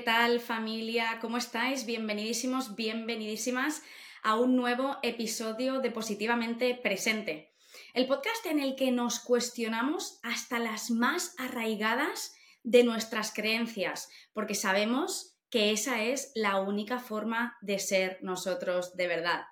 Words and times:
¿Qué 0.00 0.06
tal 0.06 0.40
familia? 0.40 1.18
¿Cómo 1.20 1.36
estáis? 1.36 1.84
Bienvenidísimos, 1.84 2.74
bienvenidísimas 2.74 3.82
a 4.22 4.36
un 4.36 4.56
nuevo 4.56 4.96
episodio 5.02 5.80
de 5.80 5.90
Positivamente 5.90 6.74
Presente. 6.74 7.52
El 7.92 8.06
podcast 8.06 8.46
en 8.46 8.60
el 8.60 8.76
que 8.76 8.92
nos 8.92 9.20
cuestionamos 9.20 10.18
hasta 10.22 10.58
las 10.58 10.90
más 10.90 11.34
arraigadas 11.36 12.34
de 12.62 12.82
nuestras 12.82 13.34
creencias, 13.34 14.08
porque 14.32 14.54
sabemos 14.54 15.36
que 15.50 15.70
esa 15.70 16.02
es 16.02 16.32
la 16.34 16.58
única 16.60 16.98
forma 16.98 17.58
de 17.60 17.78
ser 17.78 18.20
nosotros 18.22 18.96
de 18.96 19.06
verdad. 19.06 19.42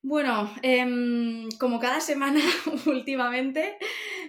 Bueno, 0.00 0.50
em, 0.62 1.50
como 1.60 1.78
cada 1.78 2.00
semana 2.00 2.40
últimamente, 2.86 3.76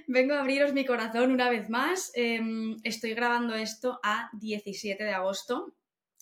vengo 0.08 0.34
a 0.34 0.42
abriros 0.42 0.74
mi 0.74 0.86
corazón 0.86 1.32
una 1.32 1.50
vez 1.50 1.70
más. 1.70 2.12
Em, 2.16 2.78
estoy 2.84 3.14
grabando 3.14 3.56
esto 3.56 4.00
a 4.04 4.30
17 4.34 5.04
de 5.04 5.14
agosto. 5.14 5.76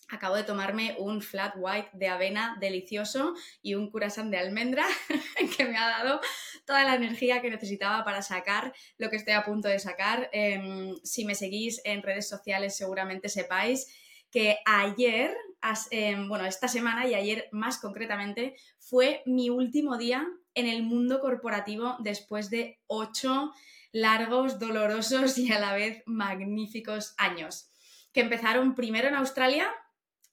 Acabo 0.08 0.36
de 0.36 0.44
tomarme 0.44 0.94
un 0.98 1.22
flat 1.22 1.54
white 1.56 1.90
de 1.94 2.08
avena 2.08 2.56
delicioso 2.60 3.34
y 3.62 3.74
un 3.74 3.90
curasán 3.90 4.30
de 4.30 4.38
almendra 4.38 4.84
que 5.56 5.64
me 5.64 5.78
ha 5.78 5.88
dado 5.88 6.20
toda 6.66 6.84
la 6.84 6.94
energía 6.94 7.40
que 7.40 7.50
necesitaba 7.50 8.04
para 8.04 8.20
sacar 8.20 8.74
lo 8.98 9.08
que 9.08 9.16
estoy 9.16 9.34
a 9.34 9.44
punto 9.44 9.68
de 9.68 9.78
sacar. 9.78 10.28
Em, 10.32 10.94
si 11.02 11.24
me 11.24 11.34
seguís 11.34 11.80
en 11.84 12.02
redes 12.02 12.28
sociales 12.28 12.76
seguramente 12.76 13.28
sepáis 13.28 13.86
que 14.30 14.58
ayer, 14.64 15.34
em, 15.90 16.28
bueno, 16.28 16.46
esta 16.46 16.66
semana 16.66 17.06
y 17.06 17.14
ayer 17.14 17.48
más 17.52 17.78
concretamente, 17.78 18.56
fue 18.78 19.22
mi 19.26 19.50
último 19.50 19.98
día 19.98 20.26
en 20.54 20.66
el 20.66 20.82
mundo 20.82 21.20
corporativo 21.20 21.96
después 22.00 22.50
de 22.50 22.80
ocho 22.86 23.52
largos, 23.92 24.58
dolorosos 24.58 25.38
y 25.38 25.52
a 25.52 25.58
la 25.58 25.74
vez 25.74 26.02
magníficos 26.06 27.14
años, 27.18 27.70
que 28.12 28.20
empezaron 28.20 28.74
primero 28.74 29.08
en 29.08 29.14
Australia 29.14 29.70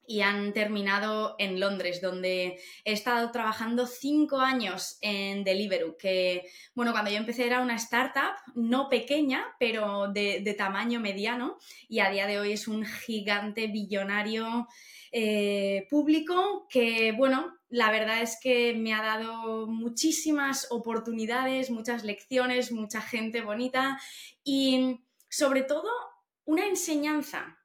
y 0.09 0.21
han 0.21 0.53
terminado 0.53 1.35
en 1.38 1.59
Londres, 1.59 2.02
donde 2.02 2.59
he 2.83 2.91
estado 2.91 3.30
trabajando 3.30 3.85
cinco 3.85 4.39
años 4.39 4.97
en 5.02 5.43
Deliveroo, 5.43 5.97
que, 5.97 6.49
bueno, 6.73 6.93
cuando 6.93 7.11
yo 7.11 7.17
empecé 7.17 7.45
era 7.45 7.61
una 7.61 7.75
startup, 7.75 8.33
no 8.55 8.89
pequeña, 8.89 9.45
pero 9.59 10.11
de, 10.11 10.55
tamaño 10.58 10.99
mediano, 10.99 11.59
y 11.88 11.99
a 11.99 12.09
día 12.09 12.25
de 12.25 12.39
hoy 12.39 12.53
es 12.53 12.67
un 12.67 12.86
gigante 12.86 13.67
billonario 13.67 14.67
eh, 15.11 15.88
público 15.89 16.67
que, 16.69 17.11
bueno, 17.11 17.57
la 17.69 17.91
verdad 17.91 18.21
es 18.21 18.38
que 18.41 18.73
me 18.73 18.93
ha 18.93 19.02
dado 19.02 19.67
muchísimas 19.67 20.67
oportunidades, 20.71 21.69
muchas 21.69 22.03
lecciones, 22.03 22.71
mucha 22.71 23.02
gente 23.02 23.41
bonita 23.41 23.99
y 24.43 25.02
sobre 25.30 25.63
todo 25.63 25.89
una 26.45 26.65
enseñanza 26.65 27.59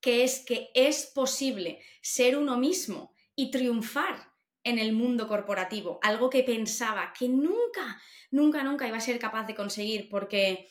que 0.00 0.22
es 0.22 0.44
que 0.44 0.70
es 0.74 1.10
posible 1.14 1.80
ser 2.02 2.36
uno 2.36 2.58
mismo 2.58 3.14
y 3.34 3.50
triunfar 3.50 4.32
en 4.62 4.78
el 4.78 4.92
mundo 4.92 5.28
corporativo, 5.28 5.98
algo 6.02 6.30
que 6.30 6.42
pensaba 6.42 7.12
que 7.18 7.28
nunca, 7.28 8.00
nunca, 8.30 8.62
nunca 8.62 8.88
iba 8.88 8.96
a 8.96 9.00
ser 9.00 9.18
capaz 9.18 9.46
de 9.46 9.54
conseguir 9.54 10.08
porque 10.08 10.68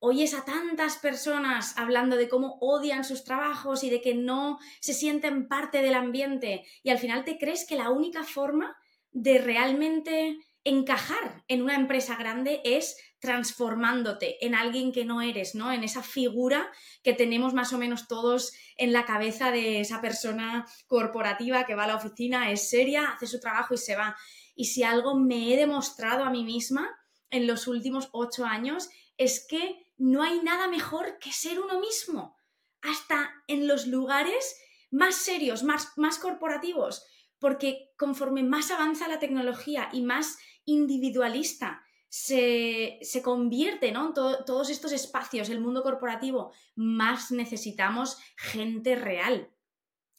oyes 0.00 0.34
a 0.34 0.44
tantas 0.44 0.96
personas 0.96 1.76
hablando 1.76 2.16
de 2.16 2.28
cómo 2.28 2.58
odian 2.60 3.04
sus 3.04 3.22
trabajos 3.22 3.84
y 3.84 3.90
de 3.90 4.00
que 4.00 4.14
no 4.14 4.58
se 4.80 4.94
sienten 4.94 5.46
parte 5.46 5.82
del 5.82 5.94
ambiente 5.94 6.64
y 6.82 6.90
al 6.90 6.98
final 6.98 7.24
te 7.24 7.38
crees 7.38 7.66
que 7.66 7.76
la 7.76 7.90
única 7.90 8.24
forma 8.24 8.76
de 9.12 9.38
realmente 9.38 10.38
encajar 10.64 11.44
en 11.48 11.62
una 11.62 11.74
empresa 11.74 12.16
grande 12.16 12.60
es 12.64 12.96
transformándote 13.18 14.44
en 14.44 14.54
alguien 14.54 14.92
que 14.92 15.04
no 15.04 15.20
eres, 15.20 15.54
¿no? 15.54 15.72
En 15.72 15.84
esa 15.84 16.02
figura 16.02 16.70
que 17.02 17.12
tenemos 17.12 17.52
más 17.52 17.72
o 17.72 17.78
menos 17.78 18.08
todos 18.08 18.52
en 18.76 18.92
la 18.92 19.04
cabeza 19.04 19.50
de 19.50 19.80
esa 19.80 20.00
persona 20.00 20.66
corporativa 20.86 21.64
que 21.64 21.74
va 21.74 21.84
a 21.84 21.88
la 21.88 21.96
oficina, 21.96 22.50
es 22.50 22.68
seria, 22.70 23.10
hace 23.10 23.26
su 23.26 23.40
trabajo 23.40 23.74
y 23.74 23.78
se 23.78 23.96
va. 23.96 24.16
Y 24.54 24.66
si 24.66 24.82
algo 24.82 25.14
me 25.14 25.52
he 25.52 25.56
demostrado 25.56 26.24
a 26.24 26.30
mí 26.30 26.44
misma 26.44 26.88
en 27.30 27.46
los 27.46 27.66
últimos 27.66 28.08
ocho 28.12 28.44
años 28.44 28.88
es 29.16 29.46
que 29.46 29.86
no 30.00 30.22
hay 30.22 30.40
nada 30.40 30.66
mejor 30.66 31.18
que 31.18 31.30
ser 31.30 31.60
uno 31.60 31.78
mismo, 31.78 32.34
hasta 32.80 33.30
en 33.46 33.68
los 33.68 33.86
lugares 33.86 34.56
más 34.90 35.14
serios, 35.14 35.62
más, 35.62 35.92
más 35.96 36.18
corporativos, 36.18 37.04
porque 37.38 37.90
conforme 37.98 38.42
más 38.42 38.70
avanza 38.70 39.08
la 39.08 39.18
tecnología 39.18 39.90
y 39.92 40.02
más 40.02 40.38
individualista 40.64 41.84
se, 42.08 42.98
convierte 43.22 43.88
en 43.88 44.14
todos 44.14 44.70
estos 44.70 44.92
espacios, 44.92 45.50
el 45.50 45.60
mundo 45.60 45.82
corporativo, 45.82 46.52
más 46.74 47.30
necesitamos 47.30 48.18
gente 48.36 48.96
real. 48.96 49.50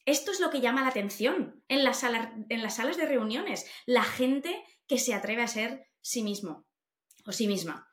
Esto 0.05 0.31
es 0.31 0.39
lo 0.39 0.51
que 0.51 0.61
llama 0.61 0.83
la 0.83 0.89
atención 0.89 1.63
en 1.67 1.79
en 1.79 2.61
las 2.61 2.75
salas 2.75 2.97
de 2.97 3.05
reuniones, 3.07 3.65
la 3.87 4.03
gente 4.03 4.63
que 4.87 4.99
se 4.99 5.15
atreve 5.15 5.41
a 5.41 5.47
ser 5.47 5.87
sí 6.01 6.21
mismo 6.21 6.67
o 7.25 7.31
sí 7.31 7.47
misma. 7.47 7.90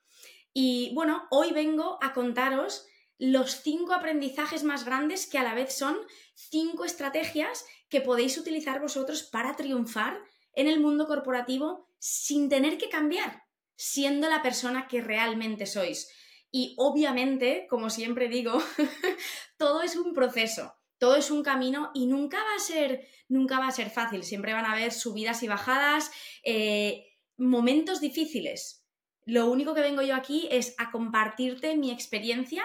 Y 0.53 0.93
bueno, 0.95 1.27
hoy 1.31 1.53
vengo 1.53 1.99
a 2.03 2.13
contaros 2.13 2.87
los 3.19 3.63
cinco 3.63 3.95
aprendizajes 3.95 4.63
más 4.63 4.85
grandes 4.85 5.27
que 5.27 5.39
a 5.39 5.43
la 5.43 5.55
vez 5.55 5.75
son 5.77 5.99
cinco 6.35 6.85
estrategias 6.85 7.65
que 7.89 8.01
podéis 8.01 8.39
utilizar 8.39 8.81
vosotros 8.81 9.25
para 9.25 9.57
triunfar 9.57 10.21
en 10.53 10.69
el 10.69 10.81
mundo 10.81 11.07
corporativo 11.07 11.89
sin 11.99 12.49
tener 12.49 12.79
que 12.79 12.89
cambiar, 12.89 13.43
siendo 13.77 14.29
la 14.29 14.41
persona 14.41 14.87
que 14.87 15.01
realmente 15.01 15.67
sois. 15.67 16.09
Y 16.51 16.75
obviamente, 16.79 17.67
como 17.69 17.91
siempre 17.91 18.29
digo, 18.29 18.63
todo 19.59 19.83
es 19.83 19.97
un 19.97 20.15
proceso, 20.15 20.75
todo 20.99 21.17
es 21.17 21.31
un 21.31 21.43
camino 21.43 21.91
y 21.95 22.07
nunca 22.07 22.39
va 22.39 22.55
a 22.57 22.61
ser, 22.61 23.07
nunca 23.29 23.59
va 23.59 23.67
a 23.67 23.73
ser 23.73 23.91
fácil. 23.91 24.23
Siempre 24.23 24.53
van 24.53 24.65
a 24.65 24.73
haber 24.73 24.93
subidas 24.93 25.43
y 25.43 25.49
bajadas, 25.49 26.11
eh, 26.45 27.05
momentos 27.37 28.01
difíciles. 28.01 28.85
Lo 29.29 29.51
único 29.51 29.75
que 29.75 29.83
vengo 29.83 30.01
yo 30.01 30.15
aquí 30.15 30.49
es 30.51 30.75
a 30.79 30.91
compartirte 30.91 31.77
mi 31.77 31.91
experiencia 31.91 32.65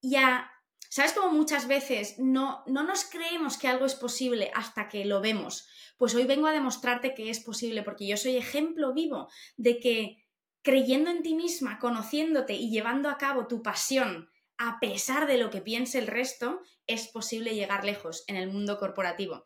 y 0.00 0.16
a, 0.16 0.50
¿sabes 0.88 1.12
cómo 1.12 1.34
muchas 1.34 1.68
veces 1.68 2.18
no, 2.18 2.64
no 2.66 2.82
nos 2.82 3.04
creemos 3.04 3.58
que 3.58 3.68
algo 3.68 3.84
es 3.84 3.94
posible 3.94 4.50
hasta 4.54 4.88
que 4.88 5.04
lo 5.04 5.20
vemos? 5.20 5.68
Pues 5.98 6.14
hoy 6.14 6.24
vengo 6.24 6.46
a 6.46 6.52
demostrarte 6.52 7.12
que 7.14 7.28
es 7.28 7.40
posible 7.40 7.82
porque 7.82 8.06
yo 8.06 8.16
soy 8.16 8.38
ejemplo 8.38 8.94
vivo 8.94 9.28
de 9.58 9.80
que 9.80 10.24
creyendo 10.62 11.10
en 11.10 11.22
ti 11.22 11.34
misma, 11.34 11.78
conociéndote 11.78 12.54
y 12.54 12.70
llevando 12.70 13.10
a 13.10 13.18
cabo 13.18 13.46
tu 13.46 13.62
pasión, 13.62 14.30
a 14.56 14.80
pesar 14.80 15.26
de 15.26 15.36
lo 15.36 15.50
que 15.50 15.60
piense 15.60 15.98
el 15.98 16.06
resto, 16.06 16.62
es 16.86 17.08
posible 17.08 17.54
llegar 17.54 17.84
lejos 17.84 18.24
en 18.28 18.36
el 18.36 18.48
mundo 18.48 18.78
corporativo. 18.78 19.44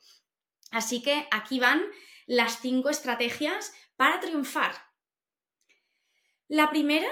Así 0.70 1.02
que 1.02 1.26
aquí 1.32 1.58
van 1.58 1.82
las 2.26 2.60
cinco 2.60 2.88
estrategias 2.88 3.74
para 3.96 4.20
triunfar. 4.20 4.91
La 6.52 6.68
primera 6.68 7.08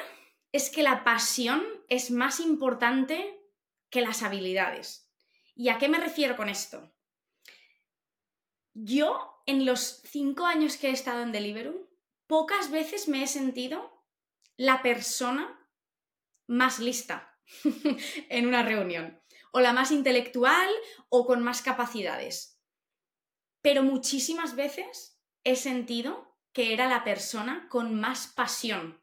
es 0.53 0.69
que 0.69 0.83
la 0.83 1.03
pasión 1.03 1.65
es 1.89 2.11
más 2.11 2.41
importante 2.41 3.43
que 3.89 4.03
las 4.03 4.23
habilidades. 4.23 5.11
¿Y 5.55 5.71
a 5.71 5.79
qué 5.79 5.89
me 5.89 5.99
refiero 5.99 6.37
con 6.37 6.51
esto? 6.51 6.93
Yo, 8.75 9.43
en 9.47 9.65
los 9.65 10.03
cinco 10.05 10.45
años 10.45 10.77
que 10.77 10.89
he 10.89 10.93
estado 10.93 11.23
en 11.23 11.33
Deliveroo, 11.33 11.89
pocas 12.27 12.71
veces 12.71 13.09
me 13.09 13.23
he 13.23 13.27
sentido 13.27 14.05
la 14.59 14.83
persona 14.83 15.67
más 16.47 16.79
lista 16.79 17.35
en 18.29 18.47
una 18.47 18.63
reunión, 18.63 19.23
o 19.53 19.61
la 19.61 19.73
más 19.73 19.91
intelectual 19.91 20.69
o 21.09 21.25
con 21.25 21.43
más 21.43 21.63
capacidades. 21.63 22.61
Pero 23.63 23.83
muchísimas 23.85 24.55
veces 24.55 25.19
he 25.45 25.57
sentido 25.57 26.37
que 26.53 26.75
era 26.75 26.91
la 26.91 27.05
persona 27.05 27.69
con 27.71 27.99
más 27.99 28.27
pasión 28.27 29.00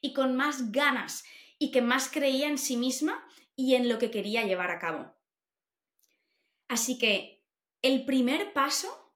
y 0.00 0.12
con 0.12 0.36
más 0.36 0.72
ganas 0.72 1.24
y 1.58 1.70
que 1.70 1.82
más 1.82 2.08
creía 2.10 2.48
en 2.48 2.58
sí 2.58 2.76
misma 2.76 3.26
y 3.54 3.74
en 3.74 3.88
lo 3.88 3.98
que 3.98 4.10
quería 4.10 4.44
llevar 4.44 4.70
a 4.70 4.78
cabo. 4.78 5.14
Así 6.68 6.98
que 6.98 7.44
el 7.82 8.04
primer 8.04 8.52
paso 8.52 9.14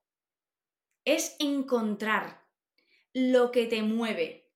es 1.05 1.37
encontrar 1.39 2.45
lo 3.13 3.51
que 3.51 3.67
te 3.67 3.83
mueve, 3.83 4.51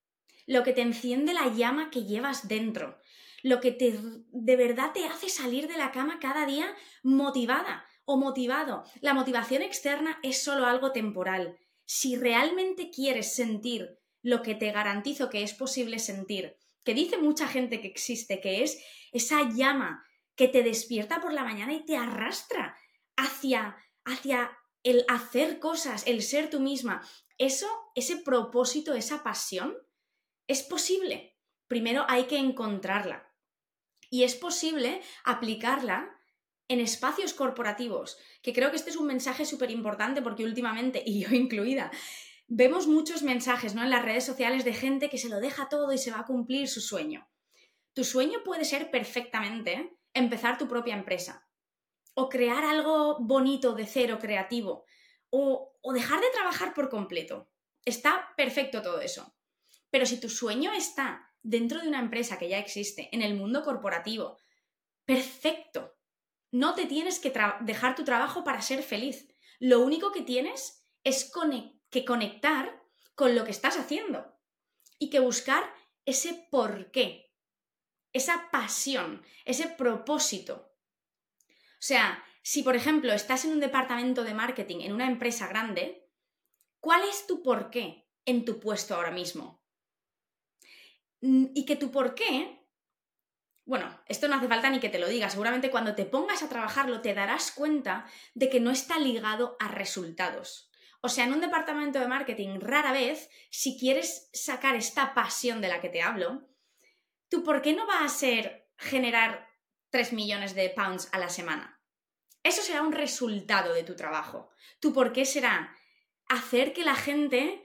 lo 0.45 0.63
que 0.63 0.73
te 0.73 0.81
enciende 0.81 1.33
la 1.33 1.47
llama 1.47 1.89
que 1.91 2.03
llevas 2.03 2.47
dentro, 2.47 2.99
lo 3.43 3.61
que 3.61 3.71
te, 3.71 3.97
de 4.31 4.55
verdad 4.55 4.91
te 4.93 5.05
hace 5.05 5.29
salir 5.29 5.67
de 5.67 5.77
la 5.77 5.91
cama 5.91 6.19
cada 6.19 6.45
día 6.45 6.75
motivada 7.03 7.85
o 8.05 8.17
motivado. 8.17 8.83
La 9.01 9.13
motivación 9.13 9.61
externa 9.61 10.19
es 10.23 10.43
solo 10.43 10.65
algo 10.65 10.91
temporal. 10.91 11.57
Si 11.85 12.15
realmente 12.15 12.91
quieres 12.91 13.33
sentir 13.33 13.99
lo 14.21 14.41
que 14.41 14.55
te 14.55 14.71
garantizo 14.71 15.29
que 15.29 15.43
es 15.43 15.53
posible 15.53 15.99
sentir, 15.99 16.57
que 16.83 16.93
dice 16.93 17.17
mucha 17.17 17.47
gente 17.47 17.81
que 17.81 17.87
existe, 17.87 18.41
que 18.41 18.63
es 18.63 18.83
esa 19.11 19.49
llama 19.49 20.05
que 20.35 20.47
te 20.47 20.63
despierta 20.63 21.21
por 21.21 21.33
la 21.33 21.43
mañana 21.43 21.73
y 21.73 21.85
te 21.85 21.97
arrastra 21.97 22.77
hacia, 23.15 23.77
hacia 24.05 24.57
el 24.83 25.05
hacer 25.07 25.59
cosas, 25.59 26.07
el 26.07 26.21
ser 26.21 26.49
tú 26.49 26.59
misma, 26.59 27.01
eso, 27.37 27.67
ese 27.95 28.17
propósito, 28.17 28.93
esa 28.93 29.23
pasión, 29.23 29.77
es 30.47 30.63
posible. 30.63 31.37
Primero 31.67 32.05
hay 32.07 32.25
que 32.25 32.37
encontrarla. 32.37 33.31
Y 34.09 34.23
es 34.23 34.35
posible 34.35 35.01
aplicarla 35.23 36.19
en 36.67 36.79
espacios 36.79 37.33
corporativos, 37.33 38.17
que 38.41 38.53
creo 38.53 38.69
que 38.69 38.77
este 38.77 38.91
es 38.91 38.95
un 38.95 39.07
mensaje 39.07 39.45
súper 39.45 39.71
importante 39.71 40.21
porque 40.21 40.43
últimamente, 40.43 41.03
y 41.05 41.21
yo 41.21 41.29
incluida, 41.31 41.91
vemos 42.49 42.87
muchos 42.87 43.21
mensajes 43.21 43.75
¿no? 43.75 43.83
en 43.83 43.91
las 43.91 44.03
redes 44.03 44.25
sociales 44.25 44.65
de 44.65 44.73
gente 44.73 45.09
que 45.09 45.19
se 45.19 45.29
lo 45.29 45.39
deja 45.39 45.69
todo 45.69 45.93
y 45.93 45.97
se 45.97 46.11
va 46.11 46.19
a 46.19 46.25
cumplir 46.25 46.67
su 46.67 46.81
sueño. 46.81 47.29
Tu 47.93 48.03
sueño 48.03 48.39
puede 48.43 48.65
ser 48.65 48.91
perfectamente 48.91 49.95
empezar 50.13 50.57
tu 50.57 50.67
propia 50.67 50.95
empresa 50.95 51.47
o 52.15 52.27
crear 52.27 52.63
algo 52.63 53.17
bonito 53.19 53.73
de 53.73 53.85
cero, 53.85 54.17
creativo, 54.19 54.83
o, 55.29 55.77
o 55.81 55.93
dejar 55.93 56.19
de 56.19 56.29
trabajar 56.31 56.73
por 56.73 56.89
completo. 56.89 57.49
Está 57.85 58.33
perfecto 58.35 58.81
todo 58.81 58.99
eso. 58.99 59.35
Pero 59.91 60.05
si 60.05 60.19
tu 60.19 60.27
sueño 60.27 60.73
está 60.73 61.31
dentro 61.41 61.79
de 61.79 61.87
una 61.87 61.99
empresa 61.99 62.37
que 62.37 62.49
ya 62.49 62.57
existe, 62.57 63.09
en 63.11 63.21
el 63.21 63.35
mundo 63.35 63.63
corporativo, 63.63 64.37
perfecto. 65.05 65.95
No 66.51 66.73
te 66.73 66.87
tienes 66.87 67.19
que 67.19 67.31
dejar 67.61 67.95
tu 67.95 68.03
trabajo 68.03 68.43
para 68.43 68.61
ser 68.61 68.81
feliz. 68.81 69.27
Lo 69.59 69.81
único 69.81 70.11
que 70.11 70.23
tienes 70.23 70.85
es 71.03 71.31
que 71.89 72.05
conectar 72.05 72.83
con 73.15 73.35
lo 73.35 73.43
que 73.43 73.51
estás 73.51 73.77
haciendo 73.77 74.37
y 74.97 75.09
que 75.09 75.19
buscar 75.19 75.63
ese 76.05 76.47
por 76.49 76.91
qué, 76.91 77.33
esa 78.13 78.49
pasión, 78.51 79.23
ese 79.45 79.67
propósito. 79.67 80.73
O 81.47 81.81
sea, 81.81 82.23
si 82.41 82.63
por 82.63 82.75
ejemplo 82.75 83.13
estás 83.13 83.45
en 83.45 83.51
un 83.51 83.59
departamento 83.59 84.23
de 84.23 84.33
marketing 84.33 84.81
en 84.81 84.93
una 84.93 85.07
empresa 85.07 85.47
grande, 85.47 86.09
¿cuál 86.79 87.07
es 87.07 87.27
tu 87.27 87.43
por 87.43 87.69
qué 87.69 88.07
en 88.25 88.45
tu 88.45 88.59
puesto 88.59 88.95
ahora 88.95 89.11
mismo? 89.11 89.63
Mm, 91.21 91.47
y 91.53 91.65
que 91.65 91.75
tu 91.75 91.91
por 91.91 92.15
qué 92.15 92.59
bueno, 93.69 94.01
esto 94.07 94.27
no 94.27 94.35
hace 94.35 94.47
falta 94.47 94.71
ni 94.71 94.79
que 94.79 94.89
te 94.89 94.97
lo 94.97 95.07
diga, 95.07 95.29
seguramente 95.29 95.69
cuando 95.69 95.93
te 95.93 96.05
pongas 96.05 96.41
a 96.41 96.49
trabajarlo 96.49 97.01
te 97.01 97.13
darás 97.13 97.51
cuenta 97.51 98.07
de 98.33 98.49
que 98.49 98.59
no 98.59 98.71
está 98.71 98.97
ligado 98.97 99.57
a 99.59 99.67
resultados. 99.67 100.68
O 101.01 101.09
sea, 101.09 101.25
en 101.25 101.33
un 101.33 101.41
departamento 101.41 101.99
de 101.99 102.07
marketing, 102.07 102.59
rara 102.59 102.91
vez, 102.91 103.29
si 103.49 103.79
quieres 103.79 104.29
sacar 104.33 104.75
esta 104.75 105.13
pasión 105.13 105.61
de 105.61 105.69
la 105.69 105.79
que 105.79 105.89
te 105.89 106.01
hablo, 106.01 106.49
tú 107.29 107.43
por 107.43 107.61
qué 107.61 107.73
no 107.73 107.87
va 107.87 108.03
a 108.03 108.09
ser 108.09 108.69
generar 108.77 109.47
3 109.91 110.13
millones 110.13 110.55
de 110.55 110.69
pounds 110.69 111.09
a 111.11 111.19
la 111.19 111.29
semana. 111.29 111.81
Eso 112.43 112.61
será 112.61 112.81
un 112.81 112.91
resultado 112.91 113.73
de 113.73 113.83
tu 113.83 113.95
trabajo. 113.95 114.49
¿Tú 114.79 114.93
por 114.93 115.13
qué 115.13 115.25
será 115.25 115.75
hacer 116.27 116.73
que 116.73 116.83
la 116.83 116.95
gente 116.95 117.63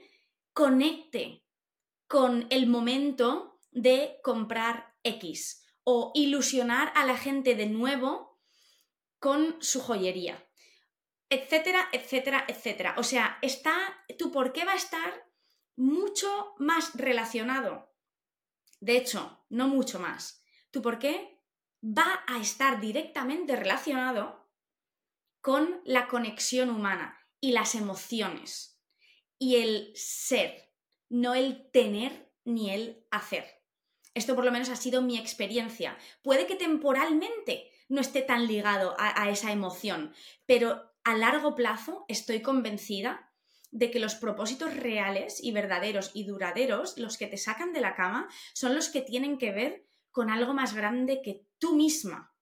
conecte 0.53 1.45
con 2.07 2.47
el 2.49 2.67
momento 2.67 3.59
de 3.71 4.19
comprar 4.23 4.95
X 5.03 5.65
o 5.83 6.11
ilusionar 6.15 6.91
a 6.95 7.05
la 7.05 7.17
gente 7.17 7.55
de 7.55 7.67
nuevo 7.67 8.39
con 9.19 9.57
su 9.61 9.81
joyería, 9.81 10.44
etcétera, 11.29 11.89
etcétera, 11.91 12.45
etcétera. 12.47 12.95
O 12.97 13.03
sea, 13.03 13.37
está, 13.41 13.75
tu 14.17 14.31
por 14.31 14.53
qué 14.53 14.65
va 14.65 14.73
a 14.73 14.77
estar 14.77 15.29
mucho 15.75 16.53
más 16.57 16.95
relacionado. 16.95 17.93
De 18.79 18.97
hecho, 18.97 19.45
no 19.49 19.67
mucho 19.67 19.99
más. 19.99 20.43
Tu 20.71 20.81
por 20.81 20.99
qué 20.99 21.41
va 21.83 22.23
a 22.27 22.39
estar 22.39 22.79
directamente 22.79 23.55
relacionado 23.55 24.49
con 25.41 25.81
la 25.85 26.07
conexión 26.07 26.69
humana 26.69 27.19
y 27.39 27.51
las 27.51 27.75
emociones 27.75 28.81
y 29.37 29.57
el 29.57 29.91
ser, 29.95 30.71
no 31.09 31.35
el 31.35 31.69
tener 31.71 32.33
ni 32.45 32.71
el 32.71 33.05
hacer. 33.11 33.45
Esto 34.13 34.33
por 34.33 34.45
lo 34.45 34.51
menos 34.51 34.69
ha 34.69 34.75
sido 34.75 35.01
mi 35.01 35.17
experiencia. 35.17 35.97
Puede 36.23 36.47
que 36.47 36.55
temporalmente 36.55 37.69
no 37.89 38.01
esté 38.01 38.21
tan 38.21 38.47
ligado 38.47 38.95
a, 38.97 39.29
esa 39.29 39.51
emoción, 39.51 40.13
pero 40.45 40.94
a 41.05 41.15
largo 41.15 41.55
plazo 41.55 42.03
estoy 42.09 42.41
convencida 42.41 43.31
de 43.71 43.91
que 43.91 43.99
los 43.99 44.15
propósitos 44.15 44.75
reales 44.75 45.41
y 45.43 45.51
verdaderos 45.51 46.11
y 46.13 46.25
duraderos, 46.25 46.97
los 46.97 47.17
que 47.17 47.27
te 47.27 47.37
sacan 47.37 47.73
de 47.73 47.81
la 47.81 47.95
cama, 47.95 48.27
son 48.53 48.73
los 48.75 48.89
que 48.89 49.01
tienen 49.01 49.37
que 49.37 49.51
ver 49.51 49.87
con 50.11 50.29
algo 50.29 50.53
más 50.53 50.73
grande 50.73 51.21
que 51.21 51.45
tú 51.59 51.75
misma, 51.75 52.33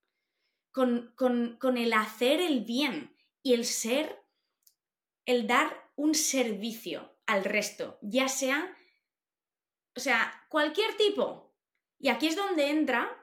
con, 0.71 1.13
con, 1.15 1.57
con 1.59 1.77
el 1.77 1.91
hacer 1.93 2.39
el 2.39 2.63
bien 2.63 3.15
y 3.41 3.53
el 3.53 3.65
ser, 3.65 4.23
el 5.25 5.45
dar 5.45 5.91
un 5.95 6.15
servicio 6.15 7.17
al 7.25 7.43
resto, 7.43 7.97
ya 8.01 8.27
sea, 8.27 8.77
o 9.95 9.99
sea, 9.99 10.45
cualquier 10.49 10.95
tipo, 10.95 11.53
y 11.99 12.09
aquí 12.09 12.27
es 12.27 12.35
donde 12.35 12.69
entra 12.69 13.17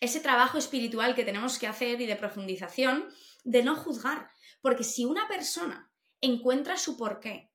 ese 0.00 0.20
trabajo 0.20 0.58
espiritual 0.58 1.14
que 1.14 1.24
tenemos 1.24 1.58
que 1.58 1.66
hacer 1.66 2.00
y 2.00 2.06
de 2.06 2.16
profundización 2.16 3.08
de 3.44 3.62
no 3.62 3.76
juzgar. 3.76 4.30
Porque 4.60 4.84
si 4.84 5.04
una 5.04 5.28
persona 5.28 5.90
encuentra 6.20 6.76
su 6.76 6.96
porqué 6.96 7.50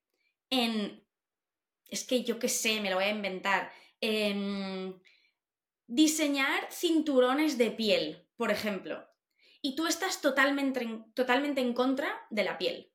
en, 0.50 1.06
es 1.86 2.04
que 2.06 2.24
yo 2.24 2.39
qué 2.39 2.50
sé, 2.50 2.81
me 2.81 2.89
lo 2.89 2.98
voy 2.98 3.06
a 3.06 3.10
inventar, 3.10 3.72
en 4.01 5.01
diseñar 5.88 6.72
cinturones 6.72 7.57
de 7.57 7.72
piel, 7.72 8.28
por 8.36 8.51
ejemplo, 8.51 9.07
y 9.62 9.75
tú 9.75 9.88
estás 9.88 10.22
totalmente, 10.22 11.06
totalmente 11.13 11.62
en 11.62 11.74
contra 11.74 12.25
de 12.30 12.44
la 12.44 12.57
piel. 12.57 12.92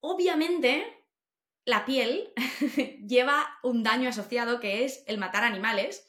Obviamente, 0.00 1.06
la 1.64 1.84
piel 1.84 2.32
lleva 3.06 3.58
un 3.62 3.82
daño 3.82 4.08
asociado 4.08 4.60
que 4.60 4.84
es 4.84 5.04
el 5.06 5.18
matar 5.18 5.44
animales 5.44 6.08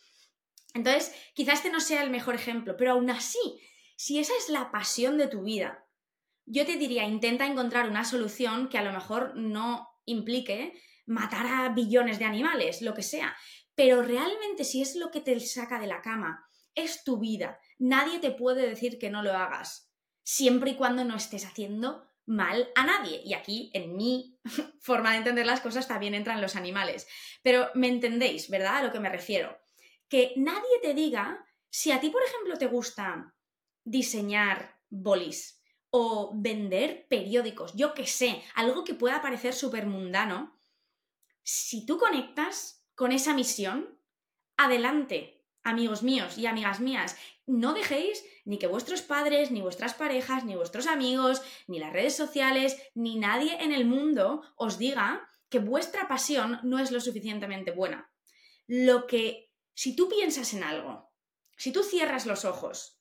entonces, 0.74 1.14
quizás 1.34 1.56
este 1.56 1.70
no 1.70 1.80
sea 1.80 2.02
el 2.04 2.10
mejor 2.10 2.36
ejemplo, 2.36 2.76
pero 2.78 2.92
aún 2.92 3.10
así, 3.10 3.62
si 3.96 4.20
esa 4.20 4.34
es 4.38 4.50
la 4.50 4.72
pasión 4.72 5.18
de 5.18 5.28
tu 5.28 5.44
vida, 5.44 5.86
yo 6.46 6.66
te 6.66 6.76
diría, 6.76 7.06
intenta 7.06 7.46
encontrar 7.46 7.90
una 7.90 8.04
solución 8.04 8.70
que 8.70 8.78
a 8.78 8.84
lo 8.84 8.92
mejor 8.92 9.36
no 9.36 9.88
implique 10.06 10.74
matar 11.06 11.48
a 11.48 11.70
billones 11.70 12.20
de 12.20 12.26
animales, 12.26 12.82
lo 12.82 12.94
que 12.94 13.04
sea, 13.04 13.36
pero 13.76 14.02
realmente 14.02 14.64
si 14.64 14.82
es 14.82 14.96
lo 14.96 15.12
que 15.12 15.22
te 15.22 15.40
saca 15.40 15.80
de 15.80 15.88
la 15.88 16.02
cama, 16.02 16.46
es 16.76 17.04
tu 17.04 17.20
vida, 17.20 17.60
nadie 17.78 18.20
te 18.20 18.32
puede 18.32 18.68
decir 18.68 18.98
que 19.00 19.10
no 19.10 19.24
lo 19.24 19.34
hagas, 19.34 19.92
siempre 20.24 20.72
y 20.72 20.76
cuando 20.76 21.06
no 21.06 21.16
estés 21.16 21.46
haciendo 21.46 22.06
mal 22.26 22.70
a 22.76 22.86
nadie. 22.86 23.22
Y 23.24 23.34
aquí, 23.34 23.70
en 23.74 23.96
mi 23.96 24.40
forma 24.80 25.12
de 25.12 25.18
entender 25.18 25.46
las 25.46 25.62
cosas, 25.62 25.88
también 25.88 26.14
entran 26.14 26.42
los 26.42 26.56
animales. 26.56 27.08
Pero 27.42 27.70
me 27.76 27.88
entendéis, 27.88 28.50
¿verdad? 28.50 28.78
A 28.78 28.84
lo 28.84 28.92
que 28.92 29.00
me 29.00 29.10
refiero 29.10 29.58
que 30.14 30.34
nadie 30.36 30.80
te 30.82 30.94
diga 30.94 31.44
si 31.72 31.92
a 31.92 32.00
ti, 32.00 32.12
por 32.12 32.22
ejemplo, 32.22 32.56
te 32.56 32.68
gusta 32.68 33.34
diseñar 33.84 34.80
bolis 34.90 35.62
o 35.90 36.32
vender 36.34 37.08
periódicos, 37.08 37.74
yo 37.76 37.94
qué 37.94 38.08
sé, 38.08 38.42
algo 38.56 38.84
que 38.84 38.96
pueda 38.96 39.22
parecer 39.22 39.54
súper 39.54 39.86
mundano, 39.86 40.60
si 41.44 41.86
tú 41.86 41.98
conectas 41.98 42.84
con 42.96 43.12
esa 43.12 43.34
misión, 43.34 44.00
adelante, 44.58 45.46
amigos 45.64 46.04
míos 46.04 46.38
y 46.38 46.46
amigas 46.46 46.80
mías, 46.80 47.16
no 47.46 47.74
dejéis 47.74 48.24
ni 48.46 48.58
que 48.58 48.68
vuestros 48.68 49.02
padres, 49.02 49.52
ni 49.52 49.62
vuestras 49.62 49.94
parejas, 49.94 50.46
ni 50.46 50.56
vuestros 50.56 50.88
amigos, 50.88 51.42
ni 51.68 51.80
las 51.80 51.94
redes 51.94 52.16
sociales, 52.16 52.82
ni 52.96 53.18
nadie 53.18 53.62
en 53.62 53.72
el 53.72 53.86
mundo 53.86 54.42
os 54.56 54.78
diga 54.78 55.30
que 55.50 55.60
vuestra 55.60 56.08
pasión 56.08 56.60
no 56.64 56.80
es 56.80 56.92
lo 56.92 57.00
suficientemente 57.00 57.72
buena. 57.72 58.12
Lo 58.66 59.08
que 59.08 59.52
si 59.74 59.96
tú 59.96 60.10
piensas 60.10 60.54
en 60.54 60.64
algo, 60.64 61.12
si 61.58 61.72
tú 61.72 61.84
cierras 61.84 62.26
los 62.26 62.46
ojos 62.46 62.93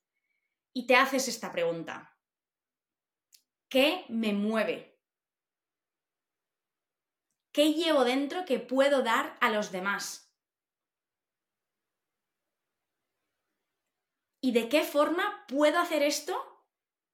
y 0.72 0.86
te 0.86 0.96
haces 0.96 1.28
esta 1.28 1.52
pregunta, 1.52 2.18
¿qué 3.68 4.04
me 4.08 4.32
mueve? 4.32 4.98
¿Qué 7.52 7.74
llevo 7.74 8.04
dentro 8.04 8.46
que 8.46 8.58
puedo 8.58 9.02
dar 9.02 9.36
a 9.40 9.50
los 9.50 9.72
demás? 9.72 10.34
¿Y 14.40 14.52
de 14.52 14.68
qué 14.68 14.82
forma 14.82 15.44
puedo 15.48 15.78
hacer 15.78 16.02
esto? 16.02 16.34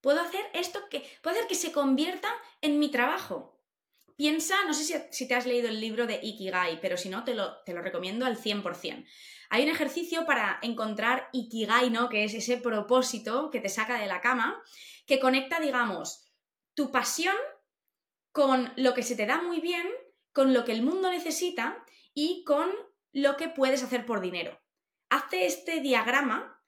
¿Puedo 0.01 0.21
hacer 0.21 0.49
esto 0.55 0.89
que 0.89 1.01
puedo 1.23 1.37
hacer 1.37 1.49
que 1.49 1.57
se 1.57 1.73
convierta 1.73 2.29
en 2.61 2.79
mi 2.79 2.91
trabajo? 2.91 3.58
Piensa, 4.19 4.65
no 4.65 4.75
sé 4.75 5.07
si, 5.13 5.29
te 5.29 5.35
has 5.37 5.47
leído 5.47 5.69
el 5.69 5.81
libro 5.81 6.09
de 6.09 6.19
Ikigai, 6.21 6.81
pero 6.81 6.97
si 6.97 7.09
no, 7.09 7.23
te 7.23 7.35
lo, 7.35 7.63
te 7.63 7.73
lo 7.73 7.83
recomiendo 7.83 8.27
al 8.27 8.37
100%. 8.37 9.07
Hay 9.49 9.63
un 9.63 9.69
ejercicio 9.69 10.27
para 10.27 10.59
encontrar 10.61 11.29
Ikigai, 11.33 11.91
¿no? 11.91 12.09
Que 12.09 12.25
es 12.25 12.35
ese 12.35 12.57
propósito 12.57 13.49
que 13.53 13.61
te 13.61 13.69
saca 13.69 14.01
de 14.01 14.09
la 14.09 14.21
cama, 14.21 14.61
que 15.07 15.21
conecta, 15.21 15.61
digamos, 15.61 16.33
tu 16.75 16.91
pasión 16.91 17.37
con 18.33 18.73
lo 18.75 18.93
que 18.93 19.05
se 19.05 19.15
te 19.15 19.25
da 19.25 19.41
muy 19.41 19.61
bien, 19.61 19.87
con 20.33 20.53
lo 20.53 20.65
que 20.65 20.73
el 20.73 20.83
mundo 20.83 21.13
necesita 21.13 21.85
y 22.13 22.43
con 22.43 22.69
lo 23.13 23.37
que 23.37 23.49
puedes 23.49 23.85
hacer 23.85 24.05
por 24.05 24.21
dinero. 24.21 24.61
Hazte 25.11 25.47
este 25.47 25.81
diagrama 25.81 26.61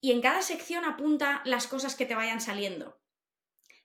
y 0.00 0.12
en 0.12 0.22
cada 0.22 0.40
sección 0.40 0.86
apunta 0.86 1.42
las 1.44 1.66
cosas 1.66 1.96
que 1.96 2.06
te 2.06 2.14
vayan 2.14 2.40
saliendo. 2.40 2.97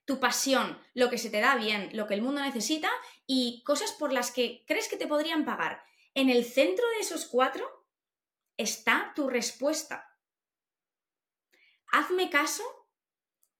Tu 0.05 0.19
pasión, 0.19 0.79
lo 0.93 1.10
que 1.10 1.17
se 1.17 1.29
te 1.29 1.39
da 1.39 1.55
bien, 1.55 1.89
lo 1.93 2.07
que 2.07 2.13
el 2.13 2.22
mundo 2.22 2.41
necesita 2.41 2.89
y 3.25 3.63
cosas 3.63 3.91
por 3.93 4.12
las 4.12 4.31
que 4.31 4.63
crees 4.67 4.89
que 4.89 4.98
te 4.98 5.07
podrían 5.07 5.45
pagar. 5.45 5.83
En 6.13 6.29
el 6.29 6.45
centro 6.45 6.88
de 6.89 7.00
esos 7.00 7.25
cuatro 7.25 7.65
está 8.57 9.13
tu 9.15 9.29
respuesta. 9.29 10.17
Hazme 11.91 12.29
caso 12.29 12.63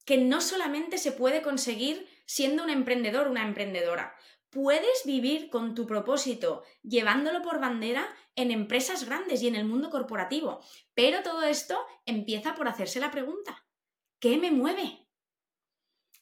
que 0.05 0.17
no 0.17 0.41
solamente 0.41 0.97
se 0.97 1.12
puede 1.12 1.41
conseguir 1.41 2.09
siendo 2.25 2.63
un 2.63 2.69
emprendedor, 2.69 3.27
una 3.27 3.45
emprendedora. 3.45 4.15
Puedes 4.50 5.03
vivir 5.05 5.50
con 5.50 5.73
tu 5.73 5.88
propósito 5.88 6.63
llevándolo 6.83 7.41
por 7.41 7.59
bandera 7.59 8.07
en 8.35 8.51
empresas 8.51 9.05
grandes 9.05 9.41
y 9.41 9.47
en 9.47 9.55
el 9.55 9.65
mundo 9.65 9.89
corporativo. 9.89 10.63
Pero 10.93 11.23
todo 11.23 11.43
esto 11.43 11.79
empieza 12.05 12.53
por 12.53 12.67
hacerse 12.67 13.00
la 13.00 13.12
pregunta, 13.12 13.65
¿qué 14.19 14.38
me 14.38 14.51
mueve? 14.51 15.02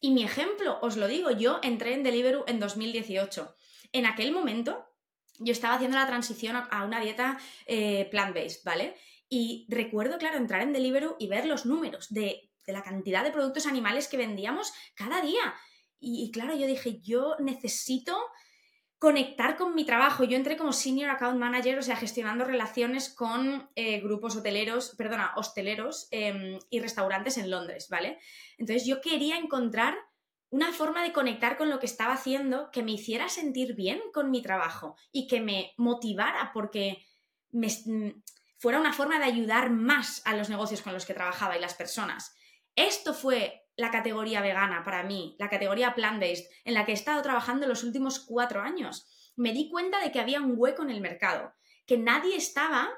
Y 0.02 0.12
mi 0.12 0.24
ejemplo, 0.24 0.80
os 0.82 0.98
lo 0.98 1.08
digo, 1.08 1.30
yo 1.32 1.60
entré 1.62 1.94
en 1.94 2.04
Deliveroo 2.04 2.44
en 2.48 2.60
2018. 2.60 3.56
En 3.94 4.08
aquel 4.08 4.32
momento 4.32 4.86
yo 5.38 5.52
estaba 5.52 5.76
haciendo 5.76 5.98
la 5.98 6.08
transición 6.08 6.56
a 6.56 6.84
una 6.84 7.00
dieta 7.00 7.40
eh, 7.68 8.08
plant-based, 8.12 8.64
¿vale? 8.66 8.96
Y 9.30 9.66
recuerdo, 9.70 10.18
claro, 10.18 10.38
entrar 10.38 10.62
en 10.62 10.74
Deliveroo 10.74 11.16
y 11.20 11.28
ver 11.28 11.46
los 11.46 11.66
números 11.66 12.10
de, 12.10 12.50
la 12.66 12.84
cantidad 12.84 13.24
de 13.24 13.32
productos 13.32 13.66
animales 13.66 14.08
que 14.08 14.18
vendíamos 14.18 14.74
cada 14.96 15.22
día. 15.22 15.54
y, 16.00 16.32
claro, 16.32 16.56
yo 16.56 16.66
dije, 16.66 17.00
yo 17.02 17.36
necesito 17.40 18.18
conectar 19.02 19.58
con 19.58 19.74
mi 19.74 19.84
trabajo. 19.84 20.24
Yo 20.26 20.38
entré 20.38 20.56
como 20.56 20.72
Senior 20.74 21.10
Account 21.10 21.40
Manager, 21.40 21.80
o 21.80 21.82
sea, 21.82 21.96
gestionando 21.96 22.46
relaciones 22.46 23.10
con 23.10 23.68
eh, 23.74 24.00
grupos 24.00 24.36
hoteleros, 24.36 24.94
perdona, 24.96 25.34
hosteleros 25.38 26.08
em, 26.12 26.60
y 26.70 26.80
restaurantes 26.80 27.40
en 27.40 27.50
Londres, 27.50 27.90
¿vale? 27.90 28.20
Entonces 28.60 28.86
yo 28.86 29.02
quería 29.02 29.38
encontrar 29.38 29.98
una 30.52 30.72
forma 30.72 31.02
de 31.02 31.14
conectar 31.14 31.58
con 31.58 31.72
lo 31.72 31.80
que 31.80 31.88
estaba 31.88 32.14
haciendo 32.14 32.70
que 32.70 32.84
me 32.84 32.92
hiciera 32.92 33.28
sentir 33.28 33.74
bien 33.74 34.00
con 34.14 34.30
mi 34.30 34.44
trabajo 34.44 34.96
y 35.12 35.26
que 35.26 35.42
me 35.42 35.74
motivara 35.78 36.52
porque 36.54 37.04
me, 37.50 37.70
mm, 37.70 38.22
fuera 38.60 38.80
una 38.80 38.94
forma 38.94 39.18
de 39.18 39.26
ayudar 39.26 39.72
más 39.72 40.22
a 40.26 40.36
los 40.36 40.48
negocios 40.52 40.84
con 40.84 40.94
los 40.94 41.08
que 41.08 41.16
trabajaba 41.16 41.58
y 41.58 41.60
las 41.60 41.74
personas. 41.74 42.36
Esto 42.76 43.16
fue 43.16 43.61
la 43.76 43.92
categoría 43.92 44.42
vegana 44.42 44.84
para 44.84 45.04
mí, 45.04 45.36
la 45.40 45.50
categoría 45.50 45.96
plant-based, 45.96 46.46
en 46.66 46.74
la 46.74 46.86
que 46.86 46.92
he 46.92 46.96
estado 46.96 47.22
trabajando 47.22 47.68
los 47.68 47.84
últimos 47.84 48.20
cuatro 48.20 48.62
años. 48.62 49.32
Me 49.36 49.54
di 49.54 49.70
cuenta 49.70 50.00
de 50.00 50.12
que 50.12 50.20
había 50.20 50.42
un 50.42 50.56
hueco 50.58 50.84
en 50.84 50.90
el 50.90 51.02
mercado, 51.02 51.54
que 51.86 51.98
nadie 51.98 52.36
estaba 52.36 52.90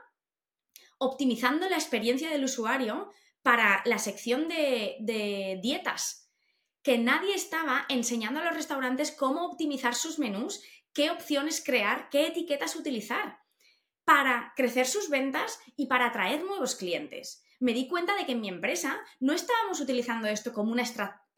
optimizando 0.98 1.70
la 1.70 1.76
experiencia 1.76 2.30
del 2.30 2.44
usuario 2.44 3.12
para 3.42 3.82
la 3.86 4.00
sección 4.00 4.48
de, 4.48 5.60
dietas, 5.62 6.32
que 6.82 6.98
nadie 6.98 7.36
estaba 7.36 7.86
enseñando 7.90 8.40
a 8.40 8.46
los 8.46 8.54
restaurantes 8.54 9.12
cómo 9.12 9.46
optimizar 9.46 9.96
sus 9.96 10.18
menús, 10.18 10.62
qué 10.94 11.12
opciones 11.12 11.64
crear, 11.64 12.10
qué 12.10 12.28
etiquetas 12.28 12.76
utilizar 12.76 13.40
para 14.06 14.54
crecer 14.56 14.86
sus 14.86 15.10
ventas 15.10 15.60
y 15.78 15.88
para 15.88 16.08
atraer 16.08 16.44
nuevos 16.44 16.76
clientes 16.76 17.43
me 17.64 17.74
di 17.74 17.88
cuenta 17.88 18.14
de 18.18 18.26
que 18.26 18.34
en 18.34 18.42
mi 18.42 18.50
empresa 18.50 19.00
no 19.22 19.32
estábamos 19.32 19.80
utilizando 19.80 20.28
esto 20.28 20.52
como 20.52 20.74
una, 20.74 20.84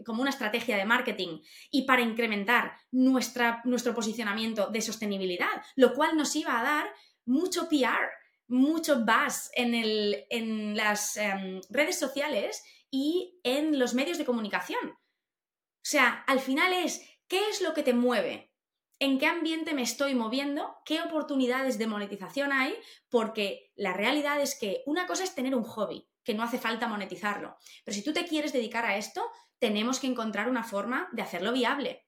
como 0.03 0.23
una 0.23 0.31
estrategia 0.31 0.75
de 0.75 0.83
marketing 0.83 1.39
y 1.69 1.83
para 1.83 2.01
incrementar 2.01 2.75
nuestra, 2.89 3.61
nuestro 3.63 3.93
posicionamiento 3.93 4.67
de 4.71 4.81
sostenibilidad, 4.81 5.61
lo 5.75 5.93
cual 5.93 6.17
nos 6.17 6.35
iba 6.35 6.59
a 6.59 6.63
dar 6.63 6.87
mucho 7.25 7.69
PR, 7.69 8.09
mucho 8.47 9.01
buzz 9.01 9.51
en, 9.53 9.75
el, 9.75 10.25
en 10.31 10.75
las 10.75 11.15
em, 11.17 11.61
redes 11.69 11.99
sociales 11.99 12.63
y 12.89 13.39
en 13.43 13.77
los 13.77 13.93
medios 13.93 14.17
de 14.17 14.25
comunicación. 14.25 14.89
O 14.89 15.87
sea, 15.87 16.23
al 16.25 16.39
final 16.39 16.73
es, 16.73 17.07
¿qué 17.27 17.49
es 17.49 17.61
lo 17.61 17.75
que 17.75 17.83
te 17.83 17.93
mueve? 17.93 18.51
en 18.99 19.19
qué 19.19 19.27
ambiente 19.27 19.73
me 19.73 19.81
estoy 19.81 20.15
moviendo, 20.15 20.77
qué 20.85 21.01
oportunidades 21.01 21.77
de 21.77 21.87
monetización 21.87 22.51
hay, 22.53 22.73
porque 23.09 23.71
la 23.75 23.93
realidad 23.93 24.41
es 24.41 24.57
que 24.57 24.83
una 24.85 25.05
cosa 25.05 25.23
es 25.23 25.35
tener 25.35 25.53
un 25.55 25.63
hobby, 25.63 26.07
que 26.25 26.33
no 26.33 26.43
hace 26.43 26.57
falta 26.57 26.87
monetizarlo. 26.87 27.55
Pero 27.85 27.95
si 27.95 28.03
tú 28.03 28.11
te 28.11 28.25
quieres 28.25 28.51
dedicar 28.51 28.83
a 28.83 28.97
esto, 28.97 29.31
tenemos 29.59 29.99
que 29.99 30.07
encontrar 30.07 30.49
una 30.49 30.63
forma 30.63 31.07
de 31.13 31.21
hacerlo 31.21 31.53
viable. 31.53 32.05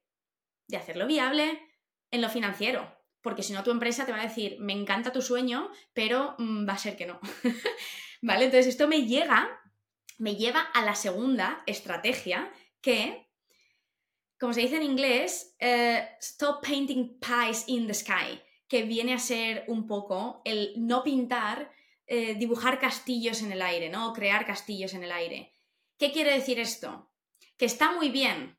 De 0.67 0.75
hacerlo 0.75 1.07
viable 1.07 1.61
en 2.11 2.21
lo 2.21 2.29
financiero. 2.29 2.97
Porque 3.21 3.43
si 3.43 3.53
no, 3.53 3.63
tu 3.63 3.71
empresa 3.71 4.05
te 4.05 4.11
va 4.11 4.19
a 4.19 4.27
decir, 4.27 4.57
me 4.59 4.73
encanta 4.73 5.13
tu 5.13 5.21
sueño, 5.21 5.69
pero 5.93 6.35
mm, 6.39 6.67
va 6.67 6.73
a 6.73 6.77
ser 6.77 6.97
que 6.97 7.05
no. 7.05 7.19
¿Vale? 8.21 8.45
Entonces, 8.45 8.67
esto 8.67 8.87
me 8.87 9.05
llega, 9.05 9.47
me 10.17 10.35
lleva 10.35 10.61
a 10.61 10.83
la 10.83 10.95
segunda 10.95 11.61
estrategia 11.67 12.51
que, 12.81 13.29
como 14.39 14.53
se 14.53 14.61
dice 14.61 14.77
en 14.77 14.83
inglés, 14.83 15.55
eh, 15.59 16.09
stop 16.19 16.65
painting 16.65 17.19
pies 17.19 17.65
in 17.67 17.85
the 17.85 17.93
sky, 17.93 18.41
que 18.67 18.83
viene 18.83 19.13
a 19.13 19.19
ser 19.19 19.65
un 19.67 19.87
poco 19.87 20.41
el 20.43 20.73
no 20.77 21.03
pintar 21.03 21.71
eh, 22.07 22.35
dibujar 22.35 22.79
castillos 22.79 23.41
en 23.41 23.51
el 23.51 23.61
aire, 23.61 23.89
¿no? 23.89 24.09
O 24.09 24.13
crear 24.13 24.45
castillos 24.45 24.93
en 24.93 25.03
el 25.03 25.11
aire. 25.11 25.53
¿Qué 25.97 26.11
quiere 26.13 26.33
decir 26.33 26.59
esto? 26.59 27.11
Que 27.57 27.65
está 27.65 27.91
muy 27.91 28.09
bien 28.09 28.57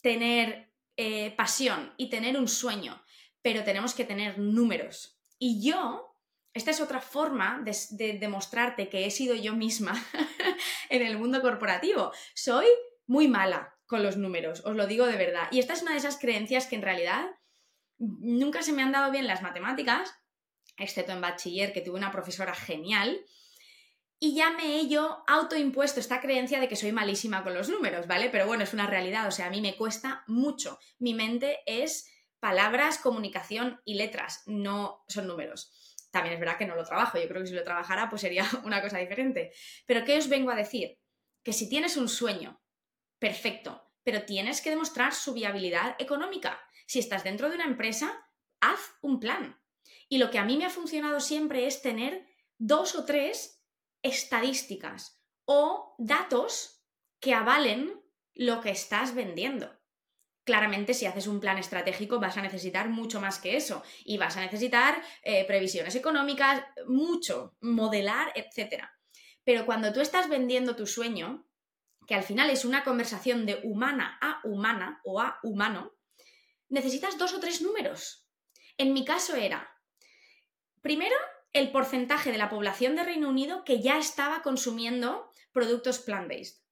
tener 0.00 0.72
eh, 0.96 1.32
pasión 1.32 1.92
y 1.96 2.08
tener 2.08 2.38
un 2.38 2.46
sueño, 2.46 3.02
pero 3.42 3.64
tenemos 3.64 3.94
que 3.94 4.04
tener 4.04 4.38
números. 4.38 5.18
Y 5.38 5.60
yo, 5.68 6.16
esta 6.54 6.70
es 6.70 6.80
otra 6.80 7.00
forma 7.00 7.62
de 7.64 8.18
demostrarte 8.18 8.88
que 8.88 9.06
he 9.06 9.10
sido 9.10 9.34
yo 9.34 9.54
misma 9.54 9.92
en 10.88 11.02
el 11.02 11.18
mundo 11.18 11.42
corporativo. 11.42 12.12
Soy 12.34 12.66
muy 13.06 13.28
mala 13.28 13.76
con 13.86 14.02
los 14.02 14.16
números, 14.16 14.62
os 14.64 14.76
lo 14.76 14.86
digo 14.86 15.06
de 15.06 15.16
verdad. 15.16 15.48
Y 15.50 15.58
esta 15.58 15.72
es 15.72 15.82
una 15.82 15.92
de 15.92 15.98
esas 15.98 16.18
creencias 16.18 16.66
que 16.66 16.76
en 16.76 16.82
realidad 16.82 17.26
nunca 17.98 18.62
se 18.62 18.72
me 18.72 18.82
han 18.82 18.92
dado 18.92 19.10
bien 19.10 19.26
las 19.26 19.42
matemáticas, 19.42 20.14
excepto 20.76 21.12
en 21.12 21.20
bachiller, 21.20 21.72
que 21.72 21.80
tuve 21.80 21.96
una 21.96 22.12
profesora 22.12 22.54
genial, 22.54 23.24
y 24.18 24.40
he 24.40 24.88
yo 24.88 25.22
autoimpuesto 25.26 26.00
esta 26.00 26.20
creencia 26.20 26.58
de 26.58 26.68
que 26.68 26.76
soy 26.76 26.90
malísima 26.90 27.42
con 27.42 27.52
los 27.52 27.68
números, 27.68 28.06
¿vale? 28.06 28.30
Pero 28.30 28.46
bueno, 28.46 28.64
es 28.64 28.72
una 28.72 28.86
realidad, 28.86 29.26
o 29.26 29.30
sea, 29.30 29.46
a 29.46 29.50
mí 29.50 29.60
me 29.60 29.76
cuesta 29.76 30.24
mucho. 30.26 30.78
Mi 30.98 31.12
mente 31.12 31.58
es 31.66 32.10
palabras, 32.40 32.98
comunicación 32.98 33.80
y 33.84 33.94
letras, 33.94 34.42
no 34.46 35.04
son 35.08 35.26
números. 35.26 35.70
También 36.10 36.34
es 36.34 36.40
verdad 36.40 36.56
que 36.56 36.66
no 36.66 36.76
lo 36.76 36.84
trabajo, 36.84 37.18
yo 37.18 37.28
creo 37.28 37.42
que 37.42 37.48
si 37.48 37.54
lo 37.54 37.64
trabajara 37.64 38.08
pues 38.08 38.22
sería 38.22 38.46
una 38.64 38.80
cosa 38.80 38.98
diferente. 38.98 39.52
Pero 39.86 40.04
¿qué 40.04 40.16
os 40.16 40.28
vengo 40.28 40.50
a 40.50 40.56
decir? 40.56 40.98
Que 41.42 41.52
si 41.52 41.68
tienes 41.68 41.98
un 41.98 42.08
sueño, 42.08 42.62
perfecto, 43.18 43.92
pero 44.02 44.22
tienes 44.22 44.62
que 44.62 44.70
demostrar 44.70 45.12
su 45.12 45.34
viabilidad 45.34 45.94
económica. 45.98 46.58
Si 46.86 47.00
estás 47.00 47.22
dentro 47.22 47.50
de 47.50 47.56
una 47.56 47.66
empresa, 47.66 48.26
haz 48.60 48.80
un 49.02 49.20
plan. 49.20 49.60
Y 50.08 50.18
lo 50.18 50.30
que 50.30 50.38
a 50.38 50.44
mí 50.44 50.56
me 50.56 50.64
ha 50.66 50.70
funcionado 50.70 51.20
siempre 51.20 51.66
es 51.66 51.82
tener 51.82 52.26
dos 52.58 52.94
o 52.94 53.04
tres 53.04 53.62
estadísticas 54.02 55.22
o 55.44 55.94
datos 55.98 56.84
que 57.20 57.34
avalen 57.34 58.00
lo 58.34 58.60
que 58.60 58.70
estás 58.70 59.14
vendiendo. 59.14 59.76
Claramente, 60.44 60.94
si 60.94 61.06
haces 61.06 61.26
un 61.26 61.40
plan 61.40 61.58
estratégico 61.58 62.20
vas 62.20 62.36
a 62.36 62.42
necesitar 62.42 62.88
mucho 62.88 63.20
más 63.20 63.40
que 63.40 63.56
eso 63.56 63.82
y 64.04 64.16
vas 64.16 64.36
a 64.36 64.40
necesitar 64.42 65.02
eh, 65.24 65.44
previsiones 65.44 65.96
económicas, 65.96 66.62
mucho, 66.86 67.56
modelar, 67.60 68.32
etc. 68.36 68.84
Pero 69.42 69.66
cuando 69.66 69.92
tú 69.92 70.00
estás 70.00 70.28
vendiendo 70.28 70.76
tu 70.76 70.86
sueño, 70.86 71.48
que 72.06 72.14
al 72.14 72.22
final 72.22 72.50
es 72.50 72.64
una 72.64 72.84
conversación 72.84 73.44
de 73.44 73.60
humana 73.64 74.18
a 74.20 74.40
humana 74.44 75.00
o 75.04 75.20
a 75.20 75.40
humano, 75.42 75.96
necesitas 76.68 77.18
dos 77.18 77.32
o 77.32 77.40
tres 77.40 77.60
números. 77.60 78.28
En 78.78 78.92
mi 78.92 79.04
caso 79.04 79.34
era 79.34 79.75
Primero, 80.86 81.16
el 81.52 81.72
porcentaje 81.72 82.30
de 82.30 82.38
la 82.38 82.48
población 82.48 82.94
de 82.94 83.02
Reino 83.02 83.28
Unido 83.28 83.64
que 83.64 83.82
ya 83.82 83.98
estaba 83.98 84.42
consumiendo 84.42 85.28
productos 85.50 85.98
plant-based. 85.98 86.62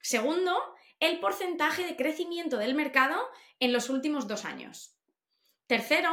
Segundo, 0.00 0.52
el 0.98 1.20
porcentaje 1.20 1.84
de 1.84 1.94
crecimiento 1.94 2.56
del 2.56 2.74
mercado 2.74 3.24
en 3.60 3.72
los 3.72 3.88
últimos 3.88 4.26
dos 4.26 4.44
años. 4.44 4.96
Tercero, 5.68 6.10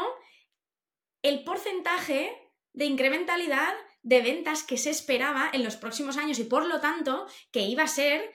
el 1.23 1.43
porcentaje 1.43 2.37
de 2.73 2.85
incrementalidad 2.85 3.73
de 4.03 4.21
ventas 4.21 4.61
que 4.61 4.77
se 4.77 4.91
esperaba 4.91 5.49
en 5.51 5.63
los 5.63 5.75
próximos 5.75 6.17
años 6.17 6.37
y 6.37 6.43
por 6.43 6.67
lo 6.67 6.79
tanto 6.79 7.25
que 7.51 7.61
iba 7.61 7.81
a 7.81 7.87
ser 7.87 8.31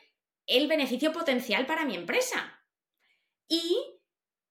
el 0.49 0.67
beneficio 0.67 1.13
potencial 1.13 1.67
para 1.67 1.85
mi 1.85 1.95
empresa. 1.95 2.65
Y 3.47 3.79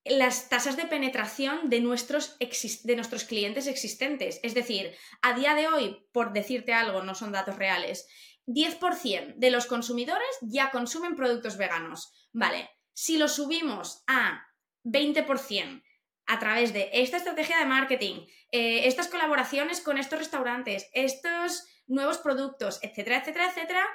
las 0.06 0.50
tasas 0.50 0.76
de 0.76 0.86
penetración 0.86 1.70
de 1.70 1.80
nuestros, 1.80 2.38
de 2.40 2.96
nuestros 2.96 3.24
clientes 3.24 3.68
existentes. 3.68 4.40
Es 4.44 4.54
decir, 4.54 4.94
a 5.22 5.34
día 5.34 5.56
de 5.56 5.68
hoy, 5.68 6.06
por 6.12 6.34
decirte 6.34 6.74
algo, 6.74 7.04
no 7.04 7.16
son 7.16 7.32
datos 7.32 7.56
reales, 7.56 8.08
10% 8.46 9.36
de 9.36 9.52
los 9.52 9.66
consumidores 9.66 10.28
ya 10.42 10.72
consumen 10.72 11.16
productos 11.16 11.58
veganos. 11.58 12.12
Vale, 12.34 12.70
si 12.94 13.18
lo 13.18 13.28
subimos 13.28 14.04
a 14.08 14.46
20% 14.84 15.84
a 16.26 16.40
través 16.40 16.74
de 16.74 16.90
esta 16.94 17.18
estrategia 17.18 17.58
de 17.60 17.66
marketing, 17.66 18.26
eh, 18.52 18.88
estas 18.88 19.08
colaboraciones 19.08 19.82
con 19.82 19.98
estos 19.98 20.20
restaurantes, 20.20 20.90
estos 20.94 21.66
nuevos 21.88 22.18
productos, 22.18 22.80
etcétera, 22.82 23.18
etcétera, 23.18 23.50
etcétera, 23.50 23.86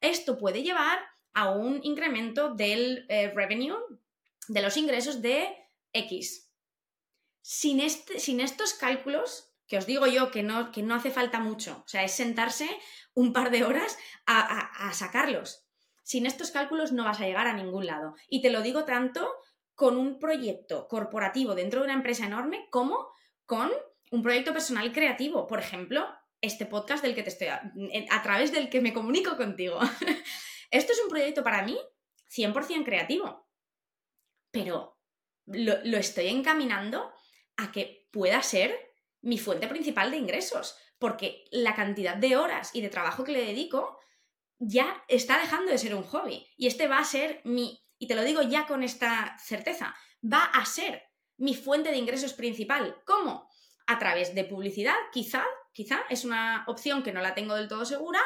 esto 0.00 0.38
puede 0.38 0.62
llevar 0.62 0.98
a 1.34 1.50
un 1.50 1.80
incremento 1.82 2.54
del 2.54 3.06
eh, 3.08 3.30
revenue 3.34 3.76
de 4.48 4.62
los 4.62 4.76
ingresos 4.76 5.22
de 5.22 5.54
X. 5.92 6.50
Sin, 7.40 7.80
este, 7.80 8.18
sin 8.18 8.40
estos 8.40 8.74
cálculos, 8.74 9.54
que 9.66 9.78
os 9.78 9.86
digo 9.86 10.06
yo 10.06 10.30
que 10.30 10.42
no, 10.42 10.72
que 10.72 10.82
no 10.82 10.94
hace 10.94 11.10
falta 11.10 11.38
mucho, 11.38 11.82
o 11.84 11.88
sea, 11.88 12.02
es 12.02 12.12
sentarse 12.12 12.68
un 13.14 13.32
par 13.32 13.50
de 13.50 13.64
horas 13.64 13.98
a, 14.26 14.92
sacarlos. 14.92 15.66
sin 16.02 16.26
estos 16.26 16.50
cálculos 16.50 16.92
no 16.92 17.04
vas 17.04 17.20
a 17.20 17.26
llegar 17.26 17.46
a 17.46 17.52
ningún 17.52 17.86
lado. 17.86 18.14
Y 18.28 18.40
te 18.40 18.50
lo 18.50 18.62
digo 18.62 18.84
tanto 18.84 19.30
con 19.74 19.96
un 19.96 20.18
proyecto 20.18 20.88
corporativo 20.88 21.54
dentro 21.54 21.80
de 21.80 21.84
una 21.84 21.94
empresa 21.94 22.26
enorme 22.26 22.66
como 22.70 23.08
con 23.44 23.70
un 24.10 24.22
proyecto 24.22 24.52
personal 24.52 24.92
creativo. 24.92 25.46
Por 25.46 25.58
ejemplo, 25.58 26.06
este 26.40 26.64
podcast 26.64 27.02
del 27.02 27.14
que 27.14 27.22
te 27.22 27.28
estoy 27.28 27.48
a, 27.48 27.72
a 28.10 28.22
través 28.22 28.52
del 28.52 28.70
que 28.70 28.80
me 28.80 28.94
comunico 28.94 29.36
contigo. 29.36 29.78
Esto 30.70 30.92
es 30.92 31.00
un 31.02 31.08
proyecto 31.08 31.42
para 31.42 31.62
mí 31.62 31.78
100% 32.30 32.84
creativo, 32.84 33.47
pero 34.50 34.98
lo, 35.46 35.74
lo 35.84 35.98
estoy 35.98 36.28
encaminando 36.28 37.12
a 37.56 37.72
que 37.72 38.08
pueda 38.10 38.42
ser 38.42 38.76
mi 39.20 39.38
fuente 39.38 39.68
principal 39.68 40.10
de 40.10 40.16
ingresos, 40.16 40.76
porque 40.98 41.44
la 41.50 41.74
cantidad 41.74 42.16
de 42.16 42.36
horas 42.36 42.70
y 42.74 42.80
de 42.80 42.88
trabajo 42.88 43.24
que 43.24 43.32
le 43.32 43.44
dedico 43.44 43.98
ya 44.58 45.04
está 45.08 45.38
dejando 45.38 45.70
de 45.70 45.78
ser 45.78 45.94
un 45.94 46.02
hobby 46.02 46.46
y 46.56 46.66
este 46.66 46.88
va 46.88 46.98
a 46.98 47.04
ser 47.04 47.40
mi, 47.44 47.84
y 47.98 48.06
te 48.06 48.14
lo 48.14 48.24
digo 48.24 48.42
ya 48.42 48.66
con 48.66 48.82
esta 48.82 49.36
certeza, 49.38 49.94
va 50.22 50.44
a 50.44 50.64
ser 50.64 51.02
mi 51.36 51.54
fuente 51.54 51.90
de 51.90 51.96
ingresos 51.96 52.32
principal. 52.32 53.00
¿Cómo? 53.06 53.48
A 53.86 53.98
través 53.98 54.34
de 54.34 54.44
publicidad, 54.44 54.96
quizá, 55.12 55.44
quizá, 55.72 56.00
es 56.10 56.24
una 56.24 56.64
opción 56.66 57.02
que 57.02 57.12
no 57.12 57.20
la 57.20 57.34
tengo 57.34 57.54
del 57.54 57.68
todo 57.68 57.84
segura, 57.84 58.20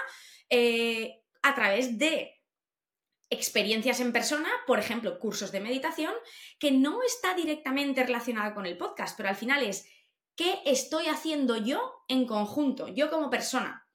eh, 0.49 1.23
a 1.43 1.55
través 1.55 1.99
de 1.99 2.42
experiencias 3.33 4.01
en 4.01 4.12
persona, 4.12 4.51
por 4.67 4.79
ejemplo, 4.79 5.19
cursos 5.19 5.53
de 5.53 5.61
meditación, 5.61 6.12
que 6.59 6.71
no 6.71 7.03
está 7.03 7.35
directamente 7.35 8.05
relacionado 8.05 8.55
con 8.55 8.67
el 8.67 8.77
podcast, 8.77 9.17
pero 9.17 9.29
al 9.29 9.37
final 9.37 9.62
es 9.62 9.89
qué 10.37 10.61
estoy 10.65 11.07
haciendo 11.07 11.57
yo 11.57 12.05
en 12.09 12.27
conjunto, 12.27 12.89
yo 12.89 13.11
como 13.11 13.31
persona. 13.31 13.89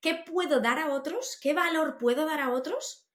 ¿Qué 0.00 0.14
puedo 0.14 0.60
dar 0.60 0.78
a 0.78 0.92
otros? 0.92 1.38
¿Qué 1.40 1.54
valor 1.54 1.98
puedo 1.98 2.26
dar 2.26 2.40
a 2.40 2.50
otros 2.50 3.06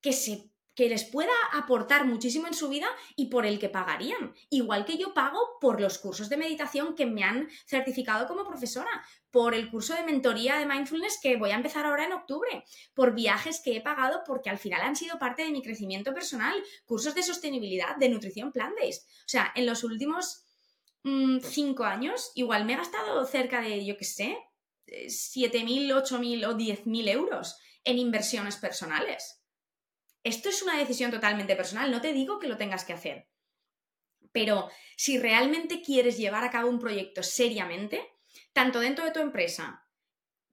que 0.00 0.12
se 0.12 0.47
que 0.78 0.88
les 0.88 1.02
pueda 1.02 1.32
aportar 1.54 2.06
muchísimo 2.06 2.46
en 2.46 2.54
su 2.54 2.68
vida 2.68 2.86
y 3.16 3.26
por 3.26 3.46
el 3.46 3.58
que 3.58 3.68
pagarían. 3.68 4.32
Igual 4.48 4.84
que 4.84 4.96
yo 4.96 5.12
pago 5.12 5.40
por 5.60 5.80
los 5.80 5.98
cursos 5.98 6.28
de 6.28 6.36
meditación 6.36 6.94
que 6.94 7.04
me 7.04 7.24
han 7.24 7.48
certificado 7.66 8.28
como 8.28 8.46
profesora, 8.46 9.04
por 9.32 9.56
el 9.56 9.72
curso 9.72 9.96
de 9.96 10.04
mentoría 10.04 10.56
de 10.56 10.66
mindfulness 10.66 11.18
que 11.20 11.36
voy 11.36 11.50
a 11.50 11.56
empezar 11.56 11.84
ahora 11.84 12.04
en 12.04 12.12
octubre, 12.12 12.64
por 12.94 13.12
viajes 13.12 13.60
que 13.60 13.76
he 13.76 13.80
pagado 13.80 14.22
porque 14.24 14.50
al 14.50 14.58
final 14.58 14.82
han 14.82 14.94
sido 14.94 15.18
parte 15.18 15.42
de 15.42 15.50
mi 15.50 15.64
crecimiento 15.64 16.14
personal, 16.14 16.54
cursos 16.84 17.12
de 17.16 17.24
sostenibilidad, 17.24 17.96
de 17.96 18.10
nutrición 18.10 18.52
plant-based. 18.52 19.02
O 19.02 19.28
sea, 19.28 19.52
en 19.56 19.66
los 19.66 19.82
últimos 19.82 20.44
mm, 21.02 21.40
cinco 21.40 21.86
años 21.86 22.30
igual 22.36 22.64
me 22.64 22.74
he 22.74 22.76
gastado 22.76 23.26
cerca 23.26 23.60
de, 23.62 23.84
yo 23.84 23.96
qué 23.96 24.04
sé, 24.04 24.38
7.000, 24.86 25.92
8.000 25.92 26.46
o 26.46 26.56
10.000 26.56 27.08
euros 27.08 27.56
en 27.82 27.98
inversiones 27.98 28.56
personales. 28.58 29.37
Esto 30.22 30.48
es 30.48 30.62
una 30.62 30.76
decisión 30.76 31.10
totalmente 31.10 31.56
personal, 31.56 31.90
no 31.90 32.00
te 32.00 32.12
digo 32.12 32.38
que 32.38 32.48
lo 32.48 32.56
tengas 32.56 32.84
que 32.84 32.92
hacer. 32.92 33.28
Pero 34.32 34.68
si 34.96 35.18
realmente 35.18 35.82
quieres 35.82 36.18
llevar 36.18 36.44
a 36.44 36.50
cabo 36.50 36.68
un 36.68 36.78
proyecto 36.78 37.22
seriamente, 37.22 38.02
tanto 38.52 38.80
dentro 38.80 39.04
de 39.04 39.12
tu 39.12 39.20
empresa 39.20 39.86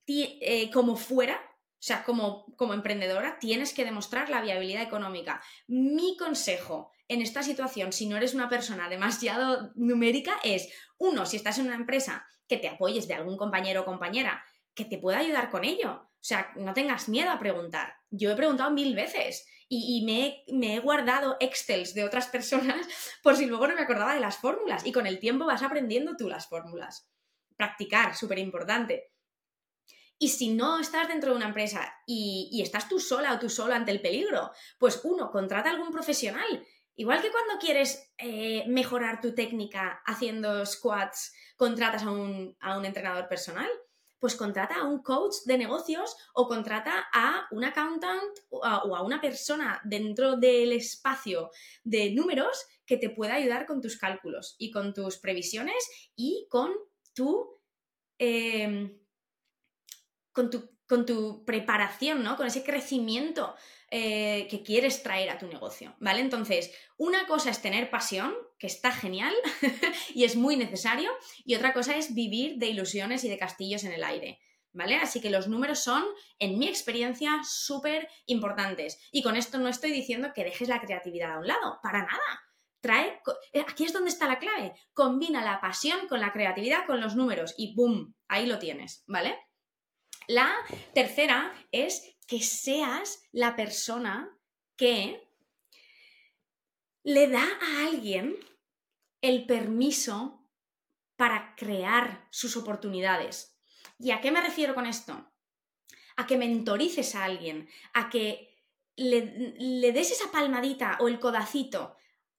eh, 0.08 0.70
como 0.72 0.96
fuera, 0.96 1.36
o 1.36 1.88
sea, 1.88 2.04
como, 2.04 2.46
como 2.56 2.74
emprendedora, 2.74 3.38
tienes 3.40 3.74
que 3.74 3.86
demostrar 3.86 4.30
la 4.30 4.42
viabilidad 4.42 4.84
económica. 4.84 5.42
Mi 5.68 6.16
consejo 6.18 6.92
en 7.08 7.22
esta 7.22 7.44
situación, 7.44 7.94
si 7.94 8.08
no 8.08 8.18
eres 8.18 8.34
una 8.34 8.50
persona 8.50 8.90
demasiado 8.90 9.72
numérica, 9.76 10.38
es, 10.44 10.70
uno, 10.98 11.26
si 11.26 11.38
estás 11.38 11.60
en 11.60 11.68
una 11.68 11.76
empresa, 11.76 12.26
que 12.48 12.58
te 12.58 12.68
apoyes 12.68 13.08
de 13.08 13.14
algún 13.14 13.38
compañero 13.38 13.82
o 13.82 13.86
compañera 13.86 14.44
que 14.74 14.86
te 14.86 14.98
pueda 14.98 15.20
ayudar 15.20 15.50
con 15.50 15.64
ello. 15.64 15.92
O 15.94 16.28
sea, 16.28 16.52
no 16.56 16.74
tengas 16.74 17.08
miedo 17.10 17.32
a 17.32 17.40
preguntar. 17.40 17.96
Yo 18.10 18.32
he 18.32 18.36
preguntado 18.36 18.72
mil 18.72 18.96
veces 18.96 19.48
y, 19.68 20.06
me, 20.06 20.76
he, 20.76 20.80
guardado 20.80 21.38
excels 21.40 21.94
de 21.94 22.04
otras 22.04 22.28
personas 22.28 22.88
por 23.24 23.36
si 23.36 23.46
luego 23.46 23.68
no 23.68 23.76
me 23.76 23.82
acordaba 23.82 24.14
de 24.14 24.20
las 24.20 24.38
fórmulas. 24.38 24.86
Y 24.86 24.92
con 24.92 25.08
el 25.08 25.20
tiempo 25.20 25.46
vas 25.46 25.64
aprendiendo 25.64 26.16
tú 26.18 26.30
las 26.30 26.48
fórmulas. 26.48 27.10
Practicar, 27.56 28.16
súper 28.16 28.40
importante. 28.40 29.12
Y 30.18 30.30
si 30.30 30.54
no 30.54 30.80
estás 30.80 31.08
dentro 31.08 31.32
de 31.32 31.38
una 31.38 31.48
empresa 31.48 31.94
y, 32.06 32.62
estás 32.62 32.88
tú 32.88 33.00
sola 33.00 33.34
o 33.34 33.40
tú 33.40 33.50
solo 33.50 33.74
ante 33.74 33.92
el 33.92 34.02
peligro, 34.02 34.52
pues 34.78 35.02
uno, 35.04 35.30
contrata 35.32 35.70
a 35.70 35.74
algún 35.74 35.92
profesional. 35.92 36.66
Igual 36.96 37.22
que 37.22 37.32
cuando 37.32 37.60
quieres 37.60 38.14
eh, 38.18 38.64
mejorar 38.68 39.20
tu 39.20 39.36
técnica 39.36 40.02
haciendo 40.06 40.66
squats, 40.66 41.34
contratas 41.58 42.04
a 42.04 42.12
un, 42.12 42.56
a 42.62 42.78
un 42.78 42.86
entrenador 42.86 43.28
personal 43.28 43.70
pues 44.20 44.36
contrata 44.36 44.76
a 44.76 44.88
un 44.88 45.02
coach 45.04 45.36
de 45.46 45.58
negocios 45.58 46.16
o 46.34 46.48
contrata 46.48 47.06
a 47.14 47.48
un 47.52 47.64
accountant 47.64 48.40
o 48.50 48.66
a, 48.66 49.04
una 49.04 49.22
persona 49.22 49.82
dentro 49.84 50.38
del 50.38 50.72
espacio 50.72 51.52
de 51.84 52.12
números 52.12 52.66
que 52.86 52.98
te 52.98 53.10
pueda 53.10 53.36
ayudar 53.36 53.66
con 53.66 53.82
tus 53.82 53.98
cálculos 53.98 54.56
y 54.58 54.72
con 54.72 54.94
tus 54.94 55.18
previsiones 55.18 56.12
y 56.16 56.48
con 56.50 56.72
tu, 57.14 57.60
em, 58.18 58.98
con 60.32 60.50
tu, 60.50 60.75
con 60.88 61.06
tu 61.06 61.44
preparación, 61.46 62.24
¿no? 62.24 62.36
Con 62.36 62.48
ese 62.48 62.64
crecimiento 62.64 63.56
eh, 63.92 64.48
que 64.50 64.64
quieres 64.64 65.04
traer 65.04 65.30
a 65.30 65.38
tu 65.38 65.48
negocio, 65.48 65.96
¿vale? 66.00 66.22
Entonces, 66.22 66.72
una 66.98 67.28
cosa 67.28 67.50
es 67.50 67.62
tener 67.62 67.90
pasión, 67.90 68.34
que 68.58 68.68
está 68.68 68.92
genial 68.92 69.34
y 70.14 70.24
es 70.24 70.36
muy 70.36 70.56
necesario, 70.56 71.12
y 71.44 71.56
otra 71.56 71.74
cosa 71.74 71.96
es 71.96 72.14
vivir 72.14 72.58
de 72.58 72.68
ilusiones 72.68 73.24
y 73.24 73.30
de 73.30 73.38
castillos 73.38 73.84
en 73.84 73.92
el 73.92 74.04
aire. 74.04 74.40
¿Vale? 74.78 74.98
Así 74.98 75.22
que 75.22 75.30
los 75.30 75.48
números 75.48 75.80
son, 75.80 76.04
en 76.38 76.60
mi 76.60 76.68
experiencia, 76.68 77.40
súper 77.50 78.10
importantes. 78.26 79.00
Y 79.10 79.24
con 79.24 79.38
esto 79.38 79.58
no 79.58 79.70
estoy 79.70 79.92
diciendo 79.92 80.34
que 80.36 80.44
dejes 80.44 80.68
la 80.68 80.82
creatividad 80.82 81.32
a 81.32 81.40
un 81.40 81.48
lado, 81.48 81.80
para 81.82 82.00
nada. 82.00 82.44
Trae, 82.82 83.22
eh, 83.54 83.64
aquí 83.66 83.86
es 83.86 83.94
donde 83.94 84.10
está 84.10 84.28
la 84.28 84.38
clave. 84.38 84.74
Combina 84.92 85.46
la 85.46 85.62
pasión 85.62 86.10
con 86.10 86.20
la 86.20 86.34
creatividad, 86.34 86.86
con 86.86 87.00
los 87.00 87.16
números 87.16 87.56
y 87.58 87.74
¡boom! 87.74 88.16
Ahí 88.28 88.48
lo 88.48 88.60
tienes, 88.60 89.06
¿vale? 89.08 89.38
La 90.28 90.54
tercera 90.94 91.54
es 91.72 92.16
que 92.28 92.42
seas 92.42 93.24
la 93.32 93.56
persona 93.56 94.38
que 94.76 95.28
le 97.04 97.28
da 97.28 97.44
a 97.44 97.88
alguien 97.88 98.36
el 99.22 99.46
permiso 99.46 100.44
para 101.16 101.56
crear 101.56 102.28
sus 102.32 102.58
oportunidades. 102.58 103.58
¿Y 104.00 104.12
a 104.12 104.22
qué 104.22 104.32
me 104.32 104.42
refiero 104.42 104.76
con 104.76 104.86
esto? 104.86 105.32
A 106.18 106.26
que 106.28 106.38
mentorices 106.38 107.16
a 107.16 107.24
alguien, 107.24 107.70
a 107.94 108.10
que 108.10 108.56
le, 108.96 109.92
des 109.92 110.12
esa 110.12 110.32
palmadita 110.32 110.98
o 111.00 111.08
el 111.08 111.20
codacito 111.20 111.96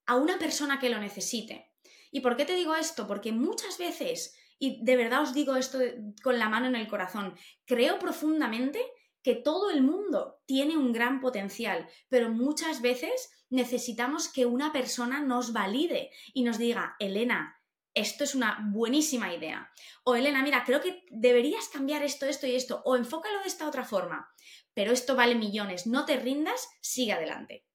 a 0.06 0.16
una 0.16 0.38
persona 0.38 0.78
que 0.78 0.88
lo 0.88 0.98
necesite. 0.98 1.72
¿Y 2.10 2.20
por 2.20 2.36
qué 2.36 2.44
te 2.44 2.54
digo 2.54 2.74
esto? 2.74 3.06
Porque 3.06 3.32
muchas 3.32 3.78
veces, 3.78 4.36
y 4.58 4.84
de 4.84 4.96
verdad 4.96 5.22
os 5.22 5.34
digo 5.34 5.56
esto 5.56 5.78
con 6.22 6.38
la 6.38 6.48
mano 6.48 6.66
en 6.66 6.76
el 6.76 6.88
corazón, 6.88 7.36
creo 7.64 7.98
profundamente 7.98 8.80
que 9.22 9.34
todo 9.34 9.70
el 9.70 9.82
mundo 9.82 10.40
tiene 10.46 10.76
un 10.76 10.92
gran 10.92 11.20
potencial, 11.20 11.88
pero 12.08 12.30
muchas 12.30 12.80
veces 12.80 13.30
necesitamos 13.50 14.28
que 14.28 14.46
una 14.46 14.72
persona 14.72 15.20
nos 15.20 15.52
valide 15.52 16.10
y 16.32 16.44
nos 16.44 16.58
diga, 16.58 16.96
Elena, 17.00 17.60
esto 17.96 18.24
es 18.24 18.34
una 18.34 18.58
buenísima 18.70 19.34
idea. 19.34 19.72
O 20.04 20.14
Elena, 20.14 20.42
mira, 20.42 20.64
creo 20.64 20.82
que 20.82 21.06
deberías 21.10 21.68
cambiar 21.68 22.02
esto, 22.02 22.26
esto 22.26 22.46
y 22.46 22.54
esto. 22.54 22.82
O 22.84 22.94
enfócalo 22.94 23.40
de 23.40 23.48
esta 23.48 23.66
otra 23.66 23.84
forma. 23.84 24.32
Pero 24.74 24.92
esto 24.92 25.16
vale 25.16 25.34
millones. 25.34 25.86
No 25.86 26.04
te 26.04 26.18
rindas, 26.18 26.68
sigue 26.82 27.14
adelante. 27.14 27.66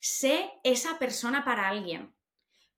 Sé 0.00 0.50
esa 0.64 0.98
persona 0.98 1.44
para 1.44 1.68
alguien. 1.68 2.16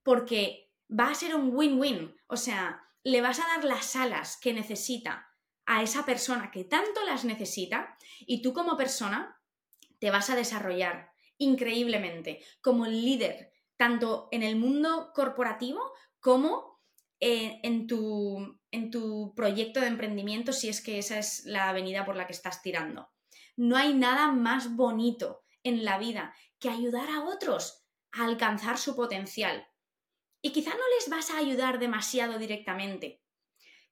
Porque 0.03 0.69
va 0.91 1.09
a 1.09 1.15
ser 1.15 1.33
un 1.33 1.55
win-win. 1.55 2.13
O 2.27 2.35
sea, 2.35 2.84
le 3.05 3.21
vas 3.21 3.39
a 3.39 3.47
dar 3.47 3.63
las 3.63 3.95
alas 3.95 4.35
que 4.41 4.51
necesita 4.51 5.29
a 5.67 5.83
esa 5.83 6.05
persona 6.05 6.49
que 6.49 6.63
tanto 6.63 7.05
las 7.05 7.23
necesita 7.23 7.95
y 8.21 8.41
tú 8.41 8.51
como 8.51 8.75
persona 8.75 9.39
te 9.99 10.09
vas 10.09 10.31
a 10.31 10.35
desarrollar 10.35 11.11
increíblemente 11.37 12.43
como 12.61 12.87
líder, 12.87 13.51
tanto 13.77 14.27
en 14.31 14.41
el 14.41 14.55
mundo 14.55 15.11
corporativo 15.13 15.79
como 16.19 16.81
en, 17.19 17.85
tu, 17.85 18.59
en 18.71 18.89
tu 18.89 19.33
proyecto 19.35 19.81
de 19.81 19.87
emprendimiento, 19.87 20.51
si 20.51 20.69
es 20.69 20.81
que 20.81 20.97
esa 20.97 21.19
es 21.19 21.45
la 21.45 21.69
avenida 21.69 22.05
por 22.05 22.15
la 22.15 22.25
que 22.25 22.33
estás 22.33 22.63
tirando. 22.63 23.09
No 23.55 23.77
hay 23.77 23.93
nada 23.93 24.31
más 24.31 24.75
bonito 24.75 25.43
en 25.63 25.85
la 25.85 25.99
vida 25.99 26.35
que 26.59 26.69
ayudar 26.69 27.09
a 27.09 27.23
otros 27.23 27.85
a 28.11 28.25
alcanzar 28.25 28.79
su 28.79 28.95
potencial. 28.95 29.67
Y 30.45 30.51
quizá 30.51 30.69
no 30.69 30.87
les 30.95 31.09
vas 31.09 31.31
a 31.31 31.37
ayudar 31.37 31.79
demasiado 31.79 32.37
directamente, 32.37 33.25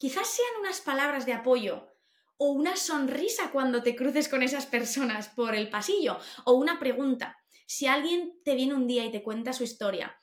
Quizás 0.04 0.28
sean 0.28 0.60
unas 0.60 0.82
palabras 0.82 1.26
de 1.26 1.32
apoyo 1.32 1.88
o 2.36 2.50
una 2.50 2.76
sonrisa 2.76 3.52
cuando 3.52 3.82
te 3.84 3.96
cruces 3.96 4.28
con 4.28 4.44
esas 4.44 4.66
personas 4.66 5.30
por 5.30 5.56
el 5.56 5.70
pasillo 5.70 6.20
o 6.44 6.56
una 6.56 6.78
pregunta. 6.78 7.38
Si 7.66 7.88
alguien 7.88 8.42
te 8.44 8.54
viene 8.54 8.74
un 8.74 8.86
día 8.86 9.06
y 9.06 9.12
te 9.12 9.24
cuenta 9.24 9.54
su 9.54 9.64
historia, 9.64 10.20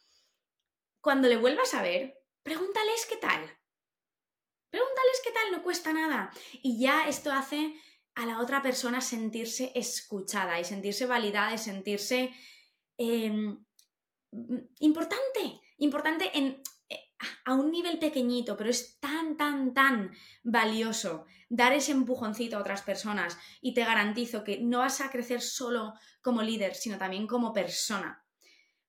cuando 1.00 1.28
le 1.28 1.38
vuelvas 1.38 1.72
a 1.72 1.80
ver, 1.80 2.18
pregúntales 2.42 3.06
qué 3.08 3.16
tal. 3.16 3.40
Pregúntales 4.68 5.22
qué 5.24 5.30
tal, 5.32 5.50
no 5.50 5.62
cuesta 5.62 5.94
nada. 5.94 6.30
Y 6.62 6.78
ya 6.78 7.08
esto 7.08 7.32
hace 7.32 7.74
a 8.14 8.26
la 8.26 8.38
otra 8.40 8.60
persona 8.60 9.00
sentirse 9.00 9.72
escuchada 9.74 10.60
y 10.60 10.64
sentirse 10.64 11.06
validada 11.06 11.54
y 11.54 11.58
sentirse 11.58 12.34
em, 12.98 13.64
importante, 14.80 15.62
importante 15.80 16.30
en, 16.38 16.62
eh, 16.88 17.10
a 17.44 17.54
un 17.54 17.70
nivel 17.70 17.98
pequeñito, 17.98 18.56
pero 18.56 18.70
es 18.70 18.98
tan, 19.00 19.36
tan, 19.36 19.74
tan 19.74 20.12
valioso 20.42 21.26
dar 21.48 21.72
ese 21.72 21.92
empujoncito 21.92 22.56
a 22.56 22.60
otras 22.60 22.82
personas 22.82 23.36
y 23.60 23.74
te 23.74 23.84
garantizo 23.84 24.44
que 24.44 24.60
no 24.60 24.78
vas 24.78 25.00
a 25.00 25.10
crecer 25.10 25.42
solo 25.42 25.94
como 26.22 26.42
líder, 26.42 26.74
sino 26.74 26.96
también 26.96 27.26
como 27.26 27.52
persona. 27.52 28.24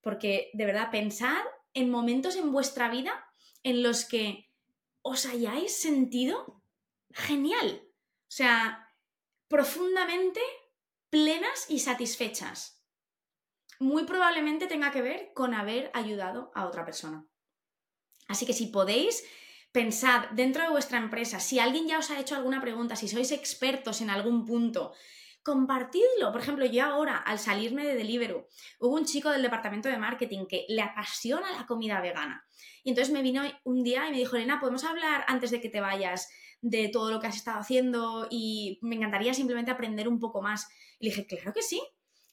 Porque 0.01 0.51
de 0.53 0.65
verdad, 0.65 0.91
pensad 0.91 1.41
en 1.73 1.89
momentos 1.89 2.35
en 2.35 2.51
vuestra 2.51 2.89
vida 2.89 3.25
en 3.63 3.83
los 3.83 4.05
que 4.05 4.49
os 5.01 5.25
hayáis 5.25 5.81
sentido 5.81 6.63
genial. 7.11 7.83
O 7.83 8.33
sea, 8.33 8.87
profundamente 9.47 10.39
plenas 11.09 11.69
y 11.69 11.79
satisfechas. 11.79 12.80
Muy 13.81 14.05
probablemente 14.05 14.67
tenga 14.67 14.91
que 14.91 15.01
ver 15.01 15.31
con 15.33 15.55
haber 15.55 15.89
ayudado 15.95 16.51
a 16.53 16.67
otra 16.67 16.85
persona. 16.85 17.25
Así 18.27 18.45
que 18.45 18.53
si 18.53 18.67
podéis, 18.67 19.23
pensad 19.71 20.29
dentro 20.33 20.61
de 20.61 20.69
vuestra 20.69 20.99
empresa, 20.99 21.39
si 21.39 21.57
alguien 21.57 21.87
ya 21.87 21.97
os 21.97 22.11
ha 22.11 22.19
hecho 22.19 22.35
alguna 22.35 22.61
pregunta, 22.61 22.95
si 22.95 23.07
sois 23.07 23.31
expertos 23.31 24.01
en 24.01 24.11
algún 24.11 24.45
punto, 24.45 24.93
compartidlo. 25.41 26.31
Por 26.31 26.41
ejemplo, 26.41 26.63
yo 26.67 26.83
ahora, 26.83 27.17
al 27.17 27.39
salirme 27.39 27.83
de 27.83 27.95
Deliveroo, 27.95 28.45
hubo 28.79 28.93
un 28.93 29.05
chico 29.05 29.31
del 29.31 29.41
departamento 29.41 29.89
de 29.89 29.97
marketing 29.97 30.45
que 30.47 30.67
le 30.69 30.83
apasiona 30.83 31.51
la 31.51 31.65
comida 31.65 32.01
vegana. 32.01 32.45
Y 32.83 32.89
entonces 32.89 33.11
me 33.11 33.23
vino 33.23 33.41
un 33.63 33.83
día 33.83 34.07
y 34.07 34.11
me 34.11 34.17
dijo, 34.19 34.35
Elena, 34.35 34.59
¿podemos 34.59 34.83
hablar 34.83 35.25
antes 35.27 35.49
de 35.49 35.59
que 35.59 35.69
te 35.69 35.81
vayas 35.81 36.29
de 36.61 36.87
todo 36.89 37.09
lo 37.09 37.19
que 37.19 37.25
has 37.25 37.35
estado 37.35 37.59
haciendo? 37.59 38.27
Y 38.29 38.77
me 38.83 38.95
encantaría 38.95 39.33
simplemente 39.33 39.71
aprender 39.71 40.07
un 40.07 40.19
poco 40.19 40.43
más. 40.43 40.67
Y 40.99 41.05
le 41.05 41.15
dije, 41.15 41.25
claro 41.25 41.51
que 41.51 41.63
sí. 41.63 41.81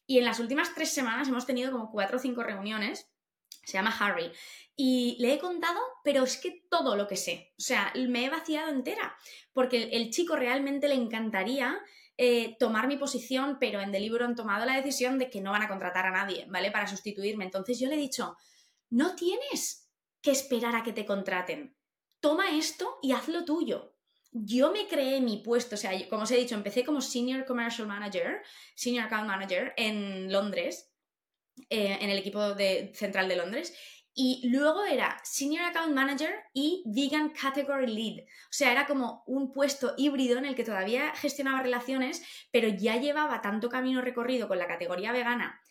Y 0.09 0.19
en 0.19 0.25
las 0.25 0.41
últimas 0.41 0.75
tres 0.75 0.91
semanas 0.91 1.29
hemos 1.29 1.45
tenido 1.45 1.71
como 1.71 1.93
cuatro 1.93 2.17
o 2.17 2.21
cinco 2.21 2.43
reuniones. 2.43 3.13
Se 3.65 3.75
llama 3.75 3.95
Harry 4.01 4.33
y 4.75 5.17
le 5.19 5.35
he 5.35 5.39
contado, 5.39 5.79
pero 6.03 6.23
es 6.23 6.39
que 6.39 6.63
todo 6.71 6.97
lo 6.97 7.07
que 7.07 7.17
sé, 7.17 7.53
o 7.59 7.61
sea, 7.61 7.93
me 7.95 8.25
he 8.25 8.31
vaciado 8.31 8.71
entera, 8.71 9.17
porque 9.53 9.91
el, 9.93 10.11
chico 10.11 10.37
realmente 10.37 10.89
le 10.89 10.95
encantaría 10.95 11.79
eh, 12.17 12.57
tomar 12.59 12.87
mi 12.87 12.97
posición, 12.97 13.59
pero 13.61 13.81
en 13.81 13.93
Deliveroo 13.93 14.27
han 14.27 14.37
tomado 14.37 14.65
la 14.65 14.77
decisión 14.77 15.19
de 15.19 15.29
que 15.29 15.41
no 15.43 15.51
van 15.51 15.63
a 15.63 15.69
contratar 15.69 16.07
a 16.07 16.13
nadie, 16.13 16.47
¿vale? 16.49 16.71
Para 16.71 16.87
sustituirme. 16.87 17.45
Entonces 17.45 17.79
yo 17.79 17.89
le 17.89 17.97
he 17.97 17.99
dicho, 17.99 18.37
no 18.89 19.15
tienes 19.15 19.91
que 20.23 20.31
esperar 20.31 20.75
a 20.77 20.85
que 20.85 20.93
te 20.93 21.05
contraten. 21.05 21.77
Toma 22.21 22.57
esto 22.57 22.99
y 23.03 23.13
hazlo 23.13 23.45
tuyo. 23.45 23.98
Yo 24.31 24.73
me 24.73 24.87
creé 24.87 25.21
mi 25.21 25.39
puesto, 25.39 25.75
o 25.75 25.79
sea, 25.79 25.93
como 26.09 26.23
os 26.23 26.31
he 26.31 26.37
dicho, 26.37 26.55
empecé 26.55 26.85
como 26.85 27.01
Senior 27.01 27.47
Commercial 27.47 27.89
Manager, 27.89 28.43
Senior 28.75 29.05
Account 29.05 29.27
Manager 29.27 29.73
en 29.77 30.31
Londres, 30.31 30.93
eh, 31.71 31.99
en 32.01 32.11
el 32.11 32.19
equipo 32.19 32.55
de, 32.55 32.93
central 32.95 33.29
de 33.29 33.37
Londres, 33.37 33.75
y 34.15 34.49
luego 34.49 34.85
era 34.85 35.21
Senior 35.23 35.67
Account 35.67 35.95
Manager 35.95 36.35
y 36.53 36.83
Vegan 36.87 37.31
Category 37.31 37.87
Lead. 37.87 38.25
O 38.25 38.51
sea, 38.51 38.73
era 38.73 38.85
como 38.87 39.23
un 39.27 39.53
puesto 39.53 39.95
híbrido 39.97 40.39
en 40.39 40.45
el 40.45 40.57
que 40.57 40.65
todavía 40.65 41.15
gestionaba 41.15 41.63
relaciones, 41.63 42.23
pero 42.51 42.69
ya 42.69 42.97
llevaba 42.97 43.41
tanto 43.41 43.69
camino 43.69 44.03
recorrido 44.03 44.49
con 44.49 44.59
la 44.59 44.67
categoría 44.67 45.13
vegana, 45.13 45.63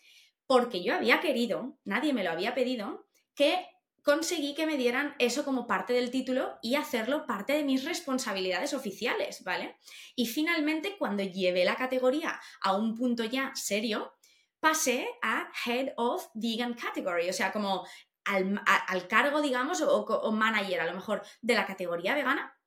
porque 0.46 0.82
yo 0.82 0.94
había 0.94 1.20
querido, 1.20 1.78
nadie 1.84 2.14
me 2.14 2.24
lo 2.24 2.30
había 2.30 2.54
pedido, 2.54 3.06
que 3.34 3.66
conseguí 4.08 4.54
que 4.54 4.64
me 4.64 4.78
dieran 4.78 5.14
eso 5.18 5.44
como 5.44 5.66
parte 5.66 5.92
del 5.92 6.10
título 6.10 6.58
y 6.62 6.76
hacerlo 6.76 7.26
parte 7.26 7.52
de 7.52 7.62
mis 7.62 7.84
responsabilidades 7.84 8.72
oficiales, 8.72 9.44
¿vale? 9.44 9.76
Y 10.16 10.24
finalmente, 10.24 10.96
cuando 10.96 11.22
llevé 11.22 11.66
la 11.66 11.76
categoría 11.76 12.40
a 12.62 12.74
un 12.74 12.94
punto 12.94 13.22
ya 13.24 13.52
serio, 13.54 14.14
pasé 14.60 15.06
a 15.20 15.52
Head 15.66 15.92
of 15.98 16.26
Vegan 16.32 16.72
Category, 16.72 17.28
o 17.28 17.34
sea, 17.34 17.52
como 17.52 17.86
al, 18.24 19.08
cargo, 19.08 19.42
digamos, 19.42 19.82
o, 19.82 20.32
manager 20.32 20.80
a 20.80 20.86
lo 20.86 20.94
mejor 20.94 21.22
de 21.42 21.54
la 21.54 21.66
categoría 21.66 22.14
vegana. 22.14 22.58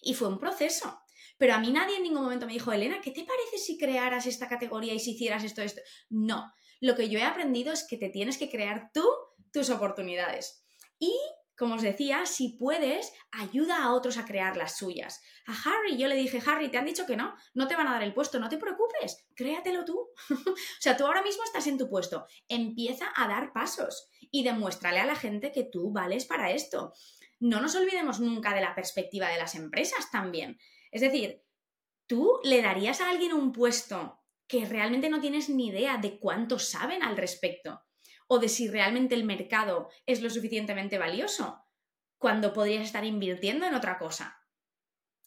Y 0.00 0.14
fue 0.14 0.28
un 0.28 0.38
proceso. 0.38 1.00
Pero 1.38 1.54
a 1.54 1.58
mí 1.58 1.72
nadie 1.72 1.96
en 1.96 2.04
ningún 2.04 2.22
momento 2.22 2.46
me 2.46 2.52
dijo, 2.52 2.70
Elena, 2.70 3.00
¿qué 3.00 3.10
te 3.10 3.24
parece 3.24 3.58
si 3.58 3.78
crearas 3.78 4.26
esta 4.26 4.48
categoría 4.48 4.94
y 4.94 5.00
si 5.00 5.10
hicieras 5.10 5.42
esto, 5.42 5.60
esto? 5.60 5.80
No, 6.08 6.52
lo 6.78 6.94
que 6.94 7.08
yo 7.08 7.18
he 7.18 7.24
aprendido 7.24 7.72
es 7.72 7.84
que 7.84 7.96
te 7.96 8.10
tienes 8.10 8.38
que 8.38 8.48
crear 8.48 8.92
tú 8.94 9.04
tus 9.52 9.70
oportunidades. 9.70 10.64
Y 10.98 11.14
como 11.58 11.74
os 11.74 11.82
decía, 11.82 12.24
si 12.24 12.50
puedes, 12.50 13.12
ayuda 13.32 13.82
a 13.82 13.92
otros 13.92 14.16
a 14.16 14.24
crear 14.24 14.56
las 14.56 14.78
suyas. 14.78 15.20
A 15.44 15.52
Harry 15.52 15.98
yo 15.98 16.06
le 16.06 16.14
dije, 16.14 16.40
Harry, 16.46 16.70
te 16.70 16.78
han 16.78 16.84
dicho 16.84 17.04
que 17.04 17.16
no, 17.16 17.34
no 17.52 17.66
te 17.66 17.74
van 17.74 17.88
a 17.88 17.94
dar 17.94 18.04
el 18.04 18.14
puesto, 18.14 18.38
no 18.38 18.48
te 18.48 18.58
preocupes, 18.58 19.26
créatelo 19.34 19.84
tú. 19.84 20.08
o 20.30 20.54
sea, 20.78 20.96
tú 20.96 21.04
ahora 21.04 21.20
mismo 21.20 21.42
estás 21.42 21.66
en 21.66 21.76
tu 21.76 21.90
puesto, 21.90 22.26
empieza 22.46 23.06
a 23.16 23.26
dar 23.26 23.52
pasos 23.52 24.08
y 24.30 24.44
demuéstrale 24.44 25.00
a 25.00 25.06
la 25.06 25.16
gente 25.16 25.50
que 25.50 25.64
tú 25.64 25.90
vales 25.92 26.26
para 26.26 26.52
esto. 26.52 26.92
No 27.40 27.60
nos 27.60 27.74
olvidemos 27.74 28.20
nunca 28.20 28.54
de 28.54 28.60
la 28.60 28.76
perspectiva 28.76 29.28
de 29.28 29.38
las 29.38 29.56
empresas 29.56 30.12
también. 30.12 30.60
Es 30.92 31.00
decir, 31.00 31.42
tú 32.06 32.38
le 32.44 32.62
darías 32.62 33.00
a 33.00 33.10
alguien 33.10 33.32
un 33.32 33.50
puesto 33.50 34.20
que 34.46 34.64
realmente 34.64 35.10
no 35.10 35.20
tienes 35.20 35.48
ni 35.48 35.68
idea 35.68 35.98
de 35.98 36.20
cuánto 36.20 36.60
saben 36.60 37.02
al 37.02 37.16
respecto 37.16 37.82
o 38.28 38.38
de 38.38 38.48
si 38.48 38.68
realmente 38.68 39.14
el 39.14 39.24
mercado 39.24 39.88
es 40.06 40.20
lo 40.22 40.30
suficientemente 40.30 40.98
valioso, 40.98 41.64
cuando 42.18 42.52
podrías 42.52 42.84
estar 42.84 43.04
invirtiendo 43.04 43.66
en 43.66 43.74
otra 43.74 43.98
cosa. 43.98 44.44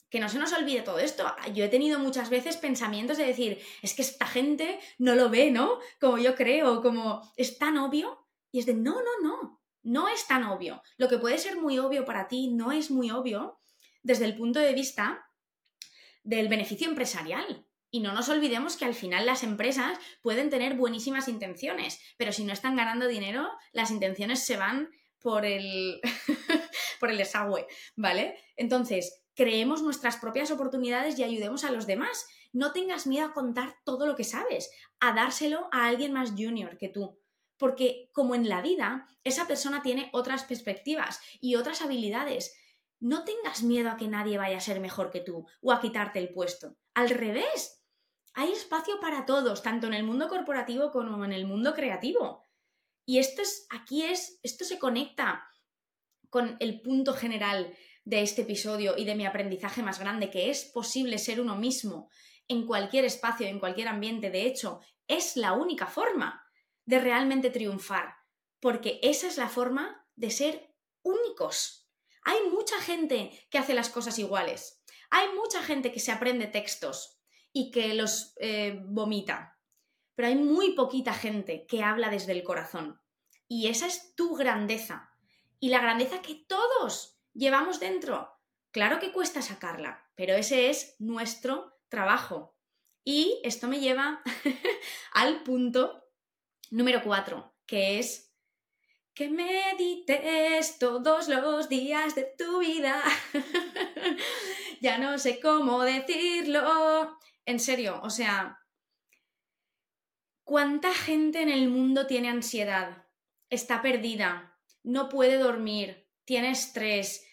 Que 0.10 0.20
no 0.20 0.30
se 0.30 0.40
nos 0.40 0.54
olvide 0.54 0.82
todo 0.82 1.00
esto. 1.00 1.26
Yo 1.54 1.66
he 1.66 1.70
tenido 1.70 1.98
muchas 1.98 2.30
veces 2.30 2.58
pensamientos 2.58 3.18
de 3.18 3.26
decir, 3.26 3.62
es 3.82 3.94
que 3.94 4.02
esta 4.02 4.26
gente 4.26 4.80
no 4.98 5.16
lo 5.16 5.30
ve, 5.30 5.52
¿no? 5.52 5.80
Como 6.00 6.18
yo 6.18 6.36
creo, 6.36 6.82
como 6.82 7.22
es 7.38 7.58
tan 7.58 7.78
obvio. 7.78 8.28
Y 8.52 8.60
es 8.60 8.66
de, 8.66 8.74
no, 8.74 8.96
no, 8.96 9.22
no, 9.22 9.62
no 9.84 10.10
es 10.10 10.28
tan 10.28 10.44
obvio. 10.44 10.82
Lo 10.98 11.08
que 11.08 11.18
puede 11.18 11.38
ser 11.38 11.56
muy 11.56 11.80
obvio 11.80 12.04
para 12.04 12.28
ti 12.28 12.50
no 12.50 12.74
es 12.74 12.92
muy 12.92 13.10
obvio 13.10 13.62
desde 14.04 14.26
el 14.26 14.36
punto 14.36 14.60
de 14.60 14.74
vista 14.74 15.26
del 16.24 16.50
beneficio 16.50 16.90
empresarial. 16.90 17.66
Y 17.94 18.00
no 18.00 18.14
nos 18.14 18.30
olvidemos 18.30 18.78
que 18.78 18.86
al 18.86 18.96
final 18.96 19.26
las 19.26 19.44
empresas 19.44 20.00
pueden 20.22 20.50
tener 20.50 20.76
buenísimas 20.76 21.28
intenciones, 21.28 22.00
pero 22.18 22.32
si 22.32 22.46
no 22.46 22.54
están 22.54 22.78
ganando 22.78 23.08
dinero, 23.08 23.50
las 23.74 23.92
intenciones 23.92 24.46
se 24.46 24.56
van 24.56 24.90
por 25.20 25.46
el, 25.46 26.00
por 27.00 27.12
el 27.12 27.18
desagüe, 27.18 27.68
¿vale? 27.98 28.40
Entonces, 28.56 29.22
creemos 29.36 29.82
nuestras 29.82 30.18
propias 30.18 30.52
oportunidades 30.52 31.20
y 31.20 31.24
ayudemos 31.24 31.64
a 31.64 31.72
los 31.72 31.86
demás. 31.86 32.26
No 32.54 32.72
tengas 32.72 33.08
miedo 33.08 33.28
a 33.28 33.34
contar 33.34 33.76
todo 33.84 34.06
lo 34.06 34.16
que 34.16 34.24
sabes, 34.24 34.72
a 35.00 35.14
dárselo 35.14 35.68
a 35.72 35.88
alguien 35.88 36.14
más 36.14 36.32
junior 36.32 36.78
que 36.78 36.90
tú. 36.90 37.20
Porque 37.58 38.10
como 38.14 38.36
en 38.36 38.50
la 38.50 38.62
vida, 38.62 39.08
esa 39.24 39.48
persona 39.48 39.82
tiene 39.82 40.10
otras 40.14 40.44
perspectivas 40.46 41.20
y 41.40 41.56
otras 41.56 41.82
habilidades. 41.82 42.56
No 43.00 43.24
tengas 43.24 43.64
miedo 43.64 43.90
a 43.90 43.98
que 43.98 44.08
nadie 44.08 44.38
vaya 44.38 44.58
a 44.58 44.62
ser 44.62 44.80
mejor 44.80 45.12
que 45.12 45.22
tú 45.22 45.46
o 45.62 45.72
a 45.72 45.82
quitarte 45.82 46.20
el 46.20 46.34
puesto. 46.34 46.78
Al 46.94 47.10
revés, 47.10 47.81
hay 48.34 48.52
espacio 48.52 49.00
para 49.00 49.26
todos, 49.26 49.62
tanto 49.62 49.88
en 49.88 49.94
el 49.94 50.04
mundo 50.04 50.28
corporativo 50.28 50.91
como 50.91 51.26
en 51.26 51.34
el 51.34 51.46
mundo 51.46 51.74
creativo. 51.74 52.48
Y 53.06 53.20
esto 53.20 53.41
es, 53.41 53.67
aquí 53.70 54.04
es, 54.04 54.39
esto 54.44 54.63
se 54.63 54.80
conecta 54.80 55.48
con 56.30 56.56
el 56.60 56.82
punto 56.82 57.13
general 57.13 57.76
de 58.06 58.22
este 58.22 58.44
episodio 58.44 58.96
y 58.98 59.06
de 59.06 59.15
mi 59.15 59.26
aprendizaje 59.26 59.84
más 59.84 60.00
grande, 60.00 60.30
que 60.30 60.50
es 60.50 60.65
posible 60.65 61.17
ser 61.17 61.41
uno 61.41 61.56
mismo 61.56 62.10
en 62.48 62.65
cualquier 62.65 63.06
espacio, 63.06 63.48
en 63.48 63.60
cualquier 63.60 63.88
ambiente. 63.88 64.30
De 64.30 64.46
hecho, 64.46 64.82
es 65.08 65.36
la 65.36 65.54
única 65.54 65.88
forma 65.88 66.44
de 66.86 67.00
realmente 67.00 67.50
triunfar, 67.50 68.15
porque 68.60 69.00
esa 69.04 69.28
es 69.28 69.38
la 69.38 69.50
forma 69.50 70.08
de 70.15 70.32
ser 70.32 70.74
únicos. 71.04 71.89
Hay 72.24 72.50
mucha 72.50 72.80
gente 72.80 73.32
que 73.50 73.58
hace 73.58 73.74
las 73.74 73.89
cosas 73.89 74.17
iguales. 74.20 74.84
Hay 75.10 75.34
mucha 75.34 75.62
gente 75.62 75.91
que 75.91 76.00
se 76.00 76.12
aprende 76.12 76.48
textos, 76.48 77.21
y 77.54 77.72
que 77.72 77.94
los 77.94 78.34
eh, 78.40 78.82
vomita. 78.86 79.60
Pero 80.16 80.28
hay 80.28 80.36
muy 80.36 80.74
poquita 80.74 81.14
gente 81.14 81.66
que 81.68 81.84
habla 81.84 82.10
desde 82.10 82.32
el 82.34 82.44
corazón. 82.44 83.02
Y 83.48 83.68
esa 83.68 83.88
es 83.88 84.16
tu 84.16 84.36
grandeza. 84.36 85.10
Y 85.60 85.70
la 85.70 85.80
grandeza 85.80 86.22
que 86.22 86.36
todos 86.36 87.20
llevamos 87.34 87.80
dentro. 87.80 88.30
Claro 88.72 89.00
que 89.00 89.12
cuesta 89.12 89.42
sacarla, 89.42 90.10
pero 90.16 90.34
ese 90.36 90.70
es 90.70 90.96
nuestro 91.00 91.78
trabajo. 91.90 92.56
Y 93.04 93.40
esto 93.44 93.68
me 93.68 93.80
lleva 93.80 94.22
al 95.14 95.44
punto 95.44 96.04
número 96.70 97.02
cuatro, 97.04 97.54
que 97.66 98.00
es 98.00 98.32
que 99.14 99.30
medites 99.30 100.80
todos 100.80 101.28
los 101.28 101.68
días 101.68 102.16
de 102.16 102.34
tu 102.38 102.60
vida. 102.60 103.04
ya 104.82 104.98
no 104.98 105.18
sé 105.20 105.40
cómo 105.40 105.84
decirlo. 105.84 107.18
En 107.52 107.60
serio, 107.60 108.00
o 108.02 108.10
sea, 108.10 108.62
¿cuánta 110.46 110.94
gente 110.94 111.42
en 111.42 111.50
el 111.50 111.68
mundo 111.68 112.08
tiene 112.08 112.30
ansiedad? 112.30 113.06
Está 113.50 113.82
perdida, 113.82 114.58
no 114.84 115.10
puede 115.10 115.38
dormir, 115.38 116.08
tiene 116.24 116.52
estrés, 116.52 117.28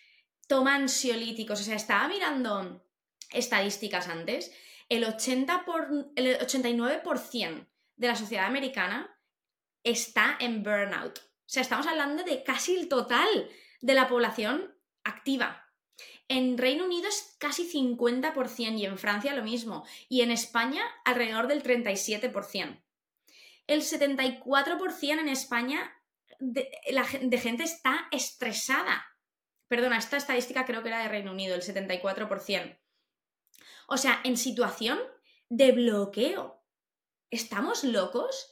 toma 0.49 0.75
ansiolíticos. 0.75 1.61
O 1.61 1.63
sea, 1.63 1.77
estaba 1.77 2.09
mirando 2.09 2.85
estadísticas 3.31 4.09
antes 4.09 4.53
el, 4.89 5.05
80 5.05 5.65
por, 5.65 5.87
el 6.17 6.37
89% 6.37 7.69
de 7.95 8.09
la 8.09 8.17
sociedad 8.17 8.47
americana 8.47 9.17
está 9.85 10.37
en 10.41 10.65
burnout. 10.65 11.21
O 11.21 11.23
sea, 11.47 11.63
estamos 11.63 11.87
hablando 11.87 12.25
de 12.25 12.43
casi 12.43 12.75
el 12.75 12.89
total 12.89 13.49
de 13.81 13.95
la 13.95 14.09
población 14.09 14.77
activa. 15.05 15.68
En 16.29 16.59
Reino 16.59 16.85
Unido 16.85 17.09
es 17.09 17.37
casi 17.39 17.71
50% 17.71 18.79
y 18.79 18.85
en 18.85 18.99
Francia 18.99 19.35
lo 19.35 19.43
mismo. 19.43 19.87
Y 20.09 20.21
en 20.21 20.31
España 20.31 20.83
alrededor 21.05 21.49
del 21.49 21.63
37%. 21.63 22.83
El 23.67 23.83
74% 23.83 25.21
en 25.21 25.29
España 25.29 25.95
de, 26.39 26.71
gente 27.39 27.65
está 27.65 28.09
estresada. 28.13 29.07
Perdona, 29.69 29.99
esta 29.99 30.17
estadística 30.17 30.65
creo 30.65 30.83
que 30.83 30.89
era 30.89 31.03
de 31.03 31.09
Reino 31.09 31.33
Unido, 31.33 31.55
el 31.55 31.63
74%. 31.63 32.79
O 33.87 33.97
sea, 33.97 34.21
en 34.25 34.37
situación 34.37 34.99
de 35.49 35.73
bloqueo. 35.73 36.63
¿Estamos 37.31 37.85
locos? 37.85 38.51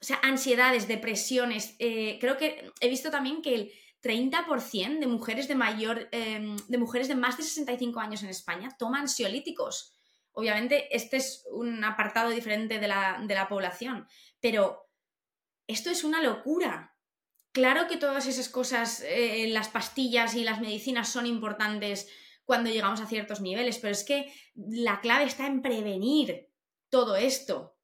O 0.00 0.04
sea, 0.04 0.18
ansiedades, 0.22 0.88
depresiones. 0.88 1.74
Eh, 1.78 2.18
creo 2.20 2.36
que 2.38 2.72
he 2.80 2.88
visto 2.88 3.10
también 3.10 3.42
que 3.42 3.54
el 3.54 3.72
30% 4.00 5.00
de 5.00 5.06
mujeres 5.06 5.48
de 5.48 5.54
mayor, 5.54 6.08
em, 6.12 6.56
de 6.68 6.78
mujeres 6.78 7.08
de 7.08 7.14
más 7.14 7.36
de 7.36 7.42
65 7.42 8.00
años 8.00 8.22
en 8.22 8.28
España 8.28 8.76
toman 8.78 9.02
ansiolíticos. 9.02 9.94
Obviamente, 10.32 10.94
este 10.96 11.16
es 11.16 11.44
un 11.50 11.82
apartado 11.82 12.30
diferente 12.30 12.78
de 12.78 12.88
la, 12.88 13.20
de 13.26 13.34
la 13.34 13.48
población, 13.48 14.06
pero 14.40 14.88
esto 15.66 15.90
es 15.90 16.04
una 16.04 16.22
locura. 16.22 16.96
Claro 17.52 17.88
que 17.88 17.96
todas 17.96 18.26
esas 18.26 18.48
cosas, 18.48 19.02
eh, 19.04 19.48
las 19.48 19.68
pastillas 19.68 20.34
y 20.34 20.44
las 20.44 20.60
medicinas 20.60 21.08
son 21.08 21.26
importantes 21.26 22.08
cuando 22.44 22.70
llegamos 22.70 23.00
a 23.00 23.06
ciertos 23.06 23.40
niveles, 23.40 23.78
pero 23.78 23.92
es 23.92 24.04
que 24.04 24.32
la 24.54 25.00
clave 25.00 25.24
está 25.24 25.46
en 25.46 25.60
prevenir 25.60 26.48
todo 26.88 27.16
esto. 27.16 27.76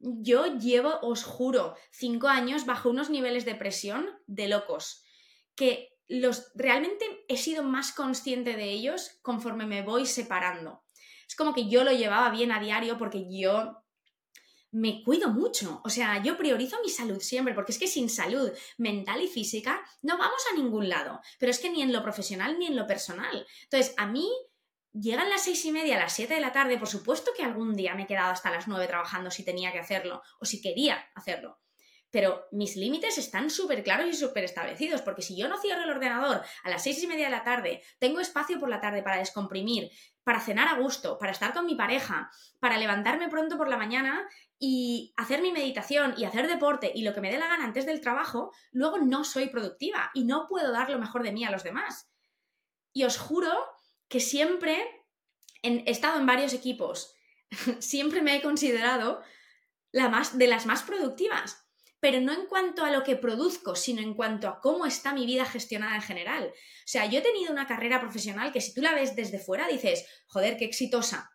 Yo 0.00 0.58
llevo, 0.58 0.98
os 1.02 1.22
juro, 1.24 1.76
cinco 1.90 2.28
años 2.28 2.66
bajo 2.66 2.88
unos 2.90 3.10
niveles 3.10 3.44
de 3.44 3.54
presión 3.54 4.08
de 4.26 4.48
locos, 4.48 5.04
que 5.58 5.90
los 6.06 6.52
realmente 6.54 7.04
he 7.28 7.36
sido 7.36 7.64
más 7.64 7.92
consciente 7.92 8.56
de 8.56 8.70
ellos 8.70 9.18
conforme 9.22 9.66
me 9.66 9.82
voy 9.82 10.06
separando. 10.06 10.84
Es 11.26 11.34
como 11.34 11.52
que 11.52 11.68
yo 11.68 11.82
lo 11.82 11.90
llevaba 11.90 12.30
bien 12.30 12.52
a 12.52 12.60
diario 12.60 12.96
porque 12.96 13.26
yo 13.28 13.82
me 14.70 15.02
cuido 15.02 15.28
mucho. 15.30 15.80
O 15.84 15.90
sea, 15.90 16.22
yo 16.22 16.38
priorizo 16.38 16.80
mi 16.80 16.88
salud 16.88 17.20
siempre, 17.20 17.54
porque 17.54 17.72
es 17.72 17.78
que 17.78 17.88
sin 17.88 18.08
salud 18.08 18.52
mental 18.76 19.20
y 19.20 19.26
física 19.26 19.82
no 20.00 20.16
vamos 20.16 20.40
a 20.50 20.54
ningún 20.54 20.88
lado. 20.88 21.20
Pero 21.40 21.50
es 21.50 21.58
que 21.58 21.70
ni 21.70 21.82
en 21.82 21.92
lo 21.92 22.04
profesional 22.04 22.56
ni 22.58 22.68
en 22.68 22.76
lo 22.76 22.86
personal. 22.86 23.44
Entonces, 23.64 23.94
a 23.96 24.06
mí 24.06 24.30
llegan 24.92 25.28
las 25.28 25.42
seis 25.42 25.64
y 25.64 25.72
media, 25.72 25.96
a 25.96 26.00
las 26.00 26.14
siete 26.14 26.34
de 26.34 26.40
la 26.40 26.52
tarde, 26.52 26.78
por 26.78 26.88
supuesto 26.88 27.32
que 27.36 27.42
algún 27.42 27.74
día 27.74 27.96
me 27.96 28.04
he 28.04 28.06
quedado 28.06 28.30
hasta 28.30 28.52
las 28.52 28.68
nueve 28.68 28.86
trabajando 28.86 29.32
si 29.32 29.44
tenía 29.44 29.72
que 29.72 29.80
hacerlo 29.80 30.22
o 30.40 30.44
si 30.44 30.62
quería 30.62 31.10
hacerlo. 31.16 31.58
Pero 32.10 32.46
mis 32.52 32.76
límites 32.76 33.18
están 33.18 33.50
súper 33.50 33.82
claros 33.82 34.06
y 34.08 34.14
súper 34.14 34.44
establecidos, 34.44 35.02
porque 35.02 35.22
si 35.22 35.36
yo 35.36 35.48
no 35.48 35.60
cierro 35.60 35.82
el 35.82 35.90
ordenador 35.90 36.42
a 36.62 36.70
las 36.70 36.82
seis 36.82 37.02
y 37.02 37.06
media 37.06 37.26
de 37.26 37.32
la 37.32 37.44
tarde, 37.44 37.82
tengo 37.98 38.20
espacio 38.20 38.58
por 38.58 38.70
la 38.70 38.80
tarde 38.80 39.02
para 39.02 39.18
descomprimir, 39.18 39.90
para 40.24 40.40
cenar 40.40 40.68
a 40.68 40.78
gusto, 40.78 41.18
para 41.18 41.32
estar 41.32 41.52
con 41.52 41.66
mi 41.66 41.74
pareja, 41.74 42.30
para 42.60 42.78
levantarme 42.78 43.28
pronto 43.28 43.56
por 43.56 43.68
la 43.68 43.76
mañana 43.76 44.28
y 44.58 45.12
hacer 45.16 45.42
mi 45.42 45.52
meditación 45.52 46.14
y 46.16 46.24
hacer 46.24 46.48
deporte 46.48 46.90
y 46.94 47.02
lo 47.02 47.14
que 47.14 47.20
me 47.20 47.30
dé 47.30 47.38
la 47.38 47.48
gana 47.48 47.64
antes 47.64 47.86
del 47.86 48.00
trabajo, 48.00 48.52
luego 48.72 48.98
no 48.98 49.24
soy 49.24 49.48
productiva 49.48 50.10
y 50.14 50.24
no 50.24 50.46
puedo 50.48 50.72
dar 50.72 50.90
lo 50.90 50.98
mejor 50.98 51.22
de 51.22 51.32
mí 51.32 51.44
a 51.44 51.50
los 51.50 51.62
demás. 51.62 52.10
Y 52.92 53.04
os 53.04 53.18
juro 53.18 53.52
que 54.08 54.20
siempre 54.20 55.06
he 55.62 55.90
estado 55.90 56.18
en 56.18 56.26
varios 56.26 56.52
equipos, 56.54 57.14
siempre 57.78 58.22
me 58.22 58.36
he 58.36 58.42
considerado 58.42 59.22
la 59.92 60.08
más, 60.08 60.36
de 60.36 60.46
las 60.46 60.66
más 60.66 60.82
productivas, 60.82 61.67
pero 62.00 62.20
no 62.20 62.32
en 62.32 62.46
cuanto 62.46 62.84
a 62.84 62.90
lo 62.90 63.02
que 63.02 63.16
produzco, 63.16 63.74
sino 63.74 64.00
en 64.00 64.14
cuanto 64.14 64.48
a 64.48 64.60
cómo 64.60 64.86
está 64.86 65.12
mi 65.12 65.26
vida 65.26 65.44
gestionada 65.44 65.96
en 65.96 66.02
general. 66.02 66.44
O 66.48 66.86
sea, 66.86 67.06
yo 67.06 67.18
he 67.18 67.22
tenido 67.22 67.52
una 67.52 67.66
carrera 67.66 68.00
profesional 68.00 68.52
que 68.52 68.60
si 68.60 68.72
tú 68.72 68.82
la 68.82 68.94
ves 68.94 69.16
desde 69.16 69.38
fuera 69.38 69.66
dices, 69.66 70.06
joder, 70.26 70.56
qué 70.56 70.64
exitosa. 70.64 71.30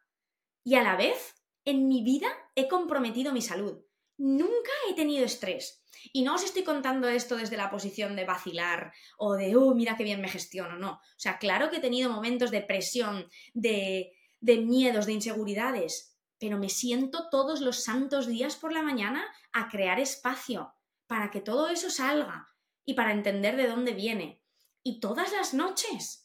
Y 0.63 0.75
a 0.75 0.83
la 0.83 0.95
vez 0.95 1.35
en 1.65 1.87
mi 1.87 2.03
vida 2.03 2.27
he 2.55 2.67
comprometido 2.67 3.33
mi 3.33 3.41
salud. 3.41 3.83
Nunca 4.17 4.71
he 4.89 4.93
tenido 4.93 5.25
estrés. 5.25 5.83
Y 6.11 6.23
no 6.23 6.35
os 6.35 6.43
estoy 6.43 6.63
contando 6.63 7.07
esto 7.07 7.37
desde 7.37 7.57
la 7.57 7.69
posición 7.69 8.15
de 8.15 8.25
vacilar 8.25 8.93
o 9.17 9.33
de, 9.35 9.55
oh, 9.55 9.73
mira 9.73 9.95
qué 9.95 10.03
bien 10.03 10.21
me 10.21 10.27
gestiono, 10.27 10.77
no. 10.77 10.93
O 10.93 11.17
sea, 11.17 11.37
claro 11.37 11.69
que 11.69 11.77
he 11.77 11.81
tenido 11.81 12.09
momentos 12.09 12.51
de 12.51 12.61
presión, 12.61 13.29
de, 13.53 14.11
de 14.39 14.57
miedos, 14.57 15.05
de 15.05 15.13
inseguridades, 15.13 16.12
pero 16.43 16.57
me 16.57 16.67
siento 16.67 17.29
todos 17.29 17.61
los 17.61 17.85
santos 17.85 18.27
días 18.27 18.57
por 18.57 18.73
la 18.73 18.81
mañana 18.81 19.23
a 19.53 19.69
crear 19.69 19.97
espacio 19.97 20.75
para 21.07 21.31
que 21.31 21.39
todo 21.39 21.69
eso 21.69 21.89
salga 21.89 22.49
y 22.83 22.95
para 22.95 23.13
entender 23.13 23.55
de 23.55 23.67
dónde 23.67 23.93
viene. 23.93 24.41
Y 24.83 24.99
todas 24.99 25.31
las 25.31 25.53
noches 25.53 26.23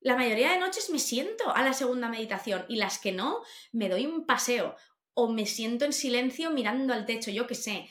la 0.00 0.16
mayoría 0.16 0.50
de 0.50 0.58
noches 0.58 0.90
me 0.90 0.98
siento 0.98 1.54
a 1.54 1.62
la 1.62 1.74
segunda 1.74 2.08
meditación 2.08 2.64
y 2.68 2.74
las 2.74 2.98
que 2.98 3.12
no, 3.12 3.42
me 3.70 3.88
doy 3.88 4.04
un 4.04 4.26
paseo 4.26 4.74
o 5.14 5.32
me 5.32 5.46
siento 5.46 5.84
en 5.84 5.92
silencio 5.92 6.50
mirando 6.50 6.92
al 6.92 7.06
techo, 7.06 7.30
yo 7.30 7.46
qué 7.46 7.54
sé, 7.54 7.88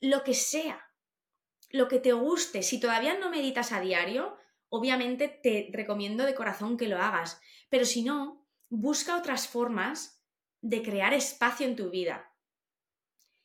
lo 0.00 0.24
que 0.24 0.34
sea, 0.34 0.84
lo 1.70 1.86
que 1.86 2.00
te 2.00 2.14
guste. 2.14 2.64
Si 2.64 2.80
todavía 2.80 3.16
no 3.16 3.30
meditas 3.30 3.70
a 3.70 3.78
diario, 3.78 4.36
obviamente 4.70 5.28
te 5.28 5.70
recomiendo 5.72 6.24
de 6.24 6.34
corazón 6.34 6.76
que 6.76 6.88
lo 6.88 6.98
hagas, 6.98 7.40
pero 7.68 7.84
si 7.84 8.02
no, 8.02 8.44
busca 8.68 9.16
otras 9.16 9.46
formas 9.46 10.21
de 10.62 10.82
crear 10.82 11.12
espacio 11.12 11.66
en 11.66 11.76
tu 11.76 11.90
vida. 11.90 12.34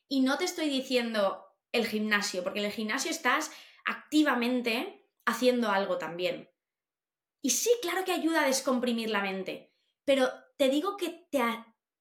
Y 0.08 0.20
no 0.20 0.38
te 0.38 0.44
estoy 0.44 0.70
diciendo 0.70 1.44
el 1.72 1.86
gimnasio, 1.86 2.42
porque 2.42 2.60
en 2.60 2.66
el 2.66 2.72
gimnasio 2.72 3.10
estás 3.10 3.50
activamente 3.84 5.06
haciendo 5.26 5.68
algo 5.68 5.98
también. 5.98 6.50
Y 7.42 7.50
sí, 7.50 7.70
claro 7.82 8.04
que 8.04 8.12
ayuda 8.12 8.42
a 8.42 8.46
descomprimir 8.46 9.10
la 9.10 9.20
mente, 9.20 9.74
pero 10.04 10.30
te 10.56 10.68
digo 10.68 10.96
que 10.96 11.26
te, 11.30 11.40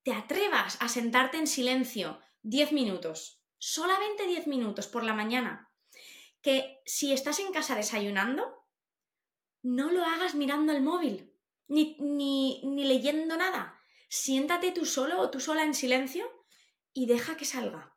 te 0.04 0.14
atrevas 0.14 0.82
a 0.82 0.88
sentarte 0.88 1.38
en 1.38 1.48
silencio 1.48 2.20
10 2.44 2.72
minutos, 2.72 3.44
solamente 3.58 4.26
10 4.26 4.48
minutos 4.48 4.88
por 4.88 5.04
la 5.04 5.14
mañana, 5.14 5.72
que 6.42 6.82
si 6.86 7.12
estás 7.12 7.40
en 7.40 7.52
casa 7.52 7.76
desayunando, 7.76 8.66
no 9.64 9.92
lo 9.92 10.04
hagas 10.06 10.36
mirando 10.36 10.72
el 10.72 10.82
móvil, 10.82 11.34
ni, 11.68 11.98
ni, 12.00 12.62
ni 12.64 12.86
leyendo 12.86 13.36
nada. 13.36 13.77
Siéntate 14.08 14.72
tú 14.72 14.86
solo 14.86 15.20
o 15.20 15.30
tú 15.30 15.40
sola 15.40 15.64
en 15.64 15.74
silencio 15.74 16.26
y 16.94 17.06
deja 17.06 17.38
que 17.38 17.46
salga. 17.46 17.96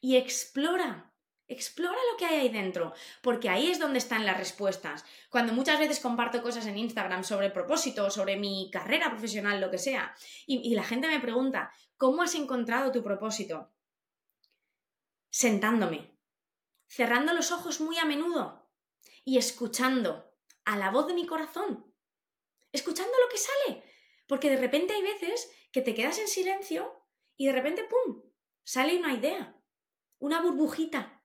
Y 0.00 0.16
explora 0.16 1.12
Explora 1.52 1.98
lo 2.10 2.16
que 2.16 2.24
hay 2.24 2.40
ahí 2.40 2.48
dentro, 2.48 2.94
porque 3.20 3.50
ahí 3.50 3.70
es 3.70 3.78
donde 3.78 3.98
están 3.98 4.24
las 4.24 4.38
respuestas. 4.38 5.04
Cuando 5.28 5.52
muchas 5.52 5.78
veces 5.78 6.00
comparto 6.00 6.42
cosas 6.42 6.64
en 6.64 6.78
Instagram 6.78 7.24
sobre 7.24 7.50
propósito, 7.50 8.10
sobre 8.10 8.36
mi 8.36 8.70
carrera 8.72 9.10
profesional, 9.10 9.60
lo 9.60 9.70
que 9.70 9.76
sea, 9.76 10.14
y, 10.46 10.74
la 10.74 10.82
gente 10.82 11.08
me 11.08 11.20
pregunta, 11.20 11.70
¿cómo 11.98 12.22
has 12.22 12.34
encontrado 12.36 12.90
tu 12.90 13.02
propósito? 13.02 13.70
Sentándome, 15.28 16.16
cerrando 16.86 17.34
los 17.34 17.52
ojos 17.52 17.82
muy 17.82 17.98
a 17.98 18.06
menudo 18.06 18.70
y 19.22 19.36
escuchando 19.36 20.32
a 20.64 20.78
la 20.78 20.90
voz 20.90 21.06
de 21.06 21.14
mi 21.14 21.26
corazón, 21.26 21.92
escuchando 22.72 23.12
lo 23.22 23.28
que 23.28 23.38
sale, 23.38 23.91
porque 24.32 24.48
de 24.48 24.56
repente 24.56 24.94
hay 24.94 25.02
veces 25.02 25.52
que 25.72 25.82
te 25.82 25.92
quedas 25.92 26.18
en 26.18 26.26
silencio 26.26 27.04
y 27.36 27.48
de 27.48 27.52
repente, 27.52 27.84
¡pum!, 27.84 28.22
sale 28.64 28.96
una 28.96 29.12
idea, 29.12 29.62
una 30.18 30.40
burbujita 30.40 31.22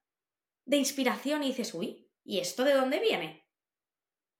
de 0.65 0.76
inspiración 0.76 1.41
y 1.41 1.48
dices, 1.48 1.74
uy, 1.74 2.12
¿y 2.26 2.39
esto 2.39 2.65
de 2.65 2.74
dónde 2.74 3.00
viene? 3.00 3.48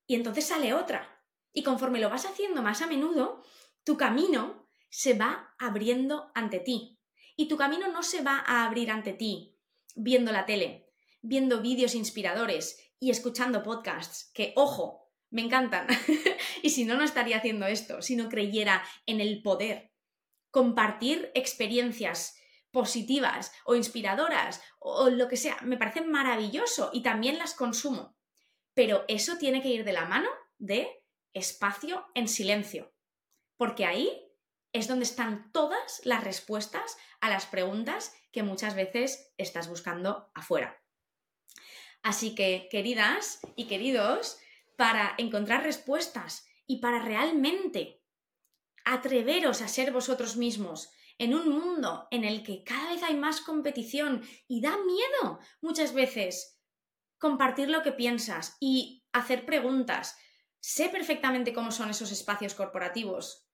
Y 0.06 0.16
entonces 0.16 0.48
sale 0.48 0.74
otra. 0.74 1.24
Y 1.54 1.64
conforme 1.64 2.02
lo 2.02 2.10
vas 2.10 2.26
haciendo 2.26 2.62
más 2.62 2.82
a 2.82 2.88
menudo, 2.88 3.42
tu 3.86 3.96
camino 3.96 4.70
se 4.90 5.14
va 5.14 5.56
abriendo 5.58 6.34
ante 6.36 6.60
ti. 6.60 7.00
Y 7.38 7.48
tu 7.48 7.56
camino 7.56 7.88
no 7.88 8.04
se 8.04 8.22
va 8.22 8.44
a 8.46 8.66
abrir 8.66 8.92
ante 8.92 9.14
ti 9.14 9.62
viendo 9.96 10.34
la 10.34 10.46
tele, 10.46 10.92
viendo 11.22 11.62
vídeos 11.62 11.96
inspiradores 11.96 12.78
y 13.00 13.12
escuchando 13.12 13.64
podcasts, 13.64 14.30
que, 14.34 14.52
ojo, 14.58 15.07
me 15.30 15.42
encantan. 15.42 15.88
y 16.62 16.70
si 16.70 16.86
no, 16.86 16.96
no 16.96 17.04
estaría 17.04 17.38
haciendo 17.38 17.66
esto, 17.66 18.02
si 18.02 18.16
no 18.16 18.30
creyera 18.30 18.84
en 19.06 19.22
el 19.22 19.42
poder. 19.42 19.92
Compartir 20.52 21.32
experiencias 21.36 22.38
positivas 22.72 23.52
o 23.66 23.76
inspiradoras 23.76 24.62
o 24.80 25.10
lo 25.10 25.28
que 25.28 25.38
sea, 25.38 25.58
me 25.62 25.78
parece 25.78 26.02
maravilloso 26.02 26.90
y 26.94 27.02
también 27.02 27.38
las 27.38 27.54
consumo. 27.54 28.16
Pero 28.74 29.04
eso 29.08 29.38
tiene 29.38 29.62
que 29.62 29.70
ir 29.70 29.84
de 29.84 29.94
la 29.94 30.06
mano 30.06 30.30
de 30.58 31.04
espacio 31.34 32.06
en 32.14 32.28
silencio, 32.28 32.94
porque 33.58 33.86
ahí 33.86 34.28
es 34.74 34.88
donde 34.88 35.06
están 35.06 35.52
todas 35.52 36.02
las 36.04 36.24
respuestas 36.24 36.98
a 37.22 37.30
las 37.30 37.46
preguntas 37.46 38.14
que 38.32 38.44
muchas 38.44 38.76
veces 38.76 39.34
estás 39.38 39.68
buscando 39.68 40.32
afuera. 40.36 40.82
Así 42.04 42.36
que, 42.36 42.68
queridas 42.70 43.40
y 43.56 43.66
queridos, 43.66 44.40
para 44.78 45.16
encontrar 45.18 45.64
respuestas 45.64 46.48
y 46.66 46.80
para 46.80 47.00
realmente 47.00 48.02
atreveros 48.86 49.62
a 49.62 49.68
ser 49.68 49.92
vosotros 49.92 50.38
mismos 50.38 50.90
en 51.18 51.34
un 51.34 51.50
mundo 51.50 52.08
en 52.12 52.24
el 52.24 52.44
que 52.44 52.64
cada 52.64 52.90
vez 52.90 53.04
hay 53.04 53.16
más 53.16 53.42
competición 53.42 54.24
y 54.48 54.62
da 54.62 54.78
miedo 54.78 55.40
muchas 55.62 55.94
veces 55.94 56.62
compartir 57.18 57.70
lo 57.70 57.82
que 57.82 57.92
piensas 57.92 58.56
y 58.60 59.04
hacer 59.12 59.46
preguntas. 59.46 60.18
Sé 60.60 60.90
perfectamente 60.90 61.54
cómo 61.54 61.72
son 61.72 61.90
esos 61.90 62.12
espacios 62.12 62.54
corporativos. 62.54 63.50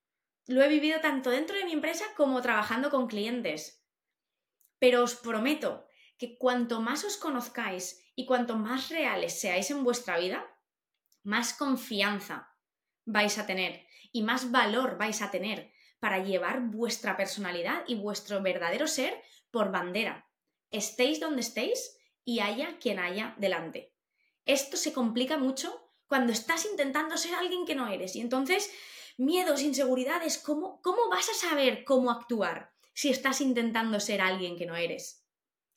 Lo 0.46 0.62
he 0.62 0.68
vivido 0.68 1.00
tanto 1.00 1.30
dentro 1.30 1.56
de 1.56 1.64
mi 1.64 1.72
empresa 1.72 2.04
como 2.18 2.42
trabajando 2.42 2.90
con 2.90 3.08
clientes. 3.08 3.86
Pero 4.78 5.04
os 5.04 5.16
prometo 5.16 5.88
que 6.18 6.38
cuanto 6.38 6.82
más 6.82 7.06
os 7.06 7.16
conozcáis 7.16 8.04
y 8.16 8.26
cuanto 8.26 8.58
más 8.58 8.90
reales 8.90 9.40
seáis 9.40 9.72
en 9.72 9.86
vuestra 9.86 10.18
vida, 10.18 10.46
más 11.24 11.54
confianza 11.54 12.54
vais 13.06 13.38
a 13.38 13.46
tener 13.46 13.86
y 14.12 14.22
más 14.24 14.52
valor 14.52 14.98
vais 14.98 15.22
a 15.22 15.32
tener 15.32 15.74
para 16.00 16.20
llevar 16.24 16.62
vuestra 16.62 17.16
personalidad 17.16 17.84
y 17.88 17.96
vuestro 17.96 18.42
verdadero 18.42 18.88
ser 18.88 19.22
por 19.52 19.72
bandera. 19.72 20.30
Estéis 20.70 21.20
donde 21.20 21.42
estéis 21.42 21.98
y 22.26 22.40
haya 22.40 22.78
quien 22.80 23.00
haya 23.00 23.36
delante. 23.38 23.94
Esto 24.46 24.78
se 24.78 24.94
complica 24.94 25.38
mucho 25.38 25.92
cuando 26.08 26.34
estás 26.34 26.66
intentando 26.66 27.18
ser 27.18 27.36
alguien 27.36 27.66
que 27.66 27.76
no 27.76 27.88
eres 27.88 28.16
y 28.16 28.22
entonces 28.22 28.72
miedos, 29.18 29.62
inseguridades, 29.62 30.38
¿cómo, 30.38 30.82
cómo 30.82 31.10
vas 31.10 31.30
a 31.30 31.34
saber 31.34 31.84
cómo 31.86 32.12
actuar 32.12 32.74
si 32.94 33.10
estás 33.10 33.42
intentando 33.42 34.00
ser 34.00 34.22
alguien 34.22 34.58
que 34.58 34.66
no 34.66 34.76
eres? 34.76 35.26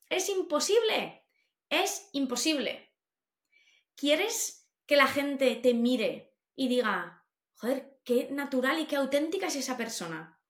Es 0.08 0.28
imposible, 0.28 1.24
es 1.68 2.08
imposible. 2.12 2.92
¿Quieres 3.94 4.55
que 4.86 4.96
la 4.96 5.06
gente 5.06 5.54
te 5.56 5.74
mire 5.74 6.34
y 6.54 6.68
diga, 6.68 7.24
joder, 7.54 7.98
qué 8.04 8.28
natural 8.30 8.80
y 8.80 8.86
qué 8.86 8.96
auténtica 8.96 9.48
es 9.48 9.56
esa 9.56 9.76
persona. 9.76 10.40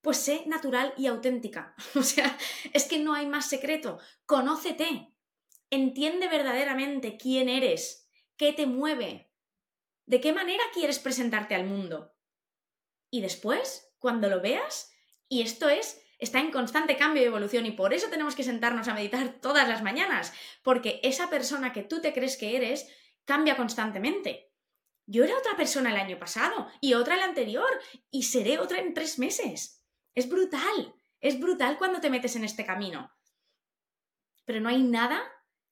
Pues 0.00 0.18
sé 0.18 0.44
natural 0.46 0.94
y 0.96 1.06
auténtica. 1.08 1.74
O 1.96 2.02
sea, 2.02 2.38
es 2.72 2.84
que 2.84 2.98
no 2.98 3.14
hay 3.14 3.26
más 3.26 3.48
secreto. 3.48 3.98
Conócete. 4.24 5.12
Entiende 5.68 6.28
verdaderamente 6.28 7.16
quién 7.16 7.48
eres, 7.48 8.08
qué 8.36 8.52
te 8.52 8.66
mueve, 8.66 9.32
de 10.06 10.20
qué 10.20 10.32
manera 10.32 10.62
quieres 10.72 11.00
presentarte 11.00 11.56
al 11.56 11.66
mundo. 11.66 12.14
Y 13.10 13.20
después, 13.20 13.92
cuando 13.98 14.28
lo 14.28 14.40
veas, 14.40 14.92
y 15.28 15.42
esto 15.42 15.68
es, 15.68 16.00
está 16.18 16.38
en 16.38 16.52
constante 16.52 16.96
cambio 16.96 17.22
y 17.22 17.26
evolución 17.26 17.66
y 17.66 17.72
por 17.72 17.92
eso 17.92 18.08
tenemos 18.08 18.36
que 18.36 18.44
sentarnos 18.44 18.86
a 18.86 18.94
meditar 18.94 19.40
todas 19.40 19.68
las 19.68 19.82
mañanas, 19.82 20.32
porque 20.62 21.00
esa 21.02 21.28
persona 21.28 21.72
que 21.72 21.82
tú 21.82 22.00
te 22.00 22.12
crees 22.12 22.36
que 22.36 22.56
eres 22.56 22.88
cambia 23.26 23.56
constantemente. 23.56 24.50
Yo 25.04 25.24
era 25.24 25.36
otra 25.36 25.56
persona 25.56 25.90
el 25.90 25.96
año 25.98 26.18
pasado 26.18 26.68
y 26.80 26.94
otra 26.94 27.14
el 27.14 27.22
anterior 27.22 27.68
y 28.10 28.22
seré 28.22 28.58
otra 28.58 28.78
en 28.78 28.94
tres 28.94 29.18
meses. 29.18 29.84
Es 30.14 30.28
brutal, 30.28 30.94
es 31.20 31.38
brutal 31.38 31.76
cuando 31.76 32.00
te 32.00 32.08
metes 32.08 32.34
en 32.36 32.44
este 32.44 32.64
camino. 32.64 33.12
Pero 34.46 34.60
no 34.60 34.70
hay 34.70 34.82
nada 34.82 35.22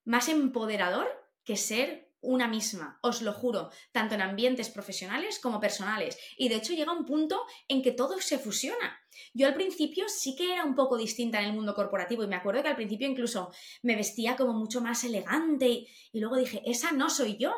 más 0.05 0.29
empoderador 0.29 1.09
que 1.45 1.57
ser 1.57 2.04
una 2.25 2.49
misma, 2.49 2.99
os 3.03 3.23
lo 3.23 3.33
juro, 3.33 3.71
tanto 3.93 4.15
en 4.15 4.23
ambientes 4.23 4.71
profesionales 4.71 5.39
como 5.39 5.61
personales. 5.61 6.19
Y 6.37 6.49
de 6.49 6.57
hecho 6.57 6.73
llega 6.73 6.93
un 6.93 7.05
punto 7.05 7.45
en 7.69 7.83
que 7.83 7.93
todo 7.93 8.21
se 8.21 8.39
fusiona. 8.39 9.01
Yo 9.33 9.47
al 9.47 9.55
principio 9.55 10.09
sí 10.09 10.35
que 10.37 10.53
era 10.53 10.65
un 10.65 10.75
poco 10.75 10.97
distinta 10.97 11.41
en 11.41 11.47
el 11.47 11.53
mundo 11.53 11.75
corporativo 11.75 12.25
y 12.25 12.27
me 12.27 12.37
acuerdo 12.37 12.63
que 12.63 12.69
al 12.69 12.77
principio 12.77 13.09
incluso 13.09 13.53
me 13.83 13.97
vestía 13.97 14.37
como 14.37 14.53
mucho 14.53 14.81
más 14.81 15.05
elegante 15.05 15.69
y, 16.13 16.21
luego 16.21 16.37
dije, 16.37 16.63
esa 16.67 16.93
no 16.93 17.11
soy 17.11 17.37
yo. 17.37 17.53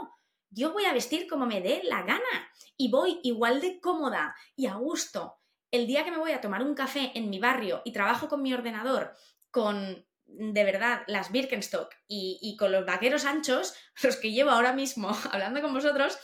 Yo 0.51 0.73
voy 0.73 0.85
a 0.85 0.93
vestir 0.93 1.27
como 1.27 1.47
me 1.47 1.61
dé 1.61 1.83
la 1.85 2.03
gana 2.03 2.51
y 2.77 2.91
voy 2.91 3.21
igual 3.23 3.61
de 3.61 3.81
cómoda 3.81 4.35
y 4.55 4.67
a 4.67 4.75
gusto. 4.75 5.39
El 5.71 5.87
día 5.87 6.05
que 6.05 6.11
me 6.11 6.19
voy 6.19 6.33
a 6.33 6.41
tomar 6.41 6.63
un 6.63 6.75
café 6.75 7.13
en 7.15 7.29
mi 7.29 7.39
barrio 7.39 7.83
y 7.85 7.93
trabajo 7.93 8.29
con 8.29 8.43
mi 8.43 8.55
ordenador 8.55 9.15
con 9.51 10.07
de 10.27 10.65
verdad 10.65 11.03
las 11.07 11.33
Birkenstock 11.33 11.95
y, 12.09 12.57
con 12.59 12.73
los 12.73 12.85
vaqueros 12.85 13.25
anchos, 13.25 13.75
los 14.03 14.17
que 14.17 14.33
llevo 14.33 14.51
ahora 14.51 14.73
mismo 14.73 15.11
hablando 15.33 15.63
con 15.63 15.73
vosotros, 15.73 16.19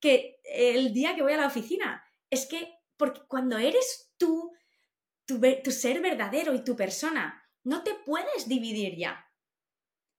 que 0.00 0.40
el 0.44 0.92
día 0.92 1.14
que 1.14 1.22
voy 1.22 1.32
a 1.32 1.38
la 1.38 1.46
oficina. 1.46 2.02
Es 2.30 2.46
que 2.46 2.74
porque 2.96 3.20
cuando 3.28 3.58
eres 3.58 4.12
tú, 4.18 4.52
tu, 5.26 5.40
tu 5.62 5.70
ser 5.70 6.00
verdadero 6.00 6.54
y 6.54 6.64
tu 6.64 6.76
persona, 6.76 7.42
no 7.62 7.82
te 7.82 7.94
puedes 7.94 8.48
dividir 8.48 8.96
ya 8.96 9.26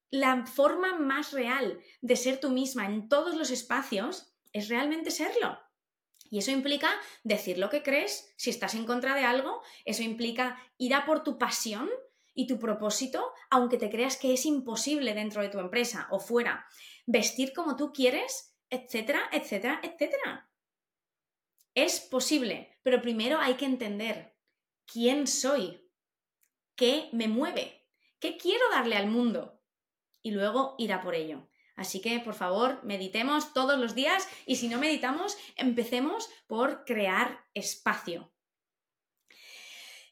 la 0.10 0.46
forma 0.46 0.98
más 0.98 1.32
real 1.32 1.82
de 2.02 2.16
ser 2.16 2.40
tú 2.40 2.50
misma 2.50 2.86
en 2.86 3.10
todos 3.10 3.36
los 3.36 3.52
espacios 3.52 4.34
es 4.54 4.70
realmente 4.70 5.12
serlo. 5.12 5.60
Y 6.30 6.40
eso 6.40 6.52
implica 6.52 6.90
decir 7.24 7.58
lo 7.58 7.70
que 7.70 7.84
crees, 7.84 8.34
si 8.38 8.50
estás 8.50 8.76
en 8.76 8.86
contra 8.86 9.16
de 9.16 9.24
algo, 9.24 9.62
eso 9.86 10.04
implica 10.04 10.62
ir 10.78 10.94
a 10.94 11.06
por 11.06 11.24
tu 11.24 11.38
pasión 11.38 11.90
y 12.38 12.46
tu 12.46 12.60
propósito, 12.60 13.34
aunque 13.50 13.80
te 13.80 13.90
creas 13.90 14.16
que 14.16 14.32
es 14.32 14.46
imposible 14.46 15.16
dentro 15.16 15.42
de 15.42 15.50
tu 15.50 15.58
empresa 15.58 16.08
o 16.12 16.20
fuera, 16.20 16.68
vestir 17.08 17.52
como 17.52 17.76
tú 17.76 17.92
quieres, 17.92 18.56
etcétera, 18.70 19.28
etcétera, 19.32 19.82
etcétera. 19.82 20.52
Es 21.74 22.00
posible, 22.00 22.78
pero 22.84 23.02
primero 23.02 23.40
hay 23.40 23.56
que 23.56 23.66
entender 23.66 24.38
quién 24.86 25.26
soy, 25.26 25.90
qué 26.76 27.10
me 27.12 27.28
mueve, 27.28 27.88
qué 28.20 28.38
quiero 28.38 28.70
darle 28.70 28.98
al 28.98 29.08
mundo, 29.08 29.60
y 30.22 30.30
luego 30.30 30.76
irá 30.78 31.02
por 31.02 31.16
ello. 31.16 31.50
Así 31.76 32.02
que, 32.02 32.20
por 32.20 32.36
favor, 32.36 32.84
meditemos 32.84 33.52
todos 33.54 33.80
los 33.80 33.96
días 33.96 34.28
y 34.46 34.58
si 34.58 34.68
no 34.68 34.78
meditamos, 34.78 35.38
empecemos 35.56 36.30
por 36.46 36.86
crear 36.86 37.46
espacio. 37.56 38.32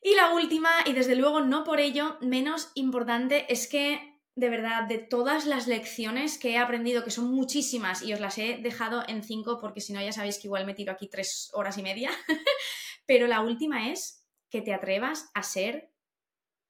Y 0.06 0.14
la 0.14 0.36
última, 0.36 0.70
y 0.86 0.94
desde 0.94 1.16
luego 1.16 1.42
no 1.42 1.64
por 1.64 1.80
ello 1.80 2.20
menos 2.22 2.70
importante, 2.76 3.52
es 3.52 3.68
que 3.68 4.22
de 4.36 4.50
verdad, 4.50 4.84
de 4.84 5.00
todas 5.00 5.48
las 5.48 5.66
lecciones 5.66 6.38
que 6.38 6.52
he 6.52 6.58
aprendido, 6.60 7.04
que 7.04 7.10
son 7.10 7.34
muchísimas, 7.34 8.04
y 8.04 8.14
os 8.14 8.20
las 8.20 8.38
he 8.38 8.58
dejado 8.58 9.04
en 9.08 9.24
cinco, 9.24 9.58
porque 9.60 9.82
si 9.82 9.94
no 9.94 10.02
ya 10.04 10.12
sabéis 10.12 10.38
que 10.38 10.46
igual 10.46 10.68
me 10.68 10.76
tiro 10.76 10.92
aquí 10.92 11.08
tres 11.08 11.50
horas 11.54 11.80
y 11.80 11.82
media, 11.82 12.12
pero 13.08 13.26
la 13.26 13.42
última 13.42 13.90
es 13.92 14.24
que 14.52 14.62
te 14.62 14.76
atrevas 14.76 15.32
a 15.34 15.42
ser 15.42 15.92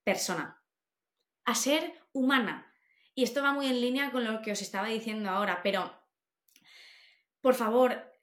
persona, 0.06 0.64
a 1.44 1.56
ser 1.56 1.94
humana, 2.14 2.72
y 3.16 3.24
esto 3.24 3.44
va 3.44 3.52
muy 3.52 3.68
en 3.68 3.82
línea 3.82 4.14
con 4.14 4.24
lo 4.24 4.42
que 4.44 4.54
os 4.54 4.62
estaba 4.62 4.88
diciendo 4.88 5.30
ahora, 5.30 5.60
pero 5.62 5.94
por 7.42 7.56
favor, 7.56 8.14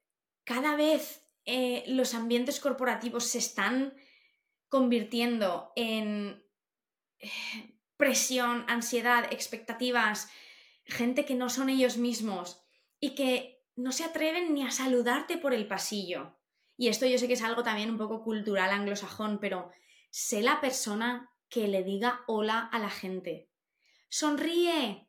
cada 0.45 0.75
vez 0.75 1.29
eh, 1.45 1.85
los 1.87 2.15
ambientes 2.15 2.61
corporativos 2.61 3.27
se 3.27 3.39
están 3.39 3.93
convirtiendo 4.73 5.71
en 5.77 6.43
eh, 7.19 7.29
presión, 7.99 8.65
ansiedad, 8.69 9.31
expectativas, 9.31 10.31
gente 10.87 11.27
que 11.27 11.35
no 11.35 11.51
son 11.51 11.69
ellos 11.69 11.99
mismos 11.99 12.65
y 12.99 13.15
que 13.15 13.63
no 13.77 13.93
se 13.93 14.05
atreven 14.05 14.55
ni 14.55 14.63
a 14.65 14.71
saludarte 14.71 15.37
por 15.37 15.53
el 15.53 15.69
pasillo. 15.69 16.39
Y 16.79 16.89
esto 16.89 17.05
yo 17.05 17.19
sé 17.19 17.27
que 17.29 17.35
es 17.35 17.43
algo 17.43 17.63
también 17.63 17.91
un 17.91 17.99
poco 17.99 18.25
cultural 18.25 18.71
anglosajón, 18.71 19.41
pero 19.41 19.71
sé 20.09 20.41
la 20.41 20.63
persona 20.63 21.31
que 21.51 21.69
le 21.69 21.85
diga 21.85 22.23
hola 22.27 22.61
a 22.73 22.79
la 22.79 22.89
gente 22.89 23.51
sonríe. 24.09 25.07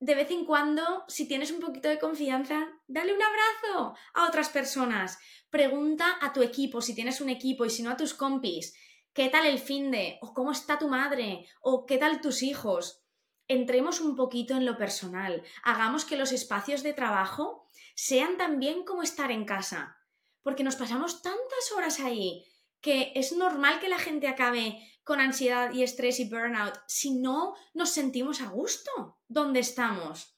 De 0.00 0.14
vez 0.16 0.32
en 0.32 0.44
cuando, 0.44 1.04
si 1.06 1.28
tienes 1.28 1.52
un 1.52 1.60
poquito 1.60 1.88
de 1.88 2.00
confianza, 2.00 2.68
dale 2.88 3.14
un 3.14 3.22
abrazo 3.22 3.96
a 4.14 4.26
otras 4.26 4.48
personas. 4.50 5.18
Pregunta 5.48 6.18
a 6.20 6.32
tu 6.32 6.42
equipo, 6.42 6.80
si 6.80 6.92
tienes 6.92 7.20
un 7.20 7.28
equipo 7.28 7.64
y 7.64 7.70
si 7.70 7.84
no 7.84 7.90
a 7.90 7.96
tus 7.96 8.14
compis, 8.14 8.74
¿qué 9.16 9.30
tal 9.30 9.46
el 9.46 9.58
fin 9.58 9.90
de? 9.90 10.18
¿O 10.20 10.34
cómo 10.34 10.52
está 10.52 10.78
tu 10.78 10.88
madre? 10.88 11.48
¿O 11.62 11.86
qué 11.86 11.96
tal 11.96 12.20
tus 12.20 12.42
hijos? 12.42 13.02
Entremos 13.48 14.02
un 14.02 14.14
poquito 14.14 14.54
en 14.54 14.66
lo 14.66 14.76
personal. 14.76 15.42
Hagamos 15.64 16.04
que 16.04 16.18
los 16.18 16.32
espacios 16.32 16.82
de 16.82 16.92
trabajo 16.92 17.66
sean 17.94 18.36
también 18.36 18.84
como 18.84 19.02
estar 19.02 19.30
en 19.30 19.46
casa. 19.46 19.96
Porque 20.42 20.64
nos 20.64 20.76
pasamos 20.76 21.22
tantas 21.22 21.72
horas 21.74 21.98
ahí 21.98 22.44
que 22.82 23.12
es 23.14 23.32
normal 23.32 23.80
que 23.80 23.88
la 23.88 23.98
gente 23.98 24.28
acabe 24.28 24.78
con 25.02 25.18
ansiedad 25.18 25.72
y 25.72 25.82
estrés 25.82 26.20
y 26.20 26.28
burnout 26.28 26.74
si 26.86 27.18
no 27.18 27.54
nos 27.72 27.90
sentimos 27.90 28.42
a 28.42 28.48
gusto 28.48 29.18
donde 29.28 29.60
estamos. 29.60 30.36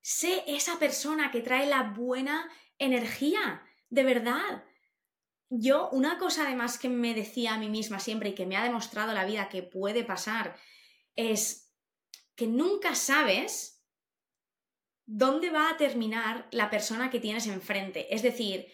Sé 0.00 0.44
esa 0.46 0.78
persona 0.78 1.32
que 1.32 1.40
trae 1.40 1.66
la 1.66 1.82
buena 1.82 2.48
energía, 2.78 3.62
de 3.90 4.04
verdad. 4.04 4.64
Yo, 5.50 5.88
una 5.90 6.18
cosa 6.18 6.42
además 6.42 6.78
que 6.78 6.88
me 6.88 7.14
decía 7.14 7.54
a 7.54 7.58
mí 7.58 7.70
misma 7.70 8.00
siempre 8.00 8.30
y 8.30 8.34
que 8.34 8.46
me 8.46 8.56
ha 8.56 8.64
demostrado 8.64 9.14
la 9.14 9.24
vida 9.24 9.48
que 9.48 9.62
puede 9.62 10.04
pasar 10.04 10.56
es 11.16 11.74
que 12.36 12.46
nunca 12.46 12.94
sabes 12.94 13.82
dónde 15.06 15.50
va 15.50 15.70
a 15.70 15.76
terminar 15.78 16.48
la 16.50 16.68
persona 16.68 17.08
que 17.08 17.18
tienes 17.18 17.46
enfrente. 17.46 18.14
Es 18.14 18.22
decir, 18.22 18.70